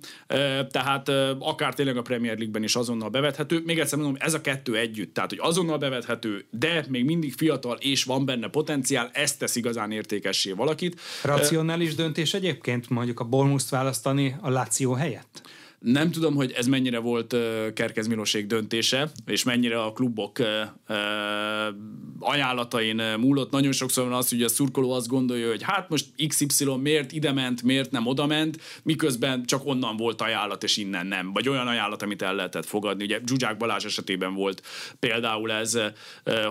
tehát 0.71 1.11
akár 1.39 1.73
tényleg 1.73 1.97
a 1.97 2.01
Premier 2.01 2.35
League-ben 2.35 2.63
is 2.63 2.75
azonnal 2.75 3.09
bevethető. 3.09 3.61
Még 3.65 3.79
egyszer 3.79 3.97
mondom, 3.97 4.17
ez 4.19 4.33
a 4.33 4.41
kettő 4.41 4.75
együtt, 4.75 5.13
tehát 5.13 5.29
hogy 5.29 5.39
azonnal 5.41 5.77
bevethető, 5.77 6.45
de 6.49 6.85
még 6.89 7.05
mindig 7.05 7.33
fiatal 7.33 7.77
és 7.79 8.03
van 8.03 8.25
benne 8.25 8.47
potenciál, 8.47 9.09
ezt 9.13 9.39
tesz 9.39 9.55
igazán 9.55 9.91
értékessé 9.91 10.51
valakit. 10.51 11.01
Ració 11.23 11.63
racionális 11.65 11.95
döntés 11.95 12.33
egyébként 12.33 12.89
mondjuk 12.89 13.19
a 13.19 13.23
Bolmuszt 13.23 13.69
választani 13.69 14.35
a 14.41 14.49
Láció 14.49 14.93
helyett? 14.93 15.41
Nem 15.85 16.11
tudom, 16.11 16.35
hogy 16.35 16.51
ez 16.51 16.67
mennyire 16.67 16.99
volt 16.99 17.35
Kerkez 17.73 18.07
Milosék 18.07 18.47
döntése, 18.47 19.11
és 19.25 19.43
mennyire 19.43 19.81
a 19.81 19.91
klubok 19.91 20.39
ajánlatain 22.19 23.01
múlott. 23.19 23.51
Nagyon 23.51 23.71
sokszor 23.71 24.03
van 24.03 24.13
az, 24.13 24.29
hogy 24.29 24.43
a 24.43 24.47
szurkoló 24.47 24.91
azt 24.91 25.07
gondolja, 25.07 25.49
hogy 25.49 25.63
hát 25.63 25.89
most 25.89 26.05
XY 26.27 26.65
miért 26.81 27.11
ide 27.11 27.31
ment, 27.31 27.63
miért 27.63 27.91
nem 27.91 28.05
oda 28.05 28.25
ment, 28.25 28.61
miközben 28.83 29.45
csak 29.45 29.65
onnan 29.65 29.97
volt 29.97 30.21
ajánlat, 30.21 30.63
és 30.63 30.77
innen 30.77 31.07
nem. 31.07 31.33
Vagy 31.33 31.49
olyan 31.49 31.67
ajánlat, 31.67 32.01
amit 32.01 32.21
el 32.21 32.35
lehetett 32.35 32.65
fogadni. 32.65 33.03
Ugye 33.03 33.19
Zsuzsák 33.25 33.57
Balázs 33.57 33.85
esetében 33.85 34.33
volt 34.33 34.61
például 34.99 35.51
ez, 35.51 35.79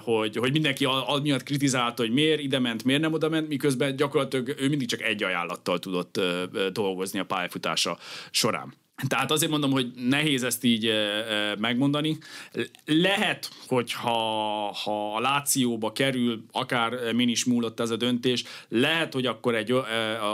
hogy, 0.04 0.36
hogy 0.36 0.52
mindenki 0.52 0.86
miatt 1.22 1.42
kritizálta, 1.42 2.02
hogy 2.02 2.12
miért 2.12 2.40
ide 2.40 2.58
ment, 2.58 2.84
miért 2.84 3.00
nem 3.00 3.12
oda 3.12 3.28
ment, 3.28 3.48
miközben 3.48 3.96
gyakorlatilag 3.96 4.54
ő 4.58 4.68
mindig 4.68 4.88
csak 4.88 5.02
egy 5.02 5.22
ajánlattal 5.22 5.78
tudott 5.78 6.20
dolgozni 6.72 7.18
a 7.18 7.24
pályafutása 7.24 7.98
során. 8.30 8.82
Tehát 9.08 9.30
azért 9.30 9.50
mondom, 9.50 9.70
hogy 9.70 9.90
nehéz 10.08 10.42
ezt 10.42 10.64
így 10.64 10.90
megmondani. 11.58 12.18
Lehet, 12.84 13.50
hogy 13.66 13.92
ha, 13.92 14.18
ha 14.84 15.14
a 15.14 15.20
Lációba 15.20 15.92
kerül, 15.92 16.44
akár 16.52 17.12
min 17.12 17.28
is 17.28 17.44
múlott 17.44 17.80
ez 17.80 17.90
a 17.90 17.96
döntés, 17.96 18.44
lehet, 18.68 19.12
hogy 19.12 19.26
akkor 19.26 19.54
egy, 19.54 19.74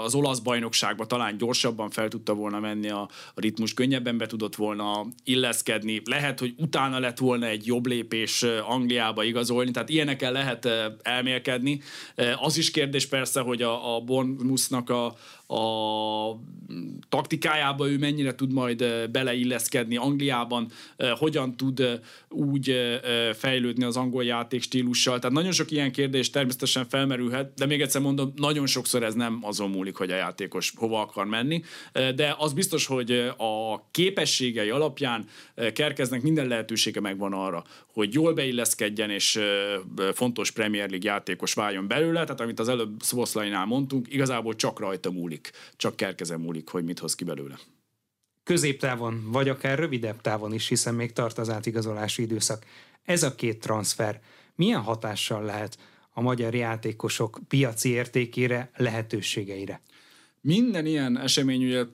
az 0.05 0.15
olasz 0.15 0.39
bajnokságba 0.39 1.07
talán 1.07 1.37
gyorsabban 1.37 1.91
fel 1.91 2.09
tudta 2.09 2.35
volna 2.35 2.61
menni 2.61 2.89
a, 2.89 3.01
a 3.35 3.41
ritmus, 3.41 3.75
könnyebben 3.75 4.19
be 4.19 4.27
tudott 4.27 4.57
volna 4.57 5.07
illeszkedni. 5.25 6.03
Lehet, 6.05 6.39
hogy 6.39 6.55
utána 6.57 6.99
lett 6.99 7.19
volna 7.19 7.47
egy 7.47 7.67
jobb 7.67 7.87
lépés 7.87 8.43
Angliába 8.67 9.25
igazolni, 9.25 9.71
tehát 9.71 9.89
ilyenekkel 9.89 10.33
lehet 10.33 10.69
elmélkedni. 11.03 11.81
Az 12.41 12.57
is 12.57 12.71
kérdés 12.71 13.07
persze, 13.07 13.41
hogy 13.41 13.63
a, 13.63 13.97
a 13.97 14.01
Bournemouthnak 14.01 14.91
a, 14.91 15.17
a 15.51 16.41
taktikájába 17.09 17.89
ő 17.89 17.99
mennyire 17.99 18.35
tud 18.35 18.53
majd 18.53 19.11
beleilleszkedni 19.11 19.97
Angliában, 19.97 20.71
hogyan 21.19 21.57
tud 21.57 22.01
úgy 22.29 22.77
fejlődni 23.33 23.85
az 23.85 23.97
angol 23.97 24.25
játék 24.25 24.63
stílussal. 24.63 25.19
Tehát 25.19 25.37
nagyon 25.37 25.53
sok 25.53 25.71
ilyen 25.71 25.93
kérdés 25.93 26.31
természetesen 26.31 26.89
felmerülhet, 26.89 27.55
de 27.55 27.67
még 27.67 27.81
egyszer 27.81 28.01
mondom, 28.01 28.33
nagyon 28.37 28.67
sokszor 28.67 29.03
ez 29.03 29.15
nem 29.15 29.39
azon 29.43 29.71
múlik, 29.71 29.97
hogy 29.97 30.11
a 30.11 30.17
játékos 30.17 30.73
hova 30.77 31.01
akar 31.01 31.27
menni, 31.27 31.63
de 31.93 32.35
az 32.39 32.53
biztos, 32.53 32.87
hogy 32.87 33.11
a 33.37 33.89
képességei 33.91 34.71
alapján 34.71 35.25
Kerkeznek 35.73 36.23
minden 36.23 36.47
lehetősége 36.47 37.01
megvan 37.01 37.33
arra, 37.33 37.65
hogy 37.93 38.15
jól 38.15 38.33
beilleszkedjen 38.33 39.11
és 39.11 39.41
fontos 40.13 40.51
Premier 40.51 40.89
League 40.89 41.11
játékos 41.11 41.55
váljon 41.55 41.87
belőle, 41.87 42.23
tehát 42.25 42.41
amit 42.41 42.61
az 42.61 42.69
előbb 42.69 43.03
Szoboszlainál 43.03 43.65
mondtunk, 43.65 44.13
igazából 44.13 44.55
csak 44.55 44.79
rajta 44.79 45.11
múlik, 45.11 45.51
csak 45.77 45.97
Kerkezen 45.97 46.41
múlik, 46.41 46.69
hogy 46.69 46.85
mit 46.85 46.99
hoz 46.99 47.15
ki 47.15 47.25
belőle 47.25 47.59
középtávon, 48.51 49.23
vagy 49.31 49.49
akár 49.49 49.79
rövidebb 49.79 50.21
távon 50.21 50.53
is, 50.53 50.69
hiszen 50.69 50.95
még 50.95 51.13
tart 51.13 51.39
az 51.39 51.51
átigazolási 51.51 52.23
időszak. 52.23 52.65
Ez 53.05 53.23
a 53.23 53.35
két 53.35 53.61
transfer 53.61 54.21
milyen 54.55 54.81
hatással 54.81 55.45
lehet 55.45 55.79
a 56.11 56.21
magyar 56.21 56.55
játékosok 56.55 57.41
piaci 57.49 57.89
értékére, 57.89 58.71
lehetőségeire? 58.77 59.81
Minden 60.41 60.87
ilyen 60.87 61.19
esemény, 61.19 61.65
ugye 61.65 61.85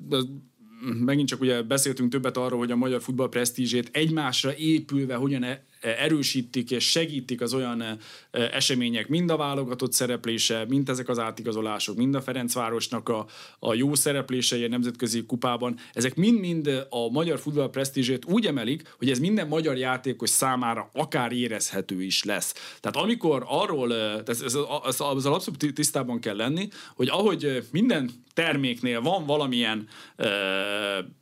megint 1.04 1.28
csak 1.28 1.40
ugye 1.40 1.62
beszéltünk 1.62 2.10
többet 2.10 2.36
arról, 2.36 2.58
hogy 2.58 2.70
a 2.70 2.76
magyar 2.76 3.02
futball 3.02 3.28
presztízsét 3.28 3.88
egymásra 3.92 4.56
épülve 4.56 5.14
hogyan 5.14 5.42
e- 5.42 5.64
erősítik 5.80 6.70
és 6.70 6.90
segítik 6.90 7.40
az 7.40 7.54
olyan 7.54 7.98
események, 8.30 9.08
mind 9.08 9.30
a 9.30 9.36
válogatott 9.36 9.92
szereplése, 9.92 10.64
mind 10.68 10.88
ezek 10.88 11.08
az 11.08 11.18
átigazolások, 11.18 11.96
mind 11.96 12.14
a 12.14 12.20
Ferencvárosnak 12.20 13.08
a, 13.08 13.26
a 13.58 13.74
jó 13.74 13.94
szereplése 13.94 14.64
a 14.64 14.68
nemzetközi 14.68 15.24
kupában, 15.24 15.78
ezek 15.92 16.14
mind-mind 16.14 16.86
a 16.90 17.10
magyar 17.10 17.38
futball 17.38 17.70
presztízsét 17.70 18.24
úgy 18.24 18.46
emelik, 18.46 18.94
hogy 18.98 19.10
ez 19.10 19.18
minden 19.18 19.48
magyar 19.48 19.76
játékos 19.76 20.30
számára 20.30 20.90
akár 20.92 21.32
érezhető 21.32 22.02
is 22.02 22.24
lesz. 22.24 22.54
Tehát 22.80 22.96
amikor 22.96 23.44
arról, 23.46 23.94
ez, 23.94 24.40
ez, 24.40 24.54
ez, 24.86 25.00
az 25.00 25.26
abszolút 25.26 25.74
tisztában 25.74 26.20
kell 26.20 26.36
lenni, 26.36 26.68
hogy 26.94 27.08
ahogy 27.08 27.62
minden 27.70 28.10
terméknél 28.34 29.00
van 29.00 29.26
valamilyen 29.26 29.88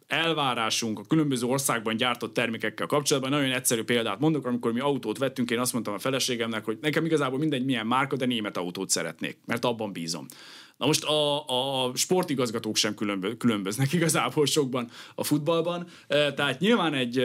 elvárásunk 0.07 0.99
a 0.99 1.05
különböző 1.09 1.47
országban 1.47 1.97
gyártott 1.97 2.35
termékekkel 2.35 2.87
kapcsolatban. 2.87 3.33
Nagyon 3.33 3.53
egyszerű 3.53 3.83
példát 3.83 4.19
mondok, 4.19 4.47
amikor 4.47 4.73
mi 4.73 4.81
autót 4.81 5.19
vettünk, 5.19 5.51
én 5.51 5.59
azt 5.59 5.73
mondtam 5.73 5.95
a 5.95 5.99
feleségemnek, 5.99 6.65
hogy 6.65 6.79
nekem 6.81 7.05
igazából 7.05 7.39
mindegy 7.39 7.65
milyen 7.65 7.87
márka, 7.87 8.17
de 8.17 8.27
német 8.27 8.57
autót 8.57 8.91
szeretnék, 8.91 9.39
mert 9.47 9.65
abban 9.65 9.93
bízom. 9.93 10.27
Na 10.77 10.87
most 10.87 11.05
a, 11.05 11.45
a 11.87 11.95
sportigazgatók 11.95 12.77
sem 12.77 12.95
különböznek 13.39 13.93
igazából 13.99 14.47
sokban 14.47 14.91
a 15.15 15.25
futballban, 15.25 15.87
tehát 16.09 16.61
nyilván 16.61 16.95
egy 16.95 17.25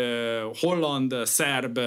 holland, 0.60 1.16
szerb, 1.24 1.80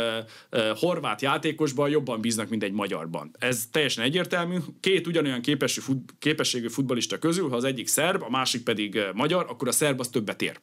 horvát 0.74 1.22
játékosban 1.22 1.88
jobban 1.88 2.20
bíznak, 2.20 2.48
mint 2.48 2.62
egy 2.62 2.72
magyarban. 2.72 3.30
Ez 3.38 3.66
teljesen 3.70 4.04
egyértelmű. 4.04 4.56
Két 4.80 5.06
ugyanolyan 5.06 5.40
képességű, 5.40 5.86
fut, 5.86 6.14
képességű 6.18 6.68
futbalista 6.68 7.18
közül, 7.18 7.48
ha 7.48 7.56
az 7.56 7.64
egyik 7.64 7.88
szerb, 7.88 8.22
a 8.22 8.30
másik 8.30 8.62
pedig 8.62 9.00
magyar, 9.14 9.46
akkor 9.48 9.68
a 9.68 9.72
szerb 9.72 10.00
az 10.00 10.08
többet 10.08 10.42
ér. 10.42 10.60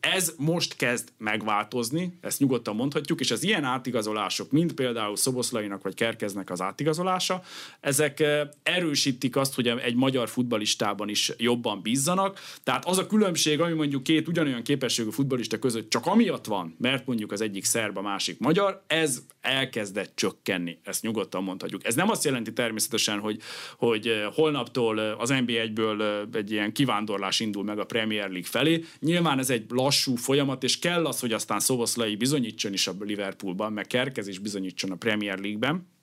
Ez 0.00 0.34
most 0.36 0.76
kezd 0.76 1.08
megváltozni, 1.18 2.18
ezt 2.20 2.38
nyugodtan 2.38 2.74
mondhatjuk, 2.74 3.20
és 3.20 3.30
az 3.30 3.42
ilyen 3.42 3.64
átigazolások, 3.64 4.50
mint 4.50 4.72
például 4.72 5.16
Szoboszlainak 5.16 5.82
vagy 5.82 5.94
Kerkeznek 5.94 6.50
az 6.50 6.60
átigazolása, 6.60 7.42
ezek 7.80 8.24
erősítik 8.62 9.36
azt, 9.36 9.54
hogy 9.54 9.68
egy 9.68 9.94
magyar 9.94 10.28
futbalistában 10.28 11.08
is 11.08 11.32
jobban 11.36 11.82
bízzanak. 11.82 12.40
Tehát 12.62 12.84
az 12.84 12.98
a 12.98 13.06
különbség, 13.06 13.60
ami 13.60 13.72
mondjuk 13.72 14.02
két 14.02 14.28
ugyanolyan 14.28 14.62
képességű 14.62 15.10
futbalista 15.10 15.58
között 15.58 15.90
csak 15.90 16.06
amiatt 16.06 16.46
van, 16.46 16.76
mert 16.78 17.06
mondjuk 17.06 17.32
az 17.32 17.40
egyik 17.40 17.64
szerb, 17.64 17.96
a 17.96 18.02
másik 18.02 18.38
magyar, 18.38 18.82
ez 18.86 19.22
elkezdett 19.40 20.16
csökkenni. 20.16 20.78
Ezt 20.84 21.02
nyugodtan 21.02 21.42
mondhatjuk. 21.42 21.86
Ez 21.86 21.94
nem 21.94 22.10
azt 22.10 22.24
jelenti 22.24 22.52
természetesen, 22.52 23.18
hogy, 23.18 23.40
hogy 23.76 24.24
holnaptól 24.34 24.98
az 24.98 25.30
NB1-ből 25.32 26.26
egy 26.34 26.50
ilyen 26.50 26.72
kivándorlás 26.72 27.40
indul 27.40 27.64
meg 27.64 27.78
a 27.78 27.84
Premier 27.84 28.28
League 28.28 28.48
felé. 28.48 28.84
Nyilván 28.98 29.38
ez 29.38 29.50
egy 29.50 29.64
lassú 29.68 30.16
folyamat, 30.16 30.62
és 30.62 30.78
kell 30.78 31.06
az, 31.06 31.20
hogy 31.20 31.32
aztán 31.32 31.60
Szoboszlai 31.60 32.16
bizonyítson 32.16 32.72
is 32.72 32.86
a 32.86 32.92
Liverpoolban, 33.00 33.72
meg 33.72 33.86
Kerkez 33.86 34.28
is 34.28 34.38
bizonyítson 34.38 34.90
a 34.90 34.96
Premier 34.96 35.38
League-ben 35.38 35.98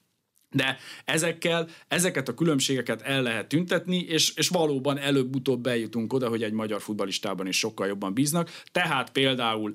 de 0.52 0.78
ezekkel, 1.06 1.68
ezeket 1.88 2.28
a 2.28 2.34
különbségeket 2.34 3.02
el 3.02 3.22
lehet 3.22 3.48
tüntetni, 3.48 3.98
és, 3.98 4.34
és 4.36 4.48
valóban 4.48 4.98
előbb-utóbb 4.98 5.62
bejutunk 5.62 6.14
oda, 6.14 6.30
hogy 6.30 6.44
egy 6.44 6.52
magyar 6.52 6.82
futbalistában 6.82 7.48
is 7.48 7.58
sokkal 7.58 7.88
jobban 7.88 8.14
bíznak. 8.14 8.64
Tehát 8.72 9.12
például, 9.12 9.72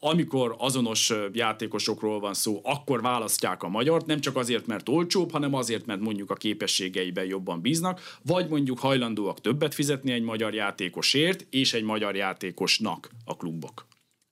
amikor 0.00 0.54
azonos 0.58 1.12
játékosokról 1.32 2.20
van 2.20 2.34
szó, 2.34 2.60
akkor 2.64 3.02
választják 3.02 3.62
a 3.62 3.68
magyart, 3.68 4.06
nem 4.06 4.20
csak 4.20 4.36
azért, 4.36 4.66
mert 4.66 4.88
olcsóbb, 4.88 5.30
hanem 5.30 5.54
azért, 5.54 5.86
mert 5.86 6.00
mondjuk 6.00 6.30
a 6.30 6.34
képességeiben 6.34 7.24
jobban 7.24 7.60
bíznak, 7.60 8.18
vagy 8.22 8.48
mondjuk 8.48 8.78
hajlandóak 8.78 9.40
többet 9.40 9.74
fizetni 9.74 10.12
egy 10.12 10.22
magyar 10.22 10.54
játékosért, 10.54 11.46
és 11.50 11.72
egy 11.72 11.84
magyar 11.84 12.16
játékosnak 12.16 13.10
a 13.24 13.36
klubok. 13.36 13.87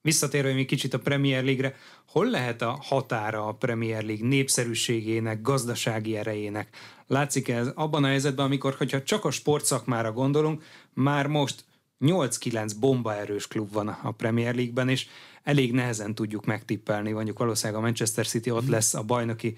Visszatérve 0.07 0.53
még 0.53 0.66
kicsit 0.66 0.95
a 0.95 0.99
Premier 0.99 1.45
League-re, 1.45 1.75
hol 2.09 2.31
lehet 2.31 2.62
a 2.62 2.79
határa 2.83 3.47
a 3.47 3.53
Premier 3.53 4.05
League 4.05 4.29
népszerűségének, 4.29 5.42
gazdasági 5.42 6.16
erejének? 6.16 6.77
Látszik 7.07 7.49
ez 7.49 7.69
abban 7.75 8.05
a 8.05 8.07
helyzetben, 8.07 8.45
amikor, 8.45 8.75
hogyha 8.75 9.03
csak 9.03 9.25
a 9.25 9.31
sportszakmára 9.31 10.12
gondolunk, 10.12 10.62
már 10.92 11.27
most 11.27 11.64
8-9 12.01 12.71
bombaerős 12.81 13.47
klub 13.47 13.73
van 13.73 13.88
a 13.88 14.11
Premier 14.11 14.55
League-ben, 14.55 14.88
és 14.88 15.07
elég 15.42 15.73
nehezen 15.73 16.14
tudjuk 16.14 16.45
megtippelni, 16.45 17.12
mondjuk 17.12 17.38
valószínűleg 17.38 17.83
a 17.83 17.85
Manchester 17.85 18.27
City 18.27 18.51
ott 18.51 18.69
lesz 18.69 18.95
a 18.95 19.03
bajnoki 19.03 19.57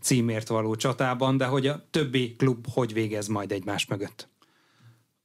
címért 0.00 0.48
való 0.48 0.74
csatában, 0.74 1.36
de 1.36 1.44
hogy 1.44 1.66
a 1.66 1.86
többi 1.90 2.34
klub 2.38 2.66
hogy 2.72 2.92
végez 2.92 3.26
majd 3.26 3.52
egymás 3.52 3.86
mögött? 3.86 4.28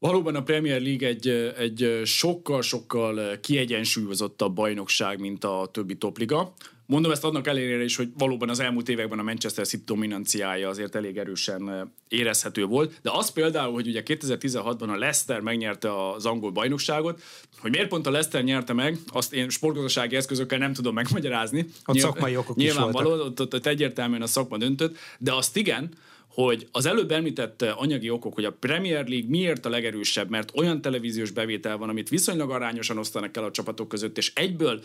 Valóban 0.01 0.35
a 0.35 0.43
Premier 0.43 0.81
League 0.81 1.07
egy, 1.07 1.27
egy 1.57 2.01
sokkal-sokkal 2.05 3.39
kiegyensúlyozottabb 3.39 4.55
bajnokság, 4.55 5.19
mint 5.19 5.43
a 5.43 5.69
többi 5.71 5.95
topliga. 5.95 6.53
Mondom 6.85 7.11
ezt 7.11 7.23
annak 7.23 7.47
ellenére 7.47 7.83
is, 7.83 7.95
hogy 7.95 8.09
valóban 8.17 8.49
az 8.49 8.59
elmúlt 8.59 8.89
években 8.89 9.19
a 9.19 9.23
Manchester 9.23 9.65
City 9.67 9.83
dominanciája 9.85 10.69
azért 10.69 10.95
elég 10.95 11.17
erősen 11.17 11.93
érezhető 12.07 12.65
volt, 12.65 12.93
de 13.01 13.11
az 13.13 13.31
például, 13.31 13.73
hogy 13.73 13.87
ugye 13.87 14.03
2016-ban 14.05 14.89
a 14.89 14.97
Leicester 14.97 15.39
megnyerte 15.39 16.09
az 16.11 16.25
angol 16.25 16.51
bajnokságot, 16.51 17.21
hogy 17.59 17.71
miért 17.71 17.87
pont 17.87 18.07
a 18.07 18.11
Leicester 18.11 18.43
nyerte 18.43 18.73
meg, 18.73 18.97
azt 19.07 19.33
én 19.33 19.49
sportgazdasági 19.49 20.15
eszközökkel 20.15 20.57
nem 20.57 20.73
tudom 20.73 20.93
megmagyarázni. 20.93 21.65
A 21.83 21.97
szakmai 21.97 22.37
okok 22.37 22.55
Nyilvánvaló, 22.55 23.15
is 23.15 23.21
ott, 23.21 23.39
ott, 23.39 23.53
ott 23.53 23.65
egyértelműen 23.65 24.21
a 24.21 24.27
szakma 24.27 24.57
döntött, 24.57 24.97
de 25.17 25.33
azt 25.33 25.57
igen, 25.57 25.89
hogy 26.33 26.67
az 26.71 26.85
előbb 26.85 27.11
említett 27.11 27.61
anyagi 27.61 28.09
okok, 28.09 28.33
hogy 28.33 28.45
a 28.45 28.51
Premier 28.51 29.07
League 29.07 29.29
miért 29.29 29.65
a 29.65 29.69
legerősebb, 29.69 30.29
mert 30.29 30.51
olyan 30.55 30.81
televíziós 30.81 31.31
bevétel 31.31 31.77
van, 31.77 31.89
amit 31.89 32.09
viszonylag 32.09 32.51
arányosan 32.51 32.97
osztanak 32.97 33.37
el 33.37 33.43
a 33.43 33.51
csapatok 33.51 33.87
között, 33.87 34.17
és 34.17 34.31
egyből 34.35 34.81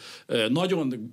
nagyon 0.48 1.12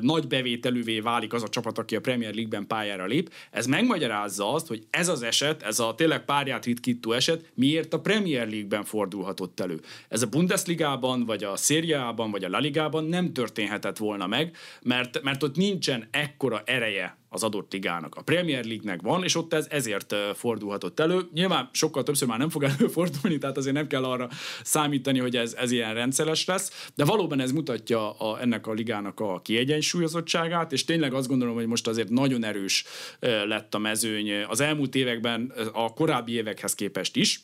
nagy 0.00 0.26
bevételűvé 0.26 1.00
válik 1.00 1.32
az 1.32 1.42
a 1.42 1.48
csapat, 1.48 1.78
aki 1.78 1.96
a 1.96 2.00
Premier 2.00 2.34
League-ben 2.34 2.66
pályára 2.66 3.06
lép. 3.06 3.32
Ez 3.50 3.66
megmagyarázza 3.66 4.52
azt, 4.52 4.66
hogy 4.66 4.86
ez 4.90 5.08
az 5.08 5.22
eset, 5.22 5.62
ez 5.62 5.78
a 5.78 5.94
tényleg 5.94 6.24
párját 6.24 6.64
ritkító 6.64 7.12
eset, 7.12 7.50
miért 7.54 7.94
a 7.94 8.00
Premier 8.00 8.48
League-ben 8.48 8.84
fordulhatott 8.84 9.60
elő. 9.60 9.80
Ez 10.08 10.22
a 10.22 10.26
Bundesligában, 10.26 11.24
vagy 11.24 11.44
a 11.44 11.56
Szériában, 11.56 12.30
vagy 12.30 12.44
a 12.44 12.48
La 12.48 12.58
Ligában 12.58 13.04
nem 13.04 13.32
történhetett 13.32 13.96
volna 13.96 14.26
meg, 14.26 14.56
mert, 14.82 15.22
mert 15.22 15.42
ott 15.42 15.56
nincsen 15.56 16.08
ekkora 16.10 16.62
ereje 16.64 17.16
az 17.36 17.42
adott 17.42 17.72
ligának. 17.72 18.14
A 18.14 18.22
Premier 18.22 18.64
League-nek 18.64 19.02
van, 19.02 19.22
és 19.22 19.36
ott 19.36 19.52
ez 19.52 19.66
ezért 19.70 20.14
fordulhatott 20.34 21.00
elő. 21.00 21.20
Nyilván 21.32 21.68
sokkal 21.72 22.02
többször 22.02 22.28
már 22.28 22.38
nem 22.38 22.48
fog 22.48 22.62
előfordulni, 22.78 23.38
tehát 23.38 23.56
azért 23.56 23.74
nem 23.74 23.86
kell 23.86 24.04
arra 24.04 24.28
számítani, 24.62 25.18
hogy 25.18 25.36
ez, 25.36 25.54
ez 25.54 25.70
ilyen 25.70 25.94
rendszeres 25.94 26.44
lesz, 26.44 26.88
de 26.94 27.04
valóban 27.04 27.40
ez 27.40 27.52
mutatja 27.52 28.10
a, 28.10 28.40
ennek 28.40 28.66
a 28.66 28.72
ligának 28.72 29.20
a 29.20 29.40
kiegyensúlyozottságát, 29.40 30.72
és 30.72 30.84
tényleg 30.84 31.14
azt 31.14 31.28
gondolom, 31.28 31.54
hogy 31.54 31.66
most 31.66 31.86
azért 31.86 32.08
nagyon 32.08 32.44
erős 32.44 32.84
lett 33.20 33.74
a 33.74 33.78
mezőny 33.78 34.32
az 34.48 34.60
elmúlt 34.60 34.94
években 34.94 35.52
a 35.72 35.92
korábbi 35.92 36.32
évekhez 36.32 36.74
képest 36.74 37.16
is, 37.16 37.42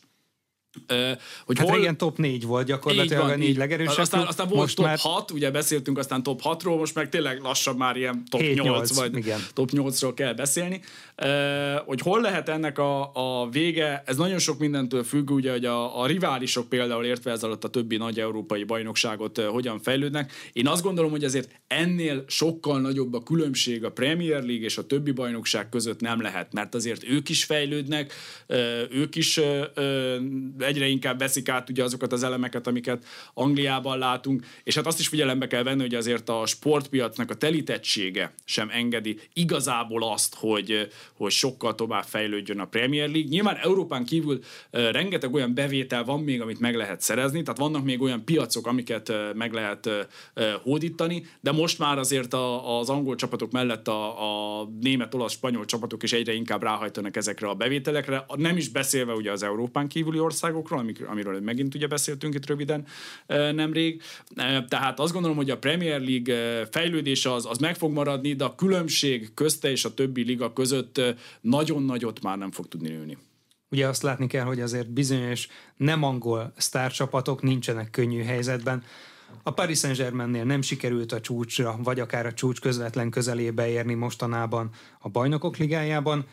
hogy 1.44 1.58
hát 1.58 1.68
hol... 1.68 1.76
régen 1.76 1.96
top 1.96 2.18
4 2.18 2.46
volt 2.46 2.66
gyakorlatilag 2.66 3.22
van, 3.22 3.32
a 3.32 3.36
négy 3.36 3.56
legerősebb. 3.56 3.98
Aztán, 3.98 4.26
aztán 4.26 4.48
volt 4.48 4.60
most 4.60 4.76
top 4.76 4.84
már... 4.84 4.98
6, 4.98 5.30
ugye 5.30 5.50
beszéltünk 5.50 5.98
aztán 5.98 6.22
top 6.22 6.40
6-ról, 6.44 6.78
most 6.78 6.94
meg 6.94 7.08
tényleg 7.08 7.40
lassabb 7.40 7.76
már 7.76 7.96
ilyen 7.96 8.24
top 8.30 8.40
7, 8.40 8.54
8, 8.54 8.66
8 8.66 8.94
vagy 8.94 9.16
igen. 9.16 9.40
top 9.52 9.70
8-ról 9.72 10.12
kell 10.14 10.32
beszélni. 10.32 10.80
Hogy 11.84 12.00
hol 12.00 12.20
lehet 12.20 12.48
ennek 12.48 12.78
a, 12.78 13.10
a 13.14 13.48
vége, 13.50 14.02
ez 14.06 14.16
nagyon 14.16 14.38
sok 14.38 14.58
mindentől 14.58 15.04
függ, 15.04 15.30
ugye, 15.30 15.50
hogy 15.50 15.64
a, 15.64 16.00
a 16.00 16.06
riválisok 16.06 16.68
például 16.68 17.04
értve 17.04 17.30
ez 17.30 17.42
alatt 17.42 17.64
a 17.64 17.68
többi 17.68 17.96
nagy 17.96 18.20
európai 18.20 18.64
bajnokságot 18.64 19.40
hogyan 19.40 19.80
fejlődnek. 19.80 20.32
Én 20.52 20.66
azt 20.66 20.82
gondolom, 20.82 21.10
hogy 21.10 21.24
azért 21.24 21.60
ennél 21.66 22.24
sokkal 22.28 22.80
nagyobb 22.80 23.14
a 23.14 23.22
különbség 23.22 23.84
a 23.84 23.90
Premier 23.90 24.42
League 24.42 24.64
és 24.64 24.78
a 24.78 24.86
többi 24.86 25.10
bajnokság 25.10 25.68
között 25.68 26.00
nem 26.00 26.20
lehet, 26.20 26.52
mert 26.52 26.74
azért 26.74 27.08
ők 27.08 27.28
is 27.28 27.44
fejlődnek, 27.44 28.12
ők 28.90 29.14
is 29.14 29.40
egyre 30.62 30.86
inkább 30.86 31.18
veszik 31.18 31.48
át 31.48 31.70
ugye 31.70 31.82
azokat 31.82 32.12
az 32.12 32.22
elemeket, 32.22 32.66
amiket 32.66 33.04
Angliában 33.34 33.98
látunk, 33.98 34.44
és 34.64 34.74
hát 34.74 34.86
azt 34.86 34.98
is 34.98 35.08
figyelembe 35.08 35.46
kell 35.46 35.62
venni, 35.62 35.80
hogy 35.80 35.94
azért 35.94 36.28
a 36.28 36.46
sportpiacnak 36.46 37.30
a 37.30 37.34
telítettsége 37.34 38.34
sem 38.44 38.68
engedi 38.72 39.18
igazából 39.32 40.12
azt, 40.12 40.34
hogy, 40.34 40.88
hogy 41.12 41.30
sokkal 41.30 41.74
tovább 41.74 42.04
fejlődjön 42.04 42.58
a 42.58 42.64
Premier 42.64 43.08
League. 43.08 43.28
Nyilván 43.28 43.56
Európán 43.56 44.04
kívül 44.04 44.40
rengeteg 44.70 45.34
olyan 45.34 45.54
bevétel 45.54 46.04
van 46.04 46.20
még, 46.20 46.40
amit 46.40 46.60
meg 46.60 46.74
lehet 46.74 47.00
szerezni, 47.00 47.42
tehát 47.42 47.58
vannak 47.60 47.84
még 47.84 48.00
olyan 48.00 48.24
piacok, 48.24 48.66
amiket 48.66 49.12
meg 49.34 49.52
lehet 49.52 49.88
hódítani, 50.62 51.26
de 51.40 51.52
most 51.52 51.78
már 51.78 51.98
azért 51.98 52.34
a, 52.34 52.78
az 52.78 52.88
angol 52.88 53.14
csapatok 53.14 53.50
mellett 53.50 53.88
a, 53.88 54.60
a 54.60 54.68
német, 54.80 55.14
olasz, 55.14 55.32
spanyol 55.32 55.64
csapatok 55.64 56.02
is 56.02 56.12
egyre 56.12 56.32
inkább 56.32 56.62
ráhajtanak 56.62 57.16
ezekre 57.16 57.48
a 57.48 57.54
bevételekre, 57.54 58.24
nem 58.36 58.56
is 58.56 58.68
beszélve 58.68 59.12
ugye 59.12 59.32
az 59.32 59.42
Európán 59.42 59.88
kívüli 59.88 60.18
országokról, 60.56 61.08
amiről 61.10 61.40
megint 61.40 61.74
ugye 61.74 61.86
beszéltünk 61.86 62.34
itt 62.34 62.46
röviden 62.46 62.86
nemrég. 63.54 64.02
Tehát 64.68 65.00
azt 65.00 65.12
gondolom, 65.12 65.36
hogy 65.36 65.50
a 65.50 65.58
Premier 65.58 66.00
League 66.00 66.66
fejlődése 66.70 67.32
az, 67.32 67.46
az 67.46 67.58
meg 67.58 67.76
fog 67.76 67.92
maradni, 67.92 68.34
de 68.34 68.44
a 68.44 68.54
különbség 68.54 69.34
közte 69.34 69.70
és 69.70 69.84
a 69.84 69.94
többi 69.94 70.22
liga 70.22 70.52
között 70.52 71.00
nagyon 71.40 71.82
nagyot 71.82 72.22
már 72.22 72.38
nem 72.38 72.50
fog 72.50 72.68
tudni 72.68 72.88
nőni. 72.88 73.18
Ugye 73.70 73.88
azt 73.88 74.02
látni 74.02 74.26
kell, 74.26 74.44
hogy 74.44 74.60
azért 74.60 74.90
bizonyos 74.90 75.48
nem 75.76 76.02
angol 76.02 76.52
sztárcsapatok 76.56 77.42
nincsenek 77.42 77.90
könnyű 77.90 78.22
helyzetben. 78.22 78.82
A 79.42 79.50
Paris 79.50 79.78
Saint-Germainnél 79.78 80.44
nem 80.44 80.62
sikerült 80.62 81.12
a 81.12 81.20
csúcsra, 81.20 81.78
vagy 81.82 82.00
akár 82.00 82.26
a 82.26 82.32
csúcs 82.32 82.60
közvetlen 82.60 83.10
közelébe 83.10 83.68
érni 83.68 83.94
mostanában 83.94 84.70
a 85.00 85.08
bajnokok 85.08 85.56
ligájában. 85.56 86.26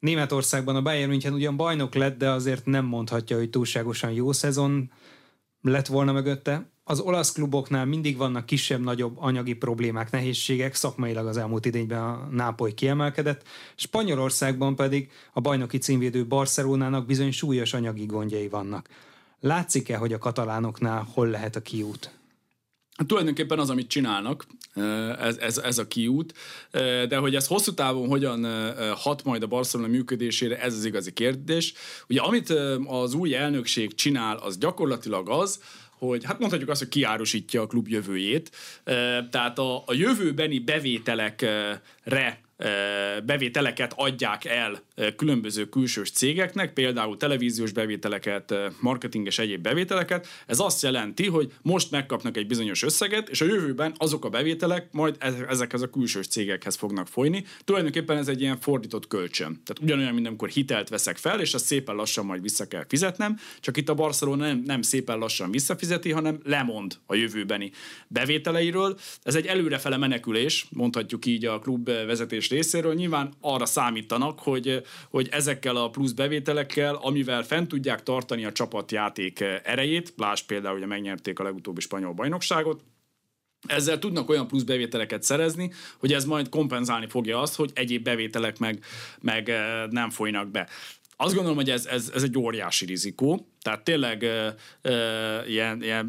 Németországban 0.00 0.76
a 0.76 0.82
Bayern 0.82 1.10
München 1.10 1.32
ugyan 1.32 1.56
bajnok 1.56 1.94
lett, 1.94 2.18
de 2.18 2.30
azért 2.30 2.66
nem 2.66 2.84
mondhatja, 2.84 3.36
hogy 3.36 3.50
túlságosan 3.50 4.10
jó 4.10 4.32
szezon 4.32 4.90
lett 5.62 5.86
volna 5.86 6.12
mögötte. 6.12 6.70
Az 6.84 7.00
olasz 7.00 7.32
kluboknál 7.32 7.84
mindig 7.84 8.16
vannak 8.16 8.46
kisebb-nagyobb 8.46 9.16
anyagi 9.18 9.54
problémák, 9.54 10.10
nehézségek, 10.10 10.74
szakmailag 10.74 11.26
az 11.26 11.36
elmúlt 11.36 11.66
idényben 11.66 12.02
a 12.02 12.28
Nápoly 12.30 12.74
kiemelkedett, 12.74 13.42
Spanyolországban 13.74 14.76
pedig 14.76 15.10
a 15.32 15.40
bajnoki 15.40 15.78
címvédő 15.78 16.26
Barcelonának 16.26 17.06
bizony 17.06 17.30
súlyos 17.30 17.74
anyagi 17.74 18.06
gondjai 18.06 18.48
vannak. 18.48 18.88
Látszik-e, 19.40 19.96
hogy 19.96 20.12
a 20.12 20.18
katalánoknál 20.18 21.08
hol 21.14 21.28
lehet 21.28 21.56
a 21.56 21.60
kiút? 21.60 22.18
Hát 22.96 23.06
tulajdonképpen 23.06 23.58
az, 23.58 23.70
amit 23.70 23.88
csinálnak, 23.88 24.46
ez, 25.20 25.36
ez, 25.36 25.58
ez 25.58 25.78
a 25.78 25.86
kiút, 25.86 26.34
de 27.08 27.16
hogy 27.16 27.34
ez 27.34 27.46
hosszú 27.46 27.74
távon 27.74 28.08
hogyan 28.08 28.46
hat 28.94 29.24
majd 29.24 29.42
a 29.42 29.46
Barcelona 29.46 29.88
működésére, 29.88 30.60
ez 30.60 30.74
az 30.74 30.84
igazi 30.84 31.12
kérdés. 31.12 31.72
Ugye 32.08 32.20
amit 32.20 32.50
az 32.86 33.14
új 33.14 33.34
elnökség 33.34 33.94
csinál, 33.94 34.36
az 34.36 34.58
gyakorlatilag 34.58 35.28
az, 35.28 35.60
hogy 35.98 36.24
hát 36.24 36.38
mondhatjuk 36.38 36.70
azt, 36.70 36.80
hogy 36.80 36.88
kiárusítja 36.88 37.62
a 37.62 37.66
klub 37.66 37.88
jövőjét. 37.88 38.50
Tehát 39.30 39.58
a, 39.58 39.76
a 39.86 39.92
jövőbeni 39.92 40.58
bevételekre 40.58 42.40
bevételeket 43.24 43.92
adják 43.96 44.44
el 44.44 44.82
különböző 45.16 45.68
külsős 45.68 46.10
cégeknek, 46.10 46.72
például 46.72 47.16
televíziós 47.16 47.72
bevételeket, 47.72 48.54
marketinges 48.80 49.38
egyéb 49.38 49.62
bevételeket. 49.62 50.26
Ez 50.46 50.58
azt 50.58 50.82
jelenti, 50.82 51.26
hogy 51.26 51.52
most 51.62 51.90
megkapnak 51.90 52.36
egy 52.36 52.46
bizonyos 52.46 52.82
összeget, 52.82 53.28
és 53.28 53.40
a 53.40 53.44
jövőben 53.44 53.94
azok 53.96 54.24
a 54.24 54.28
bevételek 54.28 54.92
majd 54.92 55.16
ezekhez 55.48 55.82
a 55.82 55.90
külsős 55.90 56.26
cégekhez 56.26 56.76
fognak 56.76 57.08
folyni. 57.08 57.44
Tulajdonképpen 57.64 58.16
ez 58.16 58.28
egy 58.28 58.40
ilyen 58.40 58.60
fordított 58.60 59.06
kölcsön. 59.06 59.60
Tehát 59.64 59.82
ugyanolyan, 59.82 60.14
mint 60.14 60.26
amikor 60.26 60.48
hitelt 60.48 60.88
veszek 60.88 61.16
fel, 61.16 61.40
és 61.40 61.54
azt 61.54 61.64
szépen 61.64 61.94
lassan 61.94 62.24
majd 62.24 62.42
vissza 62.42 62.68
kell 62.68 62.84
fizetnem, 62.88 63.38
csak 63.60 63.76
itt 63.76 63.88
a 63.88 63.94
Barcelona 63.94 64.46
nem, 64.46 64.62
nem 64.64 64.82
szépen 64.82 65.18
lassan 65.18 65.50
visszafizeti, 65.50 66.10
hanem 66.10 66.40
lemond 66.44 66.96
a 67.06 67.14
jövőbeni 67.14 67.70
bevételeiről. 68.08 68.98
Ez 69.22 69.34
egy 69.34 69.46
előrefele 69.46 69.96
menekülés, 69.96 70.66
mondhatjuk 70.70 71.26
így 71.26 71.44
a 71.44 71.58
klub 71.58 71.84
vezetés 71.84 72.49
részéről. 72.50 72.94
Nyilván 72.94 73.32
arra 73.40 73.66
számítanak, 73.66 74.38
hogy, 74.38 74.82
hogy 75.10 75.28
ezekkel 75.30 75.76
a 75.76 75.90
plusz 75.90 76.12
bevételekkel, 76.12 76.94
amivel 76.94 77.42
fent 77.42 77.68
tudják 77.68 78.02
tartani 78.02 78.44
a 78.44 78.52
csapatjáték 78.52 79.40
erejét, 79.64 80.12
lásd 80.16 80.46
például, 80.46 80.78
hogy 80.78 80.88
megnyerték 80.88 81.38
a 81.38 81.42
legutóbbi 81.42 81.80
spanyol 81.80 82.12
bajnokságot, 82.12 82.82
ezzel 83.68 83.98
tudnak 83.98 84.28
olyan 84.28 84.46
plusz 84.46 84.62
bevételeket 84.62 85.22
szerezni, 85.22 85.72
hogy 85.98 86.12
ez 86.12 86.24
majd 86.24 86.48
kompenzálni 86.48 87.06
fogja 87.08 87.40
azt, 87.40 87.56
hogy 87.56 87.70
egyéb 87.74 88.02
bevételek 88.02 88.58
meg, 88.58 88.84
meg 89.20 89.52
nem 89.90 90.10
folynak 90.10 90.50
be. 90.50 90.68
Azt 91.16 91.34
gondolom, 91.34 91.56
hogy 91.56 91.70
ez, 91.70 91.86
ez, 91.86 92.10
ez 92.14 92.22
egy 92.22 92.38
óriási 92.38 92.86
rizikó, 92.86 93.48
tehát 93.62 93.84
tényleg 93.84 94.24
e, 94.24 94.54
e, 94.82 94.94
ilyen, 95.46 95.82
ilyen 95.82 96.06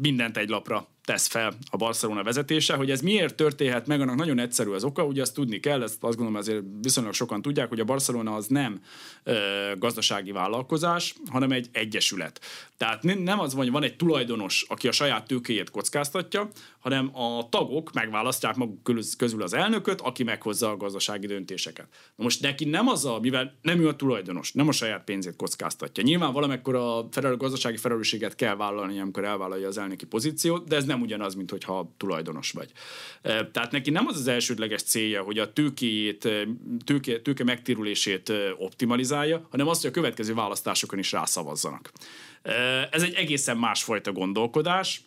mindent 0.00 0.36
egy 0.36 0.48
lapra 0.48 0.88
tesz 1.04 1.26
fel 1.26 1.52
a 1.70 1.76
Barcelona 1.76 2.22
vezetése, 2.22 2.74
hogy 2.74 2.90
ez 2.90 3.00
miért 3.00 3.34
történhet 3.34 3.86
meg, 3.86 4.00
annak 4.00 4.16
nagyon 4.16 4.38
egyszerű 4.38 4.70
az 4.70 4.84
oka, 4.84 5.04
ugye 5.04 5.22
azt 5.22 5.34
tudni 5.34 5.60
kell, 5.60 5.82
ezt 5.82 6.04
azt 6.04 6.16
gondolom 6.16 6.34
azért 6.34 6.62
viszonylag 6.82 7.12
sokan 7.12 7.42
tudják, 7.42 7.68
hogy 7.68 7.80
a 7.80 7.84
Barcelona 7.84 8.34
az 8.34 8.46
nem 8.46 8.80
ö, 9.24 9.36
gazdasági 9.78 10.32
vállalkozás, 10.32 11.14
hanem 11.30 11.52
egy 11.52 11.68
egyesület. 11.72 12.40
Tehát 12.76 13.02
nem 13.02 13.40
az 13.40 13.54
van, 13.54 13.62
hogy 13.62 13.72
van 13.72 13.82
egy 13.82 13.96
tulajdonos, 13.96 14.64
aki 14.68 14.88
a 14.88 14.92
saját 14.92 15.26
tőkéjét 15.26 15.70
kockáztatja, 15.70 16.50
hanem 16.82 17.16
a 17.16 17.48
tagok 17.48 17.92
megválasztják 17.92 18.56
maguk 18.56 18.90
közül 19.16 19.42
az 19.42 19.52
elnököt, 19.52 20.00
aki 20.00 20.22
meghozza 20.22 20.70
a 20.70 20.76
gazdasági 20.76 21.26
döntéseket. 21.26 21.86
Na 22.16 22.24
most 22.24 22.40
neki 22.40 22.64
nem 22.64 22.88
az 22.88 23.04
a, 23.04 23.18
mivel 23.20 23.58
nem 23.62 23.80
ő 23.80 23.88
a 23.88 23.96
tulajdonos, 23.96 24.52
nem 24.52 24.68
a 24.68 24.72
saját 24.72 25.04
pénzét 25.04 25.36
kockáztatja. 25.36 26.02
Nyilván 26.02 26.32
valamekkor 26.32 26.74
a 26.74 27.08
felel, 27.10 27.36
gazdasági 27.36 27.76
felelősséget 27.76 28.34
kell 28.34 28.56
vállalni, 28.56 29.00
amikor 29.00 29.24
elvállalja 29.24 29.68
az 29.68 29.78
elnöki 29.78 30.06
pozíciót, 30.06 30.68
de 30.68 30.76
ez 30.76 30.84
nem 30.84 31.00
ugyanaz, 31.00 31.34
mint 31.34 31.50
hogyha 31.50 31.94
tulajdonos 31.96 32.50
vagy. 32.50 32.72
Tehát 33.22 33.70
neki 33.70 33.90
nem 33.90 34.06
az 34.06 34.16
az 34.16 34.26
elsődleges 34.26 34.82
célja, 34.82 35.22
hogy 35.22 35.38
a 35.38 35.52
tőkéjét, 35.52 36.28
tőke, 36.84 37.20
tőke 37.20 37.44
megtérülését 37.44 38.32
optimalizálja, 38.58 39.46
hanem 39.50 39.68
azt, 39.68 39.80
hogy 39.80 39.90
a 39.90 39.94
következő 39.94 40.34
választásokon 40.34 40.98
is 40.98 41.12
rászavazzanak. 41.12 41.92
Ez 42.90 43.02
egy 43.02 43.14
egészen 43.14 43.56
másfajta 43.56 44.12
gondolkodás, 44.12 45.00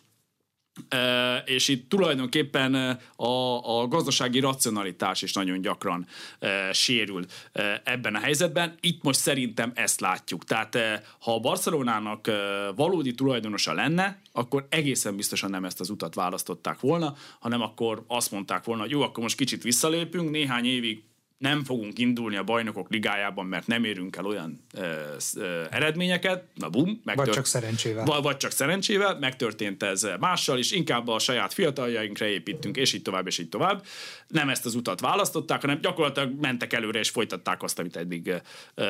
és 1.44 1.68
itt 1.68 1.88
tulajdonképpen 1.88 2.74
a, 3.16 3.80
a 3.80 3.88
gazdasági 3.88 4.40
racionalitás 4.40 5.22
is 5.22 5.32
nagyon 5.32 5.60
gyakran 5.60 6.06
e, 6.38 6.72
sérül 6.72 7.24
e, 7.52 7.82
ebben 7.84 8.14
a 8.14 8.18
helyzetben. 8.18 8.74
Itt 8.80 9.02
most 9.02 9.20
szerintem 9.20 9.72
ezt 9.74 10.00
látjuk. 10.00 10.44
Tehát 10.44 10.74
e, 10.74 11.02
ha 11.20 11.34
a 11.34 11.40
Barcelonának 11.40 12.26
e, 12.26 12.32
valódi 12.76 13.14
tulajdonosa 13.14 13.72
lenne, 13.72 14.20
akkor 14.32 14.66
egészen 14.70 15.16
biztosan 15.16 15.50
nem 15.50 15.64
ezt 15.64 15.80
az 15.80 15.90
utat 15.90 16.14
választották 16.14 16.80
volna, 16.80 17.14
hanem 17.40 17.60
akkor 17.60 18.04
azt 18.06 18.30
mondták 18.30 18.64
volna, 18.64 18.82
hogy 18.82 18.90
jó, 18.90 19.02
akkor 19.02 19.22
most 19.22 19.36
kicsit 19.36 19.62
visszalépünk, 19.62 20.30
néhány 20.30 20.64
évig 20.64 21.02
nem 21.38 21.64
fogunk 21.64 21.98
indulni 21.98 22.36
a 22.36 22.42
bajnokok 22.42 22.90
ligájában, 22.90 23.46
mert 23.46 23.66
nem 23.66 23.84
érünk 23.84 24.16
el 24.16 24.26
olyan 24.26 24.64
ö, 24.74 24.92
ö, 25.36 25.62
eredményeket, 25.70 26.44
na 26.54 26.68
bum, 26.68 27.00
megtört... 27.04 27.26
Vagy 27.26 27.36
csak 27.36 27.46
szerencsével. 27.46 28.04
Vagy, 28.04 28.22
vagy 28.22 28.36
csak 28.36 28.50
szerencsével, 28.50 29.18
megtörtént 29.18 29.82
ez 29.82 30.06
mással, 30.20 30.58
és 30.58 30.72
inkább 30.72 31.08
a 31.08 31.18
saját 31.18 31.52
fiataljainkra 31.52 32.26
építünk, 32.26 32.76
és 32.76 32.92
így 32.92 33.02
tovább, 33.02 33.26
és 33.26 33.38
így 33.38 33.48
tovább. 33.48 33.86
Nem 34.28 34.48
ezt 34.48 34.66
az 34.66 34.74
utat 34.74 35.00
választották, 35.00 35.60
hanem 35.60 35.80
gyakorlatilag 35.80 36.40
mentek 36.40 36.72
előre, 36.72 36.98
és 36.98 37.10
folytatták 37.10 37.62
azt, 37.62 37.78
amit 37.78 37.96
eddig 37.96 38.34
ö, 38.74 38.86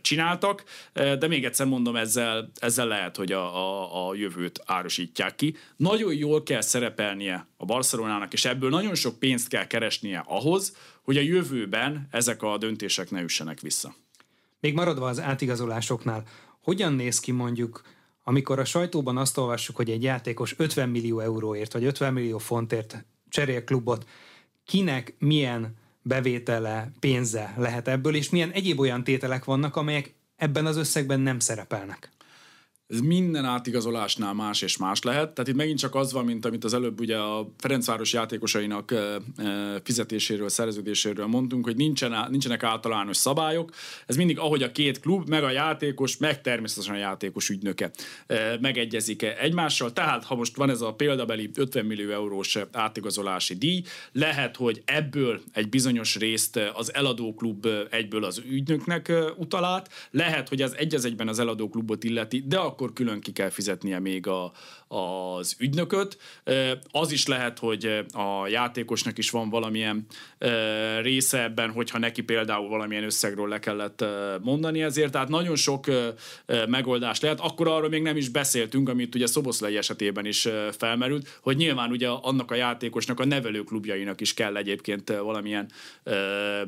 csináltak. 0.00 0.64
De 0.92 1.26
még 1.28 1.44
egyszer 1.44 1.66
mondom, 1.66 1.96
ezzel, 1.96 2.50
ezzel 2.60 2.86
lehet, 2.86 3.16
hogy 3.16 3.32
a, 3.32 3.56
a, 3.56 4.08
a 4.08 4.14
jövőt 4.14 4.62
árusítják 4.66 5.34
ki. 5.34 5.56
Nagyon 5.76 6.14
jól 6.14 6.42
kell 6.42 6.60
szerepelnie 6.60 7.46
a 7.56 7.64
Barcelonának, 7.64 8.32
és 8.32 8.44
ebből 8.44 8.70
nagyon 8.70 8.94
sok 8.94 9.18
pénzt 9.18 9.48
kell 9.48 9.66
keresnie 9.66 10.22
ahhoz, 10.26 10.76
hogy 11.04 11.16
a 11.16 11.20
jövőben 11.20 12.08
ezek 12.10 12.42
a 12.42 12.58
döntések 12.58 13.10
ne 13.10 13.22
üssenek 13.22 13.60
vissza. 13.60 13.94
Még 14.60 14.74
maradva 14.74 15.08
az 15.08 15.20
átigazolásoknál, 15.20 16.24
hogyan 16.60 16.92
néz 16.92 17.20
ki 17.20 17.32
mondjuk, 17.32 17.82
amikor 18.24 18.58
a 18.58 18.64
sajtóban 18.64 19.16
azt 19.16 19.38
olvassuk, 19.38 19.76
hogy 19.76 19.90
egy 19.90 20.02
játékos 20.02 20.54
50 20.56 20.88
millió 20.88 21.20
euróért 21.20 21.72
vagy 21.72 21.84
50 21.84 22.12
millió 22.12 22.38
fontért 22.38 23.04
cserél 23.28 23.64
klubot, 23.64 24.06
kinek 24.64 25.14
milyen 25.18 25.76
bevétele, 26.02 26.90
pénze 27.00 27.54
lehet 27.56 27.88
ebből, 27.88 28.14
és 28.14 28.30
milyen 28.30 28.50
egyéb 28.50 28.80
olyan 28.80 29.04
tételek 29.04 29.44
vannak, 29.44 29.76
amelyek 29.76 30.14
ebben 30.36 30.66
az 30.66 30.76
összegben 30.76 31.20
nem 31.20 31.38
szerepelnek? 31.38 32.13
Ez 32.94 33.00
minden 33.00 33.44
átigazolásnál 33.44 34.32
más 34.32 34.62
és 34.62 34.76
más 34.76 35.02
lehet. 35.02 35.32
Tehát 35.32 35.50
itt 35.50 35.56
megint 35.56 35.78
csak 35.78 35.94
az 35.94 36.12
van, 36.12 36.24
mint 36.24 36.44
amit 36.44 36.64
az 36.64 36.74
előbb 36.74 37.00
ugye 37.00 37.16
a 37.16 37.48
Ferencváros 37.58 38.12
játékosainak 38.12 38.94
fizetéséről, 39.82 40.48
szerződéséről 40.48 41.26
mondtunk, 41.26 41.64
hogy 41.64 41.76
nincsen, 41.76 42.30
nincsenek 42.30 42.62
általános 42.62 43.16
szabályok. 43.16 43.70
Ez 44.06 44.16
mindig 44.16 44.38
ahogy 44.38 44.62
a 44.62 44.72
két 44.72 45.00
klub, 45.00 45.28
meg 45.28 45.44
a 45.44 45.50
játékos, 45.50 46.16
meg 46.16 46.40
természetesen 46.40 46.94
a 46.94 46.98
játékos 46.98 47.48
ügynöke 47.48 47.90
megegyezik 48.60 49.22
-e 49.22 49.36
egymással. 49.40 49.92
Tehát 49.92 50.24
ha 50.24 50.34
most 50.34 50.56
van 50.56 50.70
ez 50.70 50.80
a 50.80 50.94
példabeli 50.94 51.50
50 51.54 51.84
millió 51.84 52.10
eurós 52.10 52.58
átigazolási 52.72 53.54
díj, 53.54 53.82
lehet, 54.12 54.56
hogy 54.56 54.82
ebből 54.84 55.40
egy 55.52 55.68
bizonyos 55.68 56.16
részt 56.16 56.60
az 56.74 56.94
eladó 56.94 57.34
klub 57.34 57.68
egyből 57.90 58.24
az 58.24 58.42
ügynöknek 58.48 59.12
utalát, 59.36 59.88
lehet, 60.10 60.48
hogy 60.48 60.62
az 60.62 60.76
egy 60.76 60.94
egyben 61.04 61.28
az 61.28 61.38
eladó 61.38 61.68
klubot 61.68 62.04
illeti, 62.04 62.44
de 62.46 62.58
akkor 62.58 62.83
külön 62.92 63.20
ki 63.20 63.32
kell 63.32 63.50
fizetnie 63.50 63.98
még 63.98 64.26
a, 64.26 64.52
az 64.88 65.56
ügynököt. 65.58 66.18
Az 66.90 67.12
is 67.12 67.26
lehet, 67.26 67.58
hogy 67.58 68.04
a 68.12 68.48
játékosnak 68.48 69.18
is 69.18 69.30
van 69.30 69.48
valamilyen 69.48 70.06
része 71.00 71.42
ebben, 71.42 71.70
hogyha 71.70 71.98
neki 71.98 72.22
például 72.22 72.68
valamilyen 72.68 73.04
összegről 73.04 73.48
le 73.48 73.58
kellett 73.58 74.04
mondani 74.42 74.82
ezért, 74.82 75.12
tehát 75.12 75.28
nagyon 75.28 75.56
sok 75.56 75.86
megoldás 76.68 77.20
lehet. 77.20 77.40
Akkor 77.40 77.68
arról 77.68 77.88
még 77.88 78.02
nem 78.02 78.16
is 78.16 78.28
beszéltünk, 78.28 78.88
amit 78.88 79.14
ugye 79.14 79.26
Szoboszlai 79.26 79.76
esetében 79.76 80.26
is 80.26 80.48
felmerült, 80.70 81.38
hogy 81.42 81.56
nyilván 81.56 81.90
ugye 81.90 82.08
annak 82.08 82.50
a 82.50 82.54
játékosnak 82.54 83.20
a 83.20 83.24
nevelőklubjainak 83.24 84.20
is 84.20 84.34
kell 84.34 84.56
egyébként 84.56 85.16
valamilyen 85.16 85.70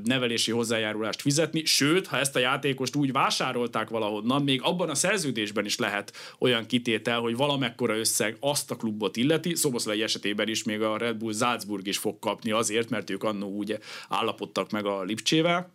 nevelési 0.04 0.50
hozzájárulást 0.50 1.20
fizetni, 1.20 1.64
sőt, 1.64 2.06
ha 2.06 2.18
ezt 2.18 2.36
a 2.36 2.38
játékost 2.38 2.96
úgy 2.96 3.12
vásárolták 3.12 3.88
valahonnan, 3.88 4.42
még 4.42 4.60
abban 4.62 4.90
a 4.90 4.94
szerződésben 4.94 5.64
is 5.64 5.78
lehet 5.78 5.95
olyan 6.38 6.66
kitétel, 6.66 7.20
hogy 7.20 7.36
valamekkora 7.36 7.96
összeg 7.96 8.36
azt 8.40 8.70
a 8.70 8.76
klubot 8.76 9.16
illeti, 9.16 9.54
Szoboszlai 9.54 10.02
esetében 10.02 10.48
is 10.48 10.62
még 10.62 10.82
a 10.82 10.96
Red 10.96 11.16
Bull 11.16 11.34
Salzburg 11.34 11.86
is 11.86 11.98
fog 11.98 12.18
kapni 12.18 12.50
azért, 12.50 12.90
mert 12.90 13.10
ők 13.10 13.22
annó 13.22 13.48
úgy 13.48 13.78
állapodtak 14.08 14.70
meg 14.70 14.86
a 14.86 15.02
Lipcsével. 15.02 15.74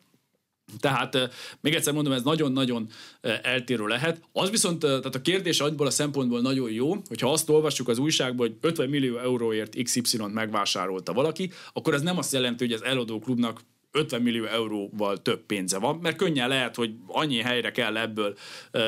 Tehát 0.80 1.18
még 1.62 1.74
egyszer 1.74 1.94
mondom, 1.94 2.14
ez 2.14 2.24
nagyon-nagyon 2.24 2.88
eltérő 3.42 3.88
lehet. 3.88 4.22
Az 4.34 4.50
viszont, 4.50 4.80
tehát 4.80 5.16
a 5.16 5.22
kérdés 5.22 5.60
abból 5.60 5.88
a 5.88 5.92
szempontból 5.92 6.42
nagyon 6.42 6.72
jó, 6.72 6.96
hogyha 7.08 7.32
azt 7.32 7.50
olvassuk 7.50 7.88
az 7.88 7.98
újságban, 7.98 8.48
hogy 8.48 8.58
50 8.62 8.90
millió 8.90 9.18
euróért 9.18 9.84
XY-t 9.84 10.34
megvásárolta 10.34 11.14
valaki, 11.14 11.52
akkor 11.74 11.94
ez 11.94 12.02
nem 12.02 12.18
azt 12.18 12.34
jelenti, 12.34 12.66
hogy 12.66 12.74
az 12.74 12.84
eladó 12.84 13.20
klubnak 13.20 13.62
50 13.92 14.22
millió 14.22 14.46
euróval 14.46 15.22
több 15.22 15.46
pénze 15.46 15.78
van, 15.78 15.96
mert 16.02 16.16
könnyen 16.16 16.48
lehet, 16.48 16.76
hogy 16.76 16.94
annyi 17.08 17.38
helyre 17.38 17.72
kell 17.72 17.98
ebből 17.98 18.38
e, 18.72 18.82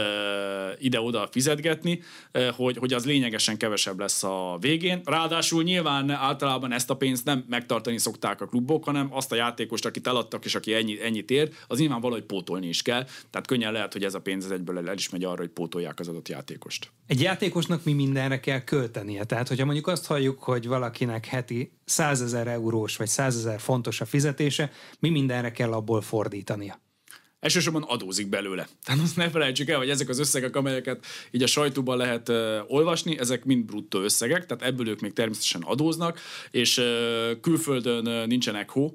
ide-oda 0.80 1.28
fizetgetni, 1.32 2.02
e, 2.32 2.50
hogy, 2.50 2.78
hogy 2.78 2.94
az 2.94 3.06
lényegesen 3.06 3.58
kevesebb 3.58 4.00
lesz 4.00 4.24
a 4.24 4.58
végén. 4.60 5.02
Ráadásul 5.06 5.64
nyilván 5.64 6.10
általában 6.10 6.72
ezt 6.72 6.90
a 6.90 6.96
pénzt 6.96 7.26
nem 7.26 7.46
megtartani 7.48 7.98
szokták 7.98 8.42
a 8.42 8.48
klubok, 8.48 8.84
hanem 8.84 9.08
azt 9.12 9.32
a 9.32 9.36
játékost, 9.36 9.86
akit 9.86 10.08
eladtak, 10.08 10.46
és 10.46 10.56
aki 10.56 10.74
ennyi, 10.74 11.04
ennyit 11.04 11.32
ér, 11.32 11.50
az 11.68 11.80
nyilván 11.80 12.02
valahogy 12.02 12.24
pótolni 12.24 12.68
is 12.68 12.82
kell. 12.82 13.06
Tehát 13.30 13.48
könnyen 13.48 13.72
lehet, 13.72 13.94
hogy 13.94 14.04
ez 14.04 14.14
a 14.14 14.22
pénz 14.22 14.52
egyből 14.52 14.88
el 14.88 14.96
is 14.96 15.10
megy 15.10 15.24
arra, 15.24 15.42
hogy 15.42 15.50
pótolják 15.50 16.00
az 16.00 16.08
adott 16.08 16.30
játékost. 16.30 16.92
Egy 17.08 17.22
játékosnak 17.22 17.84
mi 17.84 17.94
mindenre 17.94 18.40
kell 18.40 18.64
költenie? 18.64 19.24
Tehát, 19.24 19.48
hogyha 19.48 19.66
mondjuk 19.66 19.88
azt 19.88 20.06
halljuk, 20.06 20.44
hogy 20.44 20.68
valakinek 20.68 21.26
heti 21.26 21.72
100 21.86 22.22
ezer 22.22 22.48
eurós 22.48 22.98
vagy 22.98 23.08
100 23.08 23.36
ezer 23.36 23.60
fontos 23.60 24.02
a 24.02 24.06
fizetése, 24.06 24.72
mi 25.00 25.10
mindenre 25.10 25.52
kell 25.52 25.74
abból 25.74 26.02
fordítania? 26.02 26.83
Elsősorban 27.44 27.84
adózik 27.84 28.28
belőle. 28.28 28.68
Tehát 28.86 29.02
azt 29.02 29.16
ne 29.16 29.30
felejtsük 29.30 29.70
el, 29.70 29.78
hogy 29.78 29.90
ezek 29.90 30.10
az 30.10 30.20
összegek, 30.20 30.56
amelyeket 30.56 31.06
így 31.32 31.44
a 31.44 31.48
sajtóban 31.48 31.98
lehet 31.98 32.30
uh, 32.30 32.58
olvasni, 32.68 33.20
ezek 33.20 33.46
mind 33.46 33.66
bruttó 33.66 34.00
összegek, 34.00 34.46
tehát 34.46 34.64
ebből 34.64 34.88
ők 34.88 35.00
még 35.00 35.14
természetesen 35.14 35.62
adóznak, 35.62 36.20
és 36.52 36.78
uh, 36.78 36.86
külföldön 37.42 38.08
uh, 38.08 38.26
nincsen 38.26 38.56
ECHO, 38.56 38.82
uh, 38.84 38.94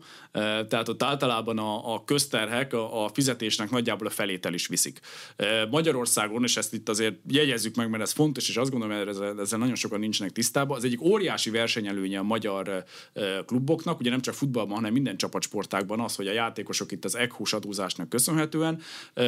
tehát 0.66 0.88
ott 0.88 1.02
általában 1.02 1.58
a, 1.58 1.94
a 1.94 2.04
közterhek 2.04 2.72
a, 2.72 3.04
a 3.04 3.08
fizetésnek 3.08 3.70
nagyjából 3.70 4.06
a 4.06 4.10
felét 4.10 4.46
el 4.46 4.54
is 4.54 4.66
viszik. 4.66 5.00
Uh, 5.38 5.70
Magyarországon, 5.70 6.42
és 6.42 6.56
ezt 6.56 6.74
itt 6.74 6.88
azért 6.88 7.14
jegyezzük 7.26 7.74
meg, 7.74 7.90
mert 7.90 8.02
ez 8.02 8.12
fontos, 8.12 8.48
és 8.48 8.56
azt 8.56 8.70
gondolom, 8.70 8.98
hogy 8.98 9.08
ezzel, 9.08 9.40
ezzel 9.40 9.58
nagyon 9.58 9.74
sokan 9.74 10.00
nincsenek 10.00 10.32
tisztában, 10.32 10.76
az 10.76 10.84
egyik 10.84 11.02
óriási 11.02 11.50
versenyelőnye 11.50 12.18
a 12.18 12.22
magyar 12.22 12.84
uh, 13.14 13.24
kluboknak, 13.46 14.00
ugye 14.00 14.10
nem 14.10 14.20
csak 14.20 14.34
futballban, 14.34 14.76
hanem 14.76 14.92
minden 14.92 15.16
csapatsportákban 15.16 16.00
az, 16.00 16.16
hogy 16.16 16.26
a 16.26 16.32
játékosok 16.32 16.92
itt 16.92 17.04
az 17.04 17.16
ECHO-s 17.16 17.52
adózásnak 17.52 18.08
köszönhetően 18.08 18.37
köszönhetően 18.38 18.80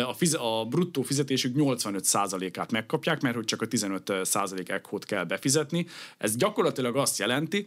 a, 0.08 0.12
fiz- 0.12 0.34
a 0.34 0.64
bruttó 0.68 1.02
fizetésük 1.02 1.54
85%-át 1.58 2.72
megkapják, 2.72 3.20
mert 3.20 3.34
hogy 3.34 3.44
csak 3.44 3.62
a 3.62 3.66
15% 3.66 4.68
ekhót 4.68 5.04
kell 5.04 5.24
befizetni. 5.24 5.86
Ez 6.18 6.36
gyakorlatilag 6.36 6.96
azt 6.96 7.18
jelenti, 7.18 7.66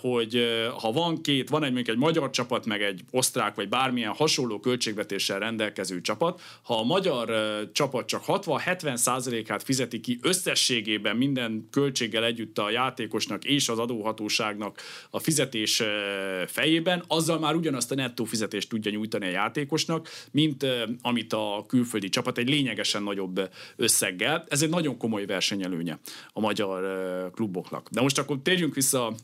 hogy 0.00 0.46
ha 0.80 0.92
van 0.92 1.22
két, 1.22 1.48
van 1.48 1.64
egy 1.64 1.72
mondjuk 1.72 1.96
egy 1.96 2.02
magyar 2.02 2.30
csapat, 2.30 2.66
meg 2.66 2.82
egy 2.82 3.00
osztrák, 3.10 3.54
vagy 3.54 3.68
bármilyen 3.68 4.12
hasonló 4.12 4.60
költségvetéssel 4.60 5.38
rendelkező 5.38 6.00
csapat, 6.00 6.40
ha 6.62 6.78
a 6.78 6.84
magyar 6.84 7.30
csapat 7.72 8.06
csak 8.06 8.22
60-70%-át 8.26 9.62
fizeti 9.62 10.00
ki 10.00 10.18
összességében 10.22 11.16
minden 11.16 11.68
költséggel 11.70 12.24
együtt 12.24 12.58
a 12.58 12.70
játékosnak 12.70 13.44
és 13.44 13.68
az 13.68 13.78
adóhatóságnak 13.78 14.80
a 15.10 15.18
fizetés 15.18 15.82
fejében, 16.46 17.04
azzal 17.08 17.38
már 17.38 17.54
ugyanazt 17.54 17.90
a 17.90 17.94
nettó 17.94 18.24
fizetést 18.24 18.68
tudja 18.68 18.90
nyújtani 18.90 19.26
a 19.26 19.30
játékosnak, 19.30 20.08
mint 20.30 20.63
amit 21.02 21.32
a 21.32 21.64
külföldi 21.68 22.08
csapat 22.08 22.38
egy 22.38 22.48
lényegesen 22.48 23.02
nagyobb 23.02 23.50
összeggel. 23.76 24.44
Ez 24.48 24.62
egy 24.62 24.68
nagyon 24.68 24.96
komoly 24.96 25.26
versenyelőnye 25.26 25.98
a 26.32 26.40
magyar 26.40 26.82
kluboknak. 27.34 27.88
De 27.90 28.00
most 28.00 28.18
akkor 28.18 28.38
térjünk 28.42 28.74
vissza 28.74 29.14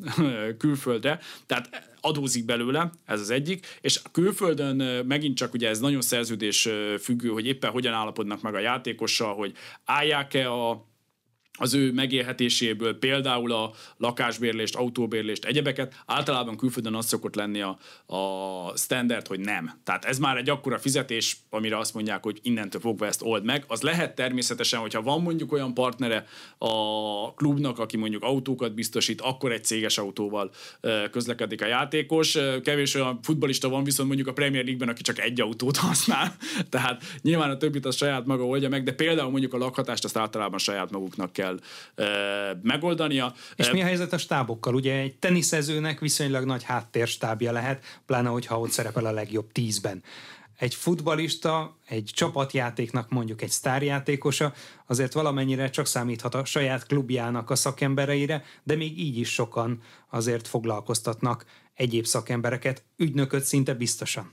külföldre. 0.59 1.21
Tehát 1.47 1.89
adózik 2.01 2.45
belőle, 2.45 2.91
ez 3.05 3.21
az 3.21 3.31
egyik, 3.31 3.79
és 3.81 4.01
külföldön 4.13 5.07
megint 5.07 5.37
csak 5.37 5.53
ugye 5.53 5.69
ez 5.69 5.81
nagyon 5.81 6.01
szerződés 6.01 6.69
függő, 7.01 7.29
hogy 7.29 7.47
éppen 7.47 7.71
hogyan 7.71 7.93
állapodnak 7.93 8.43
meg 8.43 8.55
a 8.55 8.59
játékossal, 8.59 9.35
hogy 9.35 9.53
állják-e 9.85 10.53
a 10.53 10.89
az 11.61 11.75
ő 11.75 11.93
megélhetéséből, 11.93 12.99
például 12.99 13.53
a 13.53 13.73
lakásbérlést, 13.97 14.77
autóbérlést, 14.77 15.45
egyebeket, 15.45 16.03
általában 16.07 16.57
külföldön 16.57 16.95
az 16.95 17.07
szokott 17.07 17.35
lenni 17.35 17.61
a, 17.61 17.79
a 18.15 18.77
standard, 18.77 19.27
hogy 19.27 19.41
nem. 19.41 19.71
Tehát 19.85 20.05
ez 20.05 20.19
már 20.19 20.37
egy 20.37 20.51
akkora 20.51 20.79
fizetés, 20.79 21.37
amire 21.51 21.79
azt 21.79 21.95
mondják, 21.95 22.23
hogy 22.23 22.39
innentől 22.43 22.81
fogva 22.81 23.07
ezt 23.07 23.23
old 23.23 23.45
meg. 23.45 23.65
Az 23.69 23.83
lehet 23.83 24.15
természetesen, 24.15 24.81
hogyha 24.81 25.03
van 25.03 25.23
mondjuk 25.23 25.53
olyan 25.53 25.75
partnere 25.75 26.27
a 26.59 27.35
klubnak, 27.35 27.79
aki 27.79 27.97
mondjuk 27.97 28.23
autókat 28.23 28.75
biztosít, 28.75 29.21
akkor 29.21 29.53
egy 29.53 29.65
céges 29.65 29.99
autóval 29.99 30.51
közlekedik 31.11 31.63
a 31.63 31.67
játékos. 31.67 32.39
Kevés 32.63 32.95
olyan 32.95 33.19
futbalista 33.23 33.69
van 33.69 33.85
viszont 33.85 34.09
mondjuk 34.09 34.29
a 34.29 34.33
Premier 34.33 34.65
League-ben, 34.65 34.89
aki 34.89 35.03
csak 35.03 35.19
egy 35.19 35.41
autót 35.41 35.77
használ. 35.77 36.37
Tehát 36.71 37.03
nyilván 37.23 37.51
a 37.51 37.57
többit 37.57 37.87
a 37.87 37.91
saját 37.91 38.27
maga 38.27 38.47
oldja 38.47 38.69
meg, 38.69 38.83
de 38.83 38.93
például 38.93 39.31
mondjuk 39.31 39.55
a 39.55 39.59
lakhatást 39.59 40.05
azt 40.05 40.17
általában 40.17 40.59
saját 40.59 40.91
maguknak 40.91 41.33
kell 41.33 41.50
kell 41.57 42.55
megoldania. 42.63 43.35
És 43.57 43.71
mi 43.71 43.83
a 43.83 43.85
helyzet 43.85 44.13
a 44.13 44.19
stábokkal? 44.19 44.75
Ugye 44.75 44.95
egy 44.95 45.15
teniszezőnek 45.15 46.01
viszonylag 46.01 46.45
nagy 46.45 46.63
háttérstábja 46.63 47.53
lehet, 47.53 47.85
pláne 48.07 48.29
hogyha 48.29 48.61
ott 48.61 48.71
szerepel 48.71 49.07
a 49.07 49.13
legjobb 49.13 49.53
tízben 49.53 50.03
egy 50.61 50.75
futbalista, 50.75 51.77
egy 51.87 52.11
csapatjátéknak 52.15 53.11
mondjuk 53.11 53.43
egy 53.43 53.51
sztárjátékosa, 53.51 54.53
azért 54.87 55.13
valamennyire 55.13 55.71
csak 55.71 55.87
számíthat 55.87 56.35
a 56.35 56.45
saját 56.45 56.87
klubjának 56.87 57.51
a 57.51 57.55
szakembereire, 57.55 58.45
de 58.63 58.77
még 58.77 58.99
így 58.99 59.19
is 59.19 59.33
sokan 59.33 59.83
azért 60.11 60.49
foglalkoztatnak 60.49 61.45
egyéb 61.75 62.05
szakembereket, 62.05 62.83
ügynököt 62.97 63.45
szinte 63.45 63.75
biztosan. 63.75 64.33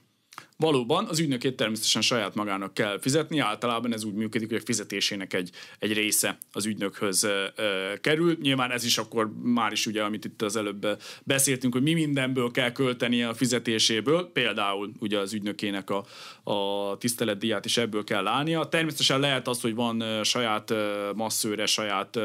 Valóban 0.60 1.06
az 1.06 1.20
ügynökét 1.20 1.56
természetesen 1.56 2.02
saját 2.02 2.36
magának 2.36 2.74
kell 2.74 3.00
fizetni, 3.00 3.40
általában 3.40 3.94
ez 3.94 4.04
úgy 4.04 4.14
működik, 4.14 4.50
hogy 4.50 4.58
a 4.58 4.66
fizetésének 4.66 5.34
egy, 5.34 5.50
egy 5.80 5.94
része 5.94 6.38
az 6.52 6.66
ügynökhöz 6.66 7.24
ö, 7.24 7.46
ö, 7.56 7.94
kerül. 8.02 8.38
Nyilván 8.42 8.72
ez 8.72 8.84
is 8.84 8.98
akkor 8.98 9.32
már 9.44 9.72
is 9.72 9.86
ugye, 9.86 10.04
amit 10.04 10.26
itt 10.26 10.42
az 10.42 10.56
előbb 10.56 10.88
beszéltünk, 11.24 11.74
hogy 11.74 11.82
mi 11.82 11.94
mindenből 11.94 12.52
kell 12.52 12.72
költeni 12.72 13.24
a 13.24 13.34
fizetéséből, 13.34 14.32
például 14.34 14.92
ugye 15.00 15.20
az 15.20 15.34
ügynökének 15.34 15.90
a, 15.90 16.06
a 16.52 16.98
tiszteletdíját 16.98 17.66
is 17.66 17.78
ebből 17.78 18.04
kell 18.04 18.28
állnia. 18.28 18.68
Természetesen 18.68 19.20
lehet 19.20 19.48
az, 19.48 19.62
hogy 19.62 19.76
van 19.76 20.24
saját 20.24 20.74
masszőre, 21.16 21.66
saját 21.66 22.20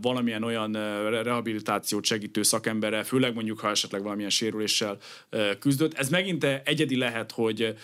valamilyen 0.00 0.42
olyan 0.42 0.72
rehabilitációt 1.22 2.04
segítő 2.04 2.42
szakembere, 2.42 3.02
főleg 3.02 3.34
mondjuk, 3.34 3.58
ha 3.58 3.70
esetleg 3.70 4.02
valamilyen 4.02 4.30
sérüléssel 4.30 4.98
küzdött. 5.58 5.94
Ez 5.94 6.08
megint 6.08 6.44
egyedi 6.44 7.00
lehet, 7.02 7.32
hogy 7.32 7.74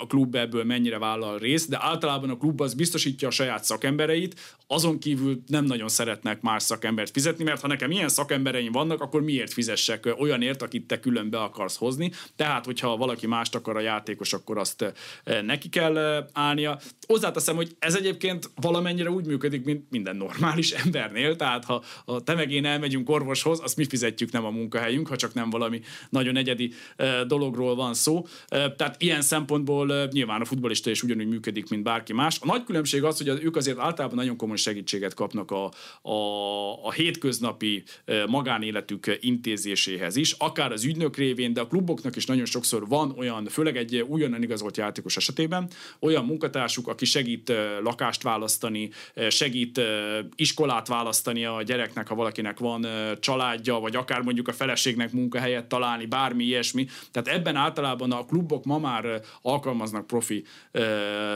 a 0.00 0.06
klub 0.06 0.34
ebből 0.34 0.64
mennyire 0.64 0.98
vállal 0.98 1.38
részt, 1.38 1.68
de 1.68 1.78
általában 1.80 2.30
a 2.30 2.36
klub 2.36 2.60
az 2.60 2.74
biztosítja 2.74 3.28
a 3.28 3.30
saját 3.30 3.64
szakembereit, 3.64 4.40
azon 4.66 4.98
kívül 4.98 5.42
nem 5.46 5.64
nagyon 5.64 5.88
szeretnek 5.88 6.40
más 6.40 6.62
szakembert 6.62 7.10
fizetni, 7.10 7.44
mert 7.44 7.60
ha 7.60 7.66
nekem 7.66 7.90
ilyen 7.90 8.08
szakembereim 8.08 8.72
vannak, 8.72 9.00
akkor 9.00 9.22
miért 9.22 9.52
fizessek 9.52 10.14
olyanért, 10.18 10.62
akit 10.62 10.86
te 10.86 11.00
külön 11.00 11.30
be 11.30 11.40
akarsz 11.40 11.76
hozni. 11.76 12.10
Tehát, 12.36 12.64
hogyha 12.64 12.96
valaki 12.96 13.26
mást 13.26 13.54
akar 13.54 13.76
a 13.76 13.80
játékos, 13.80 14.32
akkor 14.32 14.58
azt 14.58 14.92
neki 15.42 15.68
kell 15.68 16.26
állnia. 16.32 16.78
Hozzáteszem, 17.06 17.56
hogy 17.56 17.76
ez 17.78 17.94
egyébként 17.94 18.50
valamennyire 18.54 19.10
úgy 19.10 19.26
működik, 19.26 19.64
mint 19.64 19.90
minden 19.90 20.16
normális 20.16 20.70
embernél, 20.84 21.36
tehát 21.36 21.64
ha, 21.64 21.82
ha 22.06 22.20
te 22.20 22.34
meg 22.34 22.50
én 22.50 22.64
elmegyünk 22.64 23.10
orvoshoz, 23.10 23.60
azt 23.60 23.76
mi 23.76 23.84
fizetjük, 23.84 24.32
nem 24.32 24.44
a 24.44 24.50
munkahelyünk, 24.50 25.08
ha 25.08 25.16
csak 25.16 25.34
nem 25.34 25.50
valami 25.50 25.80
nagyon 26.10 26.36
egyedi 26.36 26.72
dologról 27.26 27.74
van 27.74 27.94
szó. 27.94 28.26
Tehát 28.76 29.02
ilyen 29.02 29.22
szempontból 29.22 30.08
nyilván 30.12 30.40
a 30.40 30.44
futbolista 30.44 30.90
is 30.90 31.02
ugyanúgy 31.02 31.28
működik, 31.28 31.68
mint 31.68 31.82
bárki 31.82 32.12
más. 32.12 32.38
A 32.40 32.46
nagy 32.46 32.64
különbség 32.64 33.04
az, 33.04 33.16
hogy 33.16 33.44
ők 33.44 33.56
azért 33.56 33.78
általában 33.78 34.16
nagyon 34.16 34.36
komoly 34.36 34.56
segítséget 34.56 35.14
kapnak 35.14 35.50
a, 35.50 35.70
a, 36.08 36.84
a 36.84 36.92
hétköznapi 36.92 37.82
magánéletük 38.26 39.18
intézéséhez 39.20 40.16
is, 40.16 40.32
akár 40.32 40.72
az 40.72 40.84
ügynök 40.84 41.16
révén, 41.16 41.52
de 41.52 41.60
a 41.60 41.66
kluboknak 41.66 42.16
is 42.16 42.26
nagyon 42.26 42.44
sokszor 42.44 42.88
van 42.88 43.14
olyan, 43.16 43.46
főleg 43.46 43.76
egy 43.76 44.04
újonnan 44.08 44.42
igazolt 44.42 44.76
játékos 44.76 45.16
esetében, 45.16 45.68
olyan 46.00 46.24
munkatársuk, 46.24 46.88
aki 46.88 47.04
segít 47.04 47.52
lakást 47.82 48.22
választani, 48.22 48.90
segít 49.28 49.80
iskolát 50.36 50.88
választani 50.88 51.44
a 51.44 51.62
gyereknek, 51.62 52.08
ha 52.08 52.14
valakinek 52.14 52.58
van 52.58 52.86
családja, 53.20 53.78
vagy 53.78 53.96
akár 53.96 54.22
mondjuk 54.22 54.48
a 54.48 54.52
feleségnek 54.52 55.12
munkahelyet 55.12 55.66
találni, 55.66 56.06
bármi 56.06 56.44
ilyesmi. 56.44 56.86
Tehát 57.10 57.28
ebben 57.28 57.56
általában 57.56 58.12
a 58.12 58.24
klubok 58.24 58.57
ma 58.64 58.78
már 58.78 59.20
alkalmaznak 59.42 60.06
profi 60.06 60.44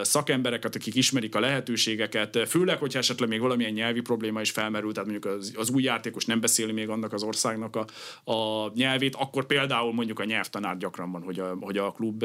szakembereket, 0.02 0.74
akik 0.74 0.94
ismerik 0.94 1.34
a 1.34 1.40
lehetőségeket, 1.40 2.38
főleg, 2.48 2.78
hogyha 2.78 2.98
esetleg 2.98 3.28
még 3.28 3.40
valamilyen 3.40 3.72
nyelvi 3.72 4.00
probléma 4.00 4.40
is 4.40 4.50
felmerül, 4.50 4.92
tehát 4.92 5.10
mondjuk 5.10 5.34
az, 5.34 5.52
az 5.56 5.70
új 5.70 5.82
játékos 5.82 6.24
nem 6.24 6.40
beszéli 6.40 6.72
még 6.72 6.88
annak 6.88 7.12
az 7.12 7.22
országnak 7.22 7.76
a, 7.76 7.86
a 8.32 8.70
nyelvét, 8.74 9.14
akkor 9.14 9.46
például 9.46 9.92
mondjuk 9.92 10.18
a 10.18 10.24
nyelvtanár 10.24 10.76
gyakran 10.76 11.12
van, 11.12 11.22
hogy 11.22 11.38
a, 11.38 11.56
hogy 11.60 11.78
a 11.78 11.92
klub 11.92 12.24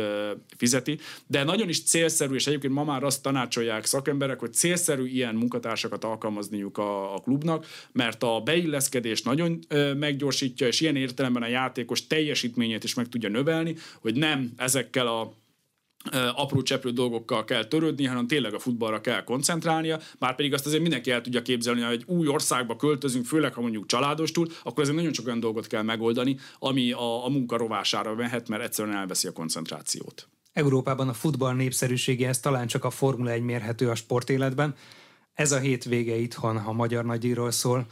fizeti. 0.57 0.99
De 1.27 1.43
nagyon 1.43 1.69
is 1.69 1.83
célszerű, 1.83 2.33
és 2.33 2.47
egyébként 2.47 2.73
ma 2.73 2.83
már 2.83 3.03
azt 3.03 3.21
tanácsolják 3.21 3.85
szakemberek, 3.85 4.39
hogy 4.39 4.53
célszerű 4.53 5.05
ilyen 5.05 5.35
munkatársakat 5.35 6.03
alkalmazniuk 6.03 6.77
a, 6.77 7.15
a 7.15 7.19
klubnak, 7.19 7.65
mert 7.91 8.23
a 8.23 8.41
beilleszkedés 8.41 9.21
nagyon 9.21 9.59
meggyorsítja, 9.97 10.67
és 10.67 10.81
ilyen 10.81 10.95
értelemben 10.95 11.43
a 11.43 11.47
játékos 11.47 12.07
teljesítményét 12.07 12.83
is 12.83 12.93
meg 12.93 13.07
tudja 13.07 13.29
növelni, 13.29 13.75
hogy 13.99 14.15
nem 14.15 14.51
ezekkel 14.87 15.07
a 15.07 15.33
apró 16.35 16.61
cseprő 16.61 16.91
dolgokkal 16.91 17.43
kell 17.43 17.65
törődni, 17.65 18.05
hanem 18.05 18.27
tényleg 18.27 18.53
a 18.53 18.59
futballra 18.59 19.01
kell 19.01 19.23
koncentrálnia, 19.23 19.99
bár 20.19 20.35
pedig 20.35 20.53
azt 20.53 20.65
azért 20.65 20.81
mindenki 20.81 21.11
el 21.11 21.21
tudja 21.21 21.41
képzelni, 21.41 21.81
hogy 21.81 21.93
egy 21.93 22.03
új 22.05 22.27
országba 22.27 22.75
költözünk, 22.75 23.25
főleg 23.25 23.53
ha 23.53 23.61
mondjuk 23.61 23.85
családostul, 23.85 24.47
akkor 24.63 24.81
azért 24.81 24.95
nagyon 24.97 25.13
sok 25.13 25.25
olyan 25.25 25.39
dolgot 25.39 25.67
kell 25.67 25.81
megoldani, 25.81 26.37
ami 26.59 26.91
a, 26.91 27.25
a 27.25 27.29
munka 27.29 27.57
rovására 27.57 28.15
mehet, 28.15 28.47
mert 28.49 28.63
egyszerűen 28.63 28.95
elveszi 28.95 29.27
a 29.27 29.31
koncentrációt. 29.31 30.27
Európában 30.53 31.09
a 31.09 31.13
futball 31.13 31.53
népszerűségéhez 31.53 32.39
talán 32.39 32.67
csak 32.67 32.83
a 32.83 32.89
Formula 32.89 33.31
1 33.31 33.41
mérhető 33.41 33.89
a 33.89 33.95
sportéletben. 33.95 34.75
Ez 35.33 35.51
a 35.51 35.59
hétvége 35.59 36.15
itthon, 36.15 36.59
ha 36.59 36.71
magyar 36.71 37.05
nagyíról 37.05 37.51
szól, 37.51 37.85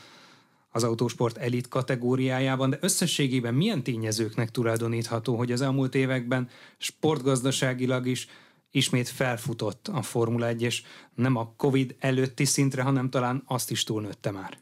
az 0.75 0.83
autósport 0.83 1.37
elit 1.37 1.67
kategóriájában, 1.67 2.69
de 2.69 2.77
összességében 2.81 3.53
milyen 3.53 3.83
tényezőknek 3.83 4.51
tulajdonítható, 4.51 5.35
hogy 5.35 5.51
az 5.51 5.61
elmúlt 5.61 5.95
években 5.95 6.49
sportgazdaságilag 6.77 8.07
is 8.07 8.27
ismét 8.71 9.09
felfutott 9.09 9.87
a 9.87 10.01
Formula 10.01 10.47
1, 10.47 10.61
és 10.61 10.83
nem 11.13 11.35
a 11.35 11.53
Covid 11.57 11.95
előtti 11.99 12.45
szintre, 12.45 12.81
hanem 12.81 13.09
talán 13.09 13.43
azt 13.45 13.71
is 13.71 13.83
túlnőtte 13.83 14.31
már? 14.31 14.57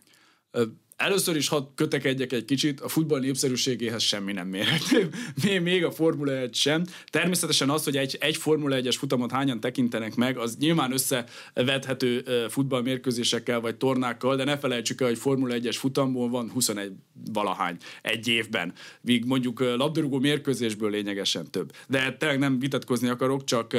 Először 0.95 1.35
is 1.35 1.47
hadd 1.47 1.63
kötekedjek 1.75 2.31
egy 2.31 2.45
kicsit, 2.45 2.81
a 2.81 2.87
futball 2.87 3.19
népszerűségéhez 3.19 4.01
semmi 4.01 4.31
nem 4.31 4.47
mérhető. 4.47 5.09
Még 5.61 5.83
a 5.83 5.91
Formula 5.91 6.31
1 6.31 6.55
sem. 6.55 6.83
Természetesen 7.05 7.69
az, 7.69 7.83
hogy 7.83 7.97
egy, 7.97 8.17
egy 8.19 8.37
Formula 8.37 8.77
1-es 8.79 8.95
futamot 8.97 9.31
hányan 9.31 9.59
tekintenek 9.59 10.15
meg, 10.15 10.37
az 10.37 10.57
nyilván 10.57 10.91
összevethető 10.91 12.23
futballmérkőzésekkel 12.49 13.59
vagy 13.59 13.75
tornákkal, 13.75 14.35
de 14.35 14.43
ne 14.43 14.57
felejtsük 14.57 15.01
el, 15.01 15.07
hogy 15.07 15.17
Formula 15.17 15.55
1-es 15.57 15.75
futamból 15.79 16.29
van 16.29 16.51
21 16.51 16.91
valahány 17.31 17.77
egy 18.01 18.27
évben. 18.27 18.73
Míg 19.01 19.25
mondjuk 19.25 19.59
labdarúgó 19.59 20.19
mérkőzésből 20.19 20.89
lényegesen 20.89 21.51
több. 21.51 21.71
De 21.87 22.15
tényleg 22.17 22.39
nem 22.39 22.59
vitatkozni 22.59 23.07
akarok, 23.07 23.43
csak, 23.43 23.75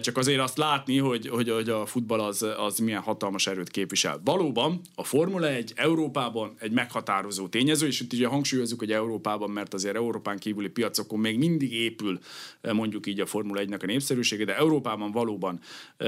csak 0.00 0.16
azért 0.16 0.40
azt 0.40 0.56
látni, 0.56 0.98
hogy, 0.98 1.28
hogy, 1.28 1.50
hogy 1.50 1.68
a 1.68 1.86
futball 1.86 2.20
az, 2.20 2.46
az 2.56 2.78
milyen 2.78 3.00
hatalmas 3.00 3.46
erőt 3.46 3.70
képvisel. 3.70 4.20
Valóban 4.24 4.80
a 4.94 5.04
Formula 5.04 5.48
1 5.48 5.72
Európában 5.76 6.31
Európában 6.32 6.56
egy 6.58 6.72
meghatározó 6.72 7.48
tényező, 7.48 7.86
és 7.86 8.00
itt 8.00 8.12
ugye 8.12 8.26
hangsúlyozzuk, 8.26 8.78
hogy 8.78 8.92
Európában, 8.92 9.50
mert 9.50 9.74
azért 9.74 9.96
Európán 9.96 10.38
kívüli 10.38 10.68
piacokon 10.68 11.18
még 11.18 11.38
mindig 11.38 11.72
épül 11.72 12.18
eh, 12.60 12.72
mondjuk 12.72 13.06
így 13.06 13.20
a 13.20 13.26
Formula 13.26 13.62
1-nek 13.64 13.82
a 13.82 13.86
népszerűsége, 13.86 14.44
de 14.44 14.56
Európában 14.56 15.10
valóban 15.10 15.60
e, 15.96 16.06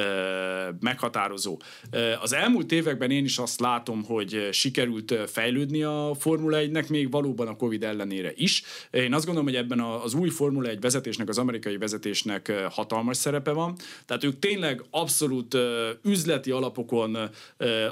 meghatározó. 0.81 1.59
E, 1.91 2.19
az 2.19 2.33
elmúlt 2.33 2.73
években 2.73 3.11
én 3.11 3.25
is 3.25 3.39
azt 3.39 3.61
látom, 3.61 4.05
hogy 4.05 4.49
sikerült 4.53 5.15
fejlődni 5.27 5.83
a 5.83 6.15
Formula 6.19 6.59
1-nek 6.61 6.89
még 6.89 7.11
valóban 7.11 7.49
a 7.49 7.57
Covid 7.57 7.83
ellenére 7.83 8.33
is. 8.35 8.63
Én 8.91 9.15
azt 9.15 9.25
gondolom, 9.25 9.49
hogy 9.49 9.59
ebben 9.59 9.81
az 9.81 10.15
új 10.15 10.29
Formula 10.29 10.69
1 10.69 10.81
vezetésnek, 10.81 11.29
az 11.29 11.39
amerikai 11.39 11.77
vezetésnek 11.77 12.53
hatalmas 12.71 13.17
szerepe 13.17 13.51
van. 13.51 13.77
Tehát 14.07 14.25
ők 14.25 14.39
tényleg 14.39 14.83
abszolút 14.91 15.57
üzleti 16.03 16.51
alapokon 16.51 17.19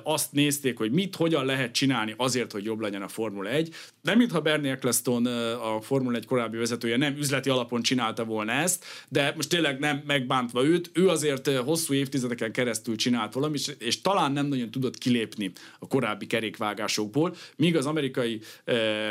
azt 0.03 0.33
nézték, 0.33 0.79
hogy 0.79 0.91
mit, 0.91 1.17
hogyan 1.17 1.45
lehet 1.45 1.73
csinálni 1.73 2.15
azért, 2.23 2.53
hogy 2.53 2.65
jobb 2.65 2.81
legyen 2.81 3.03
a 3.03 3.09
Formula 3.09 3.49
1. 3.49 3.75
Nem 4.01 4.19
mintha 4.19 4.41
Bernie 4.41 4.71
Eccleston, 4.71 5.27
a 5.57 5.81
Formula 5.81 6.17
1 6.17 6.27
korábbi 6.27 6.57
vezetője 6.57 6.97
nem 6.97 7.17
üzleti 7.17 7.51
alapon 7.51 7.83
csinálta 7.83 8.25
volna 8.25 8.53
ezt, 8.53 8.85
de 9.09 9.33
most 9.37 9.49
tényleg 9.49 9.79
nem 9.79 10.03
megbántva 10.07 10.65
őt, 10.65 10.91
ő 10.95 11.09
azért 11.09 11.57
hosszú 11.57 11.95
évtizedeken 11.95 12.53
keresztül 12.53 12.97
csinált 12.97 13.33
valamit, 13.33 13.77
és 13.79 14.01
talán 14.01 14.33
nem 14.33 14.47
nagyon 14.47 14.71
tudott 14.71 14.99
kilépni 14.99 15.53
a 15.79 15.89
korábbi 15.89 16.27
kerékvágásokból, 16.27 17.35
míg 17.57 17.77
az 17.77 17.87
amerikai 17.87 18.41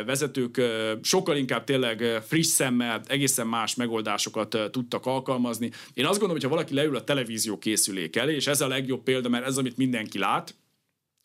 vezetők 0.05 0.62
sokkal 1.01 1.38
inkább 1.38 1.64
tényleg 1.64 2.22
friss 2.28 2.47
szemmel, 2.47 3.01
egészen 3.07 3.47
más 3.47 3.76
megoldásokat 3.76 4.57
tudtak 4.72 5.05
alkalmazni. 5.05 5.72
Én 5.93 6.05
azt 6.05 6.20
gondolom, 6.20 6.34
hogy 6.34 6.43
ha 6.43 6.49
valaki 6.49 6.74
leül 6.74 6.95
a 6.95 7.03
televízió 7.03 7.57
készülék 7.57 8.16
elé, 8.16 8.36
és 8.36 8.47
ez 8.47 8.62
a 8.62 8.68
legjobb 8.68 9.03
példa, 9.03 9.30
mert 9.30 9.45
ez, 9.45 9.57
amit 9.57 9.78
mindenki 9.78 10.18
lát, 10.18 10.55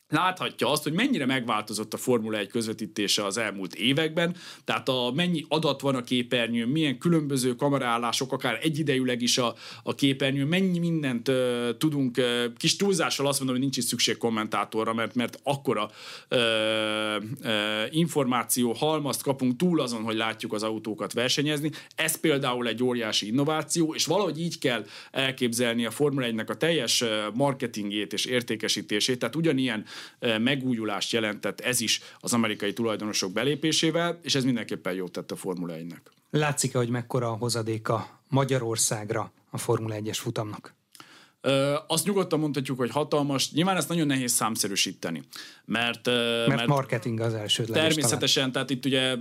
láthatja 0.09 0.71
azt, 0.71 0.83
hogy 0.83 0.93
mennyire 0.93 1.27
megváltozott 1.27 1.95
a 1.95 1.97
Formula 1.97 2.39
1 2.39 2.49
közvetítése 2.49 3.25
az 3.25 3.37
elmúlt 3.39 3.75
években, 3.75 4.37
tehát 4.65 4.89
a 4.89 5.13
mennyi 5.15 5.45
adat 5.49 5.81
van 5.81 5.95
a 5.95 6.03
képernyőn, 6.03 6.69
milyen 6.69 6.99
különböző 6.99 7.55
kameraállások, 7.55 8.33
akár 8.33 8.59
egyidejűleg 8.63 9.23
is 9.23 9.39
a, 9.39 9.55
a 9.83 9.95
képernyőn, 9.95 10.47
mennyi 10.47 10.79
mindent 10.79 11.29
uh, 11.29 11.69
tudunk, 11.79 12.17
uh, 12.17 12.45
kis 12.57 12.77
túlzással 12.77 13.27
azt 13.27 13.39
mondom, 13.39 13.57
hogy 13.57 13.65
nincs 13.65 13.77
is 13.77 13.85
szükség 13.85 14.17
kommentátorra, 14.17 14.95
mert, 14.95 15.15
mert 15.15 15.41
akkora 15.43 15.91
uh, 16.31 16.39
uh, 17.43 17.51
információ 17.91 18.73
halmazt 18.73 19.23
kapunk 19.23 19.57
túl 19.57 19.81
azon, 19.81 20.03
hogy 20.03 20.17
látjuk 20.17 20.53
az 20.53 20.63
autókat 20.63 21.13
versenyezni. 21.13 21.71
Ez 21.95 22.21
például 22.21 22.67
egy 22.67 22.83
óriási 22.83 23.27
innováció, 23.27 23.95
és 23.95 24.07
valahogy 24.07 24.41
így 24.41 24.59
kell 24.59 24.85
elképzelni 25.11 25.87
a 25.87 25.91
Formula 25.91 26.27
1-nek 26.27 26.47
a 26.47 26.57
teljes 26.57 27.05
marketingét 27.35 28.13
és 28.13 28.25
értékesítését, 28.25 29.19
tehát 29.19 29.37
ugyanilyen 29.37 29.85
megújulást 30.39 31.13
jelentett 31.13 31.61
ez 31.61 31.81
is 31.81 32.01
az 32.21 32.33
amerikai 32.33 32.73
tulajdonosok 32.73 33.33
belépésével, 33.33 34.19
és 34.23 34.35
ez 34.35 34.45
mindenképpen 34.45 34.93
jót 34.93 35.13
tett 35.13 35.31
a 35.31 35.37
Formula 35.37 35.75
1-nek. 35.77 36.01
Látszik-e, 36.31 36.79
hogy 36.79 36.89
mekkora 36.89 37.31
a 37.31 37.37
hozadéka 37.37 38.21
Magyarországra 38.29 39.33
a 39.51 39.59
Formula 39.59 39.95
1-es 39.99 40.19
futamnak? 40.21 40.76
Azt 41.87 42.07
nyugodtan 42.07 42.39
mondhatjuk, 42.39 42.79
hogy 42.79 42.91
hatalmas. 42.91 43.53
Nyilván 43.53 43.77
ezt 43.77 43.89
nagyon 43.89 44.07
nehéz 44.07 44.33
számszerűsíteni. 44.33 45.23
Mert, 45.65 46.07
mert, 46.07 46.47
mert 46.47 46.67
marketing 46.67 47.21
az 47.21 47.35
első. 47.35 47.65
Természetesen, 47.65 48.35
talán. 48.35 48.53
tehát 48.53 48.71
itt 48.71 48.85
ugye 48.85 49.13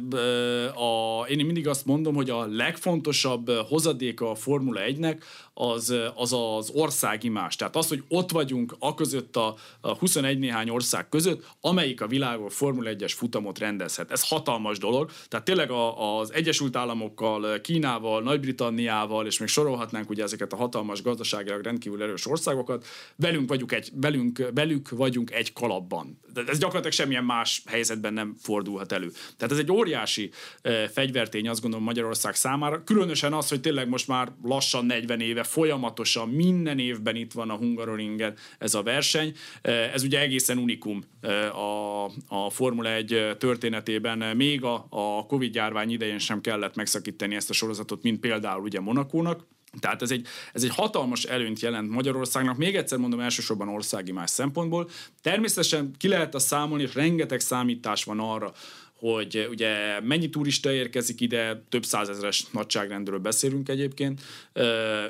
a, 0.74 1.26
én 1.28 1.46
mindig 1.46 1.68
azt 1.68 1.86
mondom, 1.86 2.16
hogy 2.16 2.30
a 2.30 2.46
legfontosabb 2.46 3.50
hozadéka 3.50 4.30
a 4.32 4.36
Formula 4.36 4.82
1-nek 4.88 5.18
az 5.54 5.94
az, 6.16 6.34
az 6.34 6.70
országimás. 6.74 7.56
Tehát 7.56 7.76
az, 7.76 7.88
hogy 7.88 8.04
ott 8.10 8.32
vagyunk 8.32 8.76
a 8.80 8.94
között 8.94 9.36
a, 9.36 9.56
a 9.82 9.94
21 9.94 10.40
néhány 10.40 10.70
ország 10.70 11.10
között, 11.10 11.48
amelyik 11.62 12.02
a 12.02 12.08
világon 12.08 12.50
Formula 12.50 12.90
1-es 12.94 13.14
futamot 13.16 13.60
rendezhet. 13.60 14.12
Ez 14.12 14.28
hatalmas 14.28 14.78
dolog. 14.78 15.12
Tehát 15.28 15.46
tényleg 15.46 15.72
a, 15.72 16.18
az 16.20 16.34
Egyesült 16.34 16.76
Államokkal, 16.76 17.62
Kínával, 17.62 18.22
Nagy-Britanniával, 18.22 19.26
és 19.26 19.40
még 19.40 19.48
sorolhatnánk 19.50 20.10
ugye 20.10 20.24
ezeket 20.24 20.54
a 20.54 20.56
hatalmas 20.56 21.02
gazdaságilag 21.02 21.64
rendkívül 21.64 22.04
erős 22.04 22.15
országokat, 22.24 22.86
velünk 23.16 23.50
vagyunk 23.50 23.72
egy, 23.72 23.90
velünk, 23.94 24.50
velük 24.54 24.90
vagyunk 24.90 25.32
egy 25.32 25.54
kalapban. 25.54 26.20
De 26.34 26.42
ez 26.48 26.58
gyakorlatilag 26.58 26.94
semmilyen 26.94 27.24
más 27.24 27.64
helyzetben 27.66 28.14
nem 28.14 28.36
fordulhat 28.42 28.92
elő. 28.92 29.12
Tehát 29.38 29.54
ez 29.54 29.58
egy 29.58 29.72
óriási 29.72 30.32
e, 30.62 30.88
fegyvertény, 30.88 31.50
azt 31.50 31.62
gondolom 31.62 31.86
Magyarország 31.86 32.36
számára. 32.36 32.84
Különösen 32.84 33.34
az, 33.34 33.50
hogy 33.50 33.62
tényleg 33.62 33.90
most 33.90 34.08
már 34.08 34.32
lassan 34.44 34.86
40 34.86 35.20
éve 35.20 35.44
folyamatosan 35.44 36.30
minden 36.30 36.80
évben 36.80 37.16
itt 37.16 37.32
van 37.32 37.50
a 37.50 37.56
Hungaroringen 37.56 38.34
ez 38.60 38.74
a 38.74 38.84
verseny. 38.84 39.34
Ez 39.62 40.04
ugye 40.04 40.20
egészen 40.20 40.58
unikum 40.58 41.04
a, 41.54 42.06
a 42.28 42.50
Formula 42.50 42.90
1 42.90 43.36
történetében. 43.38 44.36
Még 44.38 44.64
a, 44.64 44.88
a 44.90 45.26
Covid 45.26 45.56
járvány 45.56 45.92
idején 45.92 46.20
sem 46.20 46.42
kellett 46.42 46.76
megszakítani 46.76 47.36
ezt 47.36 47.50
a 47.50 47.54
sorozatot, 47.54 48.04
mint 48.04 48.20
például 48.20 48.64
ugye 48.64 48.80
Monakónak. 48.80 49.48
Tehát 49.80 50.02
ez 50.02 50.12
egy, 50.12 50.28
ez 50.54 50.64
egy 50.64 50.76
hatalmas 50.76 51.24
előnyt 51.24 51.60
jelent 51.60 51.90
Magyarországnak, 51.90 52.58
még 52.58 52.76
egyszer 52.76 52.98
mondom 52.98 53.20
elsősorban 53.20 53.68
országi 53.68 54.12
más 54.12 54.30
szempontból. 54.30 54.90
Természetesen 55.22 55.92
ki 55.98 56.08
lehet 56.08 56.36
a 56.36 56.40
számolni, 56.40 56.84
és 56.84 56.96
rengeteg 56.96 57.40
számítás 57.40 58.04
van 58.04 58.20
arra, 58.20 58.54
hogy 59.00 59.48
ugye 59.50 60.00
mennyi 60.00 60.30
turista 60.30 60.72
érkezik 60.72 61.22
ide, 61.22 61.64
több 61.70 61.86
százezeres 61.86 62.46
nagyságrendről 62.52 63.20
beszélünk 63.20 63.70
egyébként, 63.70 64.22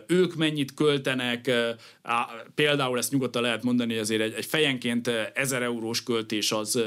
ők 0.08 0.36
mennyit 0.36 0.74
költenek, 0.74 1.52
például 2.56 2.98
ezt 2.98 3.12
nyugodtan 3.12 3.42
lehet 3.42 3.64
mondani, 3.64 3.92
hogy 3.92 4.02
azért 4.02 4.22
egy, 4.22 4.34
egy 4.34 4.46
fejenként 4.46 5.08
ezer 5.34 5.62
eurós 5.62 6.04
költés 6.04 6.52
az, 6.52 6.84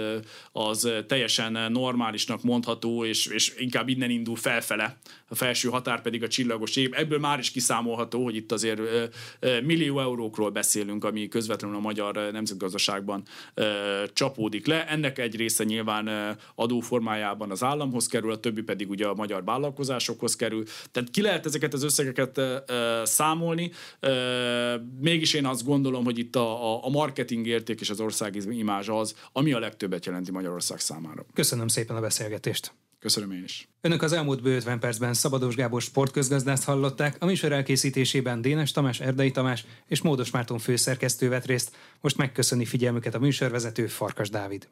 az 0.52 0.92
teljesen 1.06 1.72
normálisnak 1.72 2.42
mondható, 2.42 3.04
és, 3.04 3.26
és 3.26 3.54
inkább 3.58 3.88
innen 3.88 4.10
indul 4.10 4.36
felfele, 4.36 4.96
a 5.28 5.34
felső 5.34 5.68
határ 5.68 6.02
pedig 6.02 6.22
a 6.22 6.28
csillagos 6.28 6.76
ég. 6.76 6.92
Ebből 6.94 7.18
már 7.18 7.38
is 7.38 7.50
kiszámolható, 7.50 8.24
hogy 8.24 8.36
itt 8.36 8.52
azért 8.52 8.80
millió 9.62 10.00
eurókról 10.00 10.50
beszélünk, 10.50 11.04
ami 11.04 11.28
közvetlenül 11.28 11.76
a 11.76 11.80
magyar 11.80 12.32
nemzetgazdaságban 12.32 13.22
csapódik 14.12 14.66
le. 14.66 14.88
Ennek 14.88 15.18
egy 15.18 15.36
része 15.36 15.64
nyilván 15.64 16.36
adó 16.54 16.80
formájában 16.80 17.50
az 17.50 17.62
államhoz 17.62 18.06
kerül, 18.06 18.32
a 18.32 18.40
többi 18.40 18.62
pedig 18.62 18.90
ugye 18.90 19.06
a 19.06 19.14
magyar 19.14 19.44
vállalkozásokhoz 19.44 20.36
kerül. 20.36 20.64
Tehát 20.90 21.10
ki 21.10 21.22
lehet 21.22 21.46
ezeket 21.46 21.74
az 21.74 21.82
összegeket 21.82 22.40
számolni, 23.02 23.70
mégis 25.00 25.34
én 25.34 25.46
azt 25.46 25.64
gondolom, 25.64 26.04
hogy 26.04 26.18
itt 26.18 26.36
a, 26.36 26.84
a 26.84 26.88
marketing 26.88 27.46
érték 27.46 27.80
és 27.80 27.90
az 27.90 28.00
országi 28.00 28.58
imázs 28.58 28.88
az, 28.88 29.14
ami 29.32 29.52
a 29.52 29.58
legtöbbet 29.58 30.06
jelenti 30.06 30.30
Magyarország 30.30 30.80
számára. 30.80 31.26
Köszönöm 31.34 31.68
szépen 31.68 31.96
a 31.96 32.00
beszélgetést. 32.00 32.72
Köszönöm 32.98 33.30
én 33.30 33.44
is. 33.44 33.68
Önök 33.80 34.02
az 34.02 34.12
elmúlt 34.12 34.42
bő 34.42 34.56
50 34.56 34.78
percben 34.78 35.14
Szabados 35.14 35.54
Gábor 35.54 35.82
sportközgazdászt 35.82 36.64
hallották, 36.64 37.16
a 37.18 37.26
műsor 37.26 37.52
elkészítésében 37.52 38.40
Dénes 38.40 38.72
Tamás, 38.72 39.00
Erdei 39.00 39.30
Tamás 39.30 39.64
és 39.86 40.02
Módos 40.02 40.30
Márton 40.30 40.58
főszerkesztő 40.58 41.28
vett 41.28 41.46
részt. 41.46 41.76
Most 42.00 42.16
megköszöni 42.16 42.64
figyelmüket 42.64 43.14
a 43.14 43.18
műsorvezető 43.18 43.86
Farkas 43.86 44.30
Dávid. 44.30 44.68